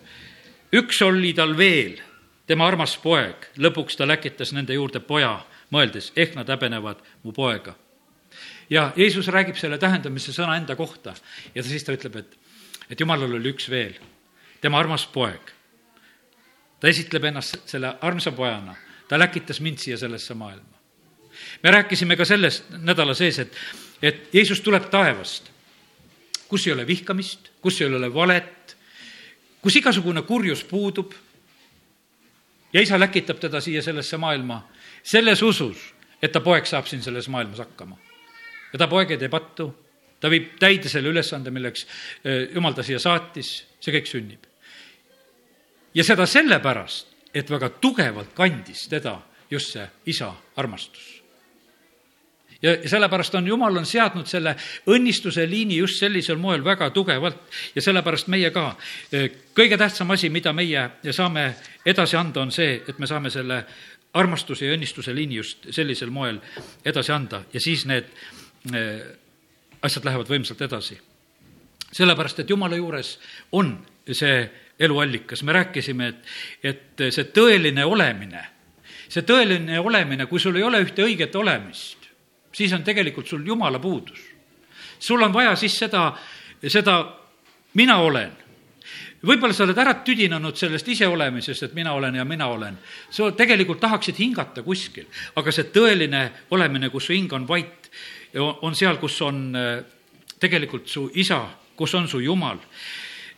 üks 0.73 1.03
oli 1.05 1.33
tal 1.37 1.57
veel, 1.57 1.99
tema 2.49 2.67
armas 2.67 2.97
poeg, 3.03 3.51
lõpuks 3.57 3.99
ta 3.99 4.07
läkitas 4.09 4.53
nende 4.57 4.75
juurde 4.75 5.01
poja, 5.05 5.37
mõeldes, 5.75 6.13
ehk 6.17 6.35
nad 6.39 6.49
häbenevad 6.49 7.03
mu 7.23 7.33
poega. 7.33 7.75
ja 8.71 8.93
Jeesus 8.97 9.29
räägib 9.29 9.57
selle 9.57 9.79
tähendamise 9.79 10.33
sõna 10.33 10.57
enda 10.57 10.77
kohta 10.77 11.15
ja 11.55 11.63
siis 11.63 11.85
ta 11.85 11.93
ütleb, 11.93 12.17
et, 12.17 12.39
et 12.91 13.01
jumalal 13.01 13.35
oli 13.35 13.53
üks 13.53 13.69
veel, 13.71 13.95
tema 14.61 14.79
armas 14.79 15.07
poeg. 15.07 15.58
Ta 16.81 16.89
esitleb 16.89 17.25
ennast 17.25 17.61
selle 17.67 17.95
armsa 18.01 18.33
pojana, 18.33 18.75
ta 19.09 19.19
läkitas 19.19 19.61
mind 19.61 19.79
siia 19.79 19.99
sellesse 19.99 20.35
maailma. 20.35 20.79
me 21.63 21.71
rääkisime 21.71 22.17
ka 22.17 22.25
sellest 22.25 22.71
nädala 22.71 23.15
sees, 23.15 23.39
et, 23.39 23.57
et 24.03 24.35
Jeesus 24.35 24.61
tuleb 24.61 24.91
taevast 24.91 25.51
kus 26.49 26.67
ei 26.67 26.73
ole 26.73 26.87
vihkamist, 26.87 27.53
kus 27.61 27.81
ei 27.81 27.89
ole 27.89 28.09
valet, 28.15 28.77
kus 29.63 29.77
igasugune 29.77 30.23
kurjus 30.23 30.65
puudub. 30.65 31.13
ja 32.73 32.81
isa 32.81 33.01
läkitab 33.01 33.39
teda 33.41 33.61
siia 33.65 33.83
sellesse 33.83 34.17
maailma 34.17 34.59
selles 35.03 35.43
usus, 35.43 35.79
et 36.23 36.33
ta 36.33 36.41
poeg 36.41 36.67
saab 36.67 36.87
siin 36.87 37.03
selles 37.03 37.29
maailmas 37.29 37.59
hakkama. 37.59 37.97
ja 38.73 38.79
ta 38.79 38.89
poeg 38.89 39.11
ei 39.11 39.19
tee 39.19 39.29
pattu, 39.29 39.71
ta 40.21 40.31
viib 40.31 40.57
täide 40.59 40.89
selle 40.89 41.09
ülesande, 41.09 41.51
milleks 41.51 41.87
eh, 42.25 42.49
jumal 42.55 42.73
ta 42.73 42.83
siia 42.83 42.99
saatis, 42.99 43.53
see 43.81 43.93
kõik 43.93 44.09
sünnib. 44.09 44.47
Ja 45.95 46.05
seda 46.05 46.27
sellepärast, 46.27 47.07
et 47.35 47.51
väga 47.51 47.69
tugevalt 47.81 48.35
kandis 48.35 48.89
teda 48.89 49.19
just 49.51 49.73
see 49.73 49.87
isa 50.07 50.33
armastus 50.57 51.19
ja 52.63 52.89
sellepärast 52.89 53.35
on 53.35 53.47
Jumal 53.47 53.77
on 53.77 53.87
seadnud 53.87 54.27
selle 54.27 54.57
õnnistuse 54.91 55.47
liini 55.51 55.77
just 55.79 56.01
sellisel 56.01 56.39
moel 56.39 56.65
väga 56.65 56.91
tugevalt 56.91 57.39
ja 57.75 57.83
sellepärast 57.83 58.29
meie 58.29 58.51
ka. 58.51 58.77
kõige 59.55 59.79
tähtsam 59.79 60.11
asi, 60.11 60.31
mida 60.31 60.53
meie 60.53 60.91
saame 61.11 61.55
edasi 61.87 62.17
anda, 62.17 62.41
on 62.41 62.53
see, 62.53 62.83
et 62.89 62.99
me 62.99 63.07
saame 63.07 63.31
selle 63.31 63.65
armastuse 64.15 64.67
ja 64.67 64.75
õnnistuse 64.75 65.15
liini 65.15 65.39
just 65.39 65.69
sellisel 65.71 66.11
moel 66.11 66.41
edasi 66.85 67.13
anda 67.13 67.43
ja 67.53 67.61
siis 67.61 67.87
need 67.87 68.11
eh, 68.75 69.07
asjad 69.83 70.05
lähevad 70.05 70.29
võimsalt 70.29 70.63
edasi. 70.63 70.99
sellepärast, 71.93 72.41
et 72.41 72.51
Jumala 72.51 72.77
juures 72.77 73.19
on 73.53 73.79
see 74.13 74.51
eluallikas, 74.81 75.43
me 75.43 75.53
rääkisime, 75.53 76.09
et, 76.09 76.25
et 76.63 77.07
see 77.15 77.29
tõeline 77.35 77.85
olemine, 77.85 78.43
see 79.09 79.25
tõeline 79.27 79.81
olemine, 79.81 80.27
kui 80.27 80.41
sul 80.41 80.57
ei 80.57 80.67
ole 80.67 80.83
ühte 80.85 81.05
õiget 81.05 81.35
olemist, 81.37 82.09
siis 82.53 82.73
on 82.73 82.85
tegelikult 82.87 83.27
sul 83.27 83.47
jumala 83.47 83.79
puudus. 83.79 84.19
sul 84.99 85.23
on 85.23 85.33
vaja 85.33 85.57
siis 85.57 85.79
seda, 85.79 86.13
seda 86.67 86.99
mina 87.75 87.99
olen. 87.99 88.33
võib-olla 89.27 89.55
sa 89.55 89.65
oled 89.65 89.79
ära 89.79 89.95
tüdinenud 90.07 90.57
sellest 90.57 90.89
iseolemisest, 90.89 91.63
et 91.63 91.75
mina 91.75 91.93
olen 91.93 92.15
ja 92.15 92.25
mina 92.25 92.47
olen. 92.47 92.79
sa 93.11 93.31
tegelikult 93.33 93.81
tahaksid 93.81 94.19
hingata 94.19 94.63
kuskil, 94.63 95.07
aga 95.37 95.53
see 95.53 95.71
tõeline 95.75 96.31
olemine, 96.51 96.91
kus 96.91 97.07
su 97.07 97.13
hing 97.13 97.33
on 97.33 97.49
vait, 97.49 97.91
on 98.39 98.75
seal, 98.75 98.97
kus 98.97 99.21
on 99.23 99.57
äh, 99.57 99.85
tegelikult 100.39 100.89
su 100.89 101.11
isa, 101.15 101.49
kus 101.77 101.95
on 101.95 102.09
su 102.09 102.21
jumal. 102.21 102.59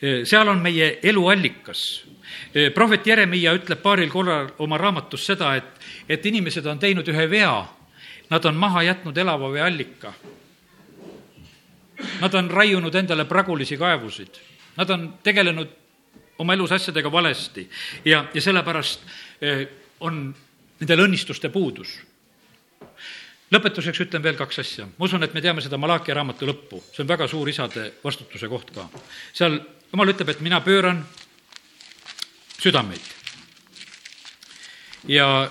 Seal 0.01 0.49
on 0.49 0.63
meie 0.65 0.95
eluallikas 1.03 2.05
prohvet 2.75 3.07
Jeremiah 3.07 3.53
ütleb 3.59 3.83
paaril 3.83 4.09
korral 4.09 4.47
oma 4.59 4.79
raamatus 4.81 5.27
seda, 5.29 5.51
et, 5.59 5.67
et 6.09 6.27
inimesed 6.27 6.65
on 6.67 6.79
teinud 6.81 7.09
ühe 7.13 7.27
vea 7.31 7.53
Nad 8.31 8.45
on 8.45 8.55
maha 8.55 8.83
jätnud 8.83 9.17
elava 9.19 9.53
vee 9.53 9.63
allika. 9.63 10.13
Nad 12.21 12.35
on 12.35 12.51
raiunud 12.51 12.95
endale 12.95 13.25
pragulisi 13.25 13.77
kaevusid. 13.77 14.39
Nad 14.77 14.91
on 14.91 15.09
tegelenud 15.23 15.73
oma 16.39 16.55
elus 16.55 16.73
asjadega 16.73 17.13
valesti 17.13 17.67
ja, 18.05 18.25
ja 18.35 18.43
sellepärast 18.43 19.03
on 20.01 20.23
nendel 20.81 21.05
õnnistuste 21.07 21.51
puudus. 21.53 21.99
lõpetuseks 23.51 24.01
ütlen 24.01 24.23
veel 24.23 24.37
kaks 24.39 24.59
asja. 24.59 24.87
ma 24.87 25.05
usun, 25.05 25.23
et 25.23 25.35
me 25.35 25.41
teame 25.43 25.61
seda 25.61 25.77
Malachi 25.77 26.15
raamatu 26.15 26.47
lõppu, 26.47 26.79
see 26.95 27.03
on 27.03 27.09
väga 27.09 27.27
suur 27.29 27.49
isade 27.49 27.93
vastutuse 28.05 28.49
koht 28.49 28.71
ka. 28.71 28.89
seal 29.33 29.59
jumal 29.93 30.13
ütleb, 30.13 30.29
et 30.29 30.41
mina 30.41 30.61
pööran 30.61 31.05
südameid. 32.61 33.01
ja 35.09 35.51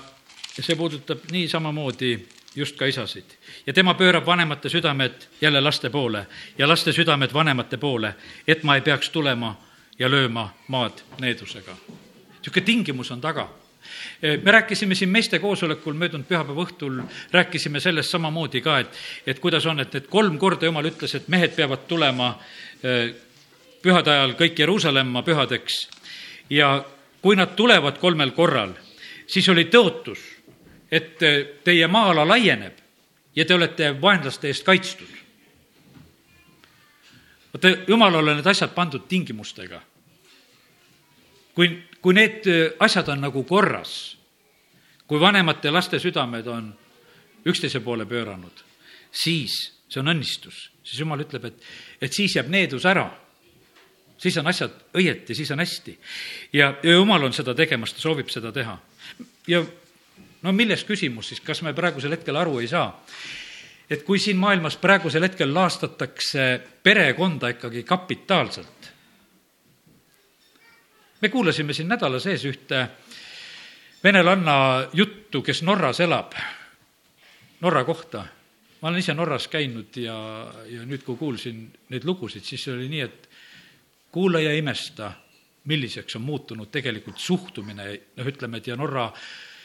see 0.60 0.76
puudutab 0.76 1.26
nii 1.32 1.48
samamoodi 1.48 2.28
just 2.56 2.78
ka 2.78 2.86
isasid. 2.86 3.26
ja 3.68 3.74
tema 3.74 3.94
pöörab 3.94 4.26
vanemate 4.26 4.70
südamed 4.70 5.28
jälle 5.42 5.62
laste 5.62 5.90
poole 5.90 6.28
ja 6.58 6.68
laste 6.68 6.94
südamed 6.94 7.34
vanemate 7.34 7.78
poole, 7.78 8.16
et 8.48 8.64
ma 8.64 8.76
ei 8.76 8.82
peaks 8.82 9.10
tulema 9.10 9.56
ja 10.00 10.10
lööma 10.10 10.54
maad 10.68 11.02
needusega. 11.20 11.76
niisugune 12.40 12.66
tingimus 12.66 13.12
on 13.12 13.22
taga 13.22 13.50
me 14.44 14.52
rääkisime 14.52 14.96
siin 14.96 15.10
meeste 15.10 15.40
koosolekul 15.40 15.94
möödunud 15.94 16.28
pühapäeva 16.28 16.64
õhtul, 16.64 17.02
rääkisime 17.32 17.80
sellest 17.80 18.12
samamoodi 18.12 18.62
ka, 18.62 18.80
et, 18.80 18.98
et 19.28 19.40
kuidas 19.40 19.66
on, 19.66 19.80
et, 19.80 19.96
et 19.96 20.08
kolm 20.08 20.38
korda 20.38 20.66
jumal 20.66 20.86
ütles, 20.86 21.16
et 21.16 21.28
mehed 21.28 21.56
peavad 21.56 21.88
tulema 21.88 22.34
eh, 22.84 23.16
pühade 23.82 24.12
ajal 24.12 24.36
kõik 24.40 24.60
Jeruusalemma 24.60 25.24
pühadeks 25.24 25.86
ja 26.50 26.86
kui 27.22 27.36
nad 27.36 27.56
tulevad 27.56 27.98
kolmel 28.00 28.32
korral, 28.32 28.74
siis 29.28 29.50
oli 29.50 29.68
tõotus 29.72 30.40
et 30.92 31.22
teie 31.64 31.88
maa-ala 31.88 32.26
laieneb 32.28 32.78
ja 33.36 33.46
te 33.46 33.54
olete 33.54 33.94
vaenlaste 34.02 34.50
eest 34.50 34.66
kaitstud. 34.66 35.10
vaata, 37.54 37.70
jumalale 37.88 38.36
need 38.36 38.48
asjad 38.48 38.74
pandud 38.74 39.08
tingimustega. 39.08 39.82
kui, 41.56 41.84
kui 42.02 42.14
need 42.14 42.44
asjad 42.80 43.08
on 43.10 43.22
nagu 43.22 43.44
korras, 43.44 44.18
kui 45.08 45.20
vanemate 45.20 45.72
laste 45.72 46.00
südamed 46.00 46.48
on 46.48 46.74
üksteise 47.46 47.80
poole 47.80 48.06
pööranud, 48.06 48.64
siis 49.12 49.74
see 49.90 50.00
on 50.00 50.08
õnnistus, 50.08 50.70
siis 50.84 51.00
jumal 51.00 51.22
ütleb, 51.22 51.46
et, 51.46 51.64
et 52.02 52.14
siis 52.14 52.36
jääb 52.36 52.50
needus 52.50 52.86
ära 52.86 53.10
siis 54.20 54.38
on 54.38 54.48
asjad 54.52 54.76
õieti, 54.98 55.36
siis 55.36 55.52
on 55.52 55.60
hästi. 55.64 55.98
ja, 56.54 56.74
ja 56.84 56.94
jumal 57.00 57.24
on 57.24 57.34
seda 57.34 57.56
tegemas, 57.56 57.94
ta 57.94 58.04
soovib 58.04 58.30
seda 58.30 58.52
teha. 58.52 58.78
ja 59.48 59.64
no 60.42 60.54
milles 60.56 60.84
küsimus 60.88 61.32
siis, 61.32 61.42
kas 61.42 61.62
me 61.66 61.74
praegusel 61.74 62.16
hetkel 62.16 62.36
aru 62.36 62.60
ei 62.60 62.68
saa? 62.68 62.92
et 63.90 64.04
kui 64.06 64.20
siin 64.22 64.38
maailmas 64.38 64.78
praegusel 64.78 65.26
hetkel 65.26 65.54
laastatakse 65.54 66.50
perekonda 66.84 67.50
ikkagi 67.56 67.84
kapitaalselt. 67.84 68.92
me 71.22 71.30
kuulasime 71.30 71.74
siin 71.74 71.88
nädala 71.88 72.20
sees 72.20 72.46
ühte 72.46 72.88
venelanna 74.04 74.88
juttu, 74.94 75.42
kes 75.42 75.64
Norras 75.64 76.00
elab, 76.00 76.34
Norra 77.62 77.84
kohta. 77.84 78.26
ma 78.82 78.88
olen 78.88 79.00
ise 79.00 79.14
Norras 79.14 79.48
käinud 79.48 79.98
ja, 79.98 80.16
ja 80.66 80.86
nüüd, 80.86 81.04
kui 81.04 81.18
kuulsin 81.20 81.66
neid 81.90 82.06
lugusid, 82.08 82.44
siis 82.44 82.68
oli 82.72 82.88
nii, 82.88 83.02
et 83.02 83.29
kuula 84.12 84.40
ja 84.42 84.54
imesta, 84.58 85.12
milliseks 85.70 86.16
on 86.16 86.26
muutunud 86.26 86.72
tegelikult 86.72 87.20
suhtumine, 87.20 87.92
noh, 88.18 88.28
ütleme, 88.28 88.58
et 88.58 88.68
ja 88.68 88.78
Norra 88.80 89.10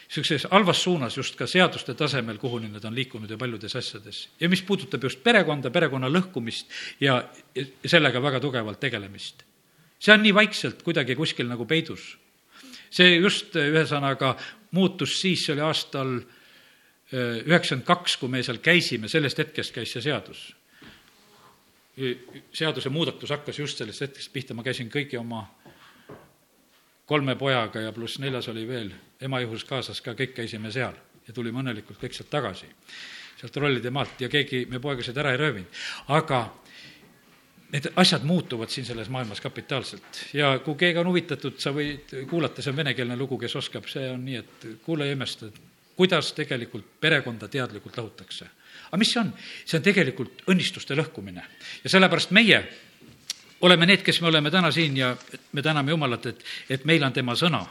niisuguses 0.05 0.45
halvas 0.51 0.83
suunas 0.83 1.17
just 1.17 1.35
ka 1.35 1.47
seaduste 1.49 1.95
tasemel, 1.97 2.37
kuhuni 2.37 2.69
nad 2.69 2.83
on 2.85 2.95
liikunud 2.95 3.29
ja 3.29 3.37
paljudes 3.37 3.75
asjades. 3.75 4.29
ja 4.39 4.49
mis 4.49 4.61
puudutab 4.61 5.03
just 5.03 5.23
perekonda, 5.23 5.71
perekonna 5.71 6.09
lõhkumist 6.09 6.69
ja, 7.01 7.23
sellega 7.85 8.21
väga 8.21 8.39
tugevalt 8.39 8.79
tegelemist. 8.79 9.43
see 9.99 10.13
on 10.13 10.21
nii 10.21 10.33
vaikselt 10.33 10.83
kuidagi 10.83 11.15
kuskil 11.15 11.47
nagu 11.47 11.65
peidus. 11.65 12.17
see 12.89 13.15
just 13.15 13.55
ühesõnaga 13.55 14.35
muutus 14.71 15.19
siis, 15.21 15.45
see 15.45 15.53
oli 15.53 15.61
aastal 15.61 16.19
üheksakümmend 17.13 17.85
kaks, 17.85 18.17
kui 18.17 18.29
me 18.29 18.43
seal 18.43 18.57
käisime, 18.57 19.07
sellest 19.07 19.37
hetkest 19.37 19.73
käis 19.73 19.91
see 19.91 20.01
seadus. 20.01 20.53
Seaduse 22.53 22.89
muudatus 22.89 23.29
hakkas 23.29 23.59
just 23.59 23.77
sellest 23.77 24.01
hetkest 24.01 24.33
pihta, 24.33 24.53
ma 24.53 24.63
käisin 24.63 24.89
kõigi 24.91 25.19
oma 25.19 25.45
kolme 27.05 27.35
pojaga 27.35 27.85
ja 27.85 27.93
pluss 27.95 28.19
neljas 28.19 28.49
oli 28.51 28.65
veel 28.67 28.91
ema 29.21 29.39
juhus 29.43 29.63
kaasas 29.63 30.01
ka, 30.01 30.15
kõik 30.17 30.35
käisime 30.35 30.71
seal 30.71 30.95
ja 31.27 31.33
tulime 31.33 31.61
õnnelikult 31.61 32.01
kõik 32.01 32.17
sealt 32.17 32.29
tagasi, 32.33 32.67
sealt 33.39 33.57
rollide 33.61 33.91
maalt 33.93 34.21
ja 34.21 34.29
keegi 34.29 34.65
me 34.69 34.81
poegasid 34.83 35.17
ära 35.17 35.31
ei 35.31 35.41
röövinud. 35.41 35.83
aga 36.07 36.41
need 37.71 37.87
asjad 37.95 38.23
muutuvad 38.23 38.69
siin 38.69 38.85
selles 38.85 39.09
maailmas 39.09 39.41
kapitaalselt 39.41 40.25
ja 40.33 40.59
kui 40.65 40.75
keegi 40.79 40.99
on 40.99 41.09
huvitatud, 41.09 41.57
sa 41.59 41.73
võid 41.75 42.13
kuulata, 42.29 42.61
see 42.61 42.73
on 42.73 42.81
venekeelne 42.81 43.17
lugu, 43.17 43.37
kes 43.41 43.55
oskab, 43.55 43.87
see 43.89 44.09
on 44.11 44.25
nii, 44.25 44.41
et 44.43 44.67
kuula 44.85 45.07
ja 45.07 45.15
imesta, 45.17 45.49
kuidas 45.95 46.33
tegelikult 46.37 46.87
perekonda 47.01 47.47
teadlikult 47.47 47.97
lõhutakse. 47.97 48.47
Aga 48.87 49.01
mis 49.01 49.13
see 49.13 49.21
on? 49.21 49.31
see 49.65 49.79
on 49.79 49.85
tegelikult 49.85 50.45
õnnistuste 50.51 50.97
lõhkumine 50.97 51.43
ja 51.83 51.93
sellepärast 51.93 52.35
meie 52.35 52.63
oleme 53.65 53.87
need, 53.87 54.03
kes 54.05 54.19
me 54.21 54.29
oleme 54.29 54.51
täna 54.51 54.69
siin 54.71 54.97
ja 54.97 55.11
me 55.53 55.61
täname 55.63 55.91
Jumalat, 55.91 56.25
et, 56.25 56.43
et 56.69 56.85
meil 56.85 57.03
on 57.03 57.13
tema 57.13 57.35
sõna 57.39 57.61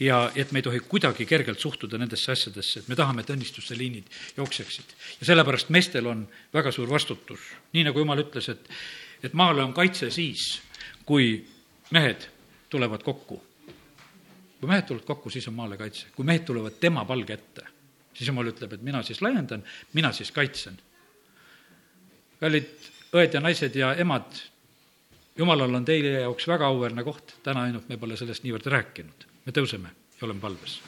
ja 0.00 0.22
et 0.38 0.52
me 0.52 0.60
ei 0.60 0.66
tohi 0.66 0.80
kuidagi 0.86 1.26
kergelt 1.26 1.60
suhtuda 1.60 1.98
nendesse 1.98 2.32
asjadesse, 2.32 2.82
et 2.82 2.90
me 2.90 2.98
tahame, 2.98 3.24
et 3.24 3.32
õnnistuste 3.34 3.78
liinid 3.78 4.10
jookseksid. 4.36 4.94
ja 5.20 5.30
sellepärast 5.32 5.72
meestel 5.74 6.06
on 6.06 6.26
väga 6.54 6.72
suur 6.72 6.90
vastutus, 6.90 7.40
nii 7.72 7.88
nagu 7.88 8.04
Jumal 8.04 8.22
ütles, 8.24 8.50
et, 8.52 8.70
et 9.22 9.34
maale 9.34 9.64
on 9.64 9.74
kaitse 9.76 10.10
siis, 10.14 10.60
kui 11.08 11.32
mehed 11.90 12.28
tulevad 12.70 13.02
kokku. 13.02 13.42
kui 14.60 14.68
mehed 14.68 14.86
tulevad 14.86 15.06
kokku, 15.06 15.30
siis 15.30 15.48
on 15.48 15.56
maale 15.56 15.80
kaitse, 15.80 16.12
kui 16.14 16.24
mehed 16.24 16.44
tulevad 16.44 16.76
tema 16.80 17.04
palge 17.04 17.32
ette, 17.32 17.66
siis 18.14 18.28
Jumal 18.28 18.50
ütleb, 18.52 18.72
et 18.74 18.82
mina 18.82 19.02
siis 19.06 19.22
laiendan, 19.22 19.64
mina 19.92 20.12
siis 20.12 20.32
kaitsen. 20.32 20.78
kallid 22.40 22.90
õed 23.12 23.34
ja 23.34 23.40
naised 23.40 23.76
ja 23.76 23.94
emad, 23.94 24.42
jumalal 25.38 25.74
on 25.74 25.84
teile 25.84 26.20
jaoks 26.20 26.48
väga 26.48 26.66
auväärne 26.66 27.04
koht, 27.04 27.36
täna 27.42 27.66
ainult 27.68 27.88
me 27.88 27.98
pole 28.00 28.16
sellest 28.16 28.44
niivõrd 28.44 28.66
rääkinud. 28.66 29.26
me 29.46 29.52
tõuseme 29.52 29.88
ja 30.20 30.26
oleme 30.26 30.40
palves 30.40 30.80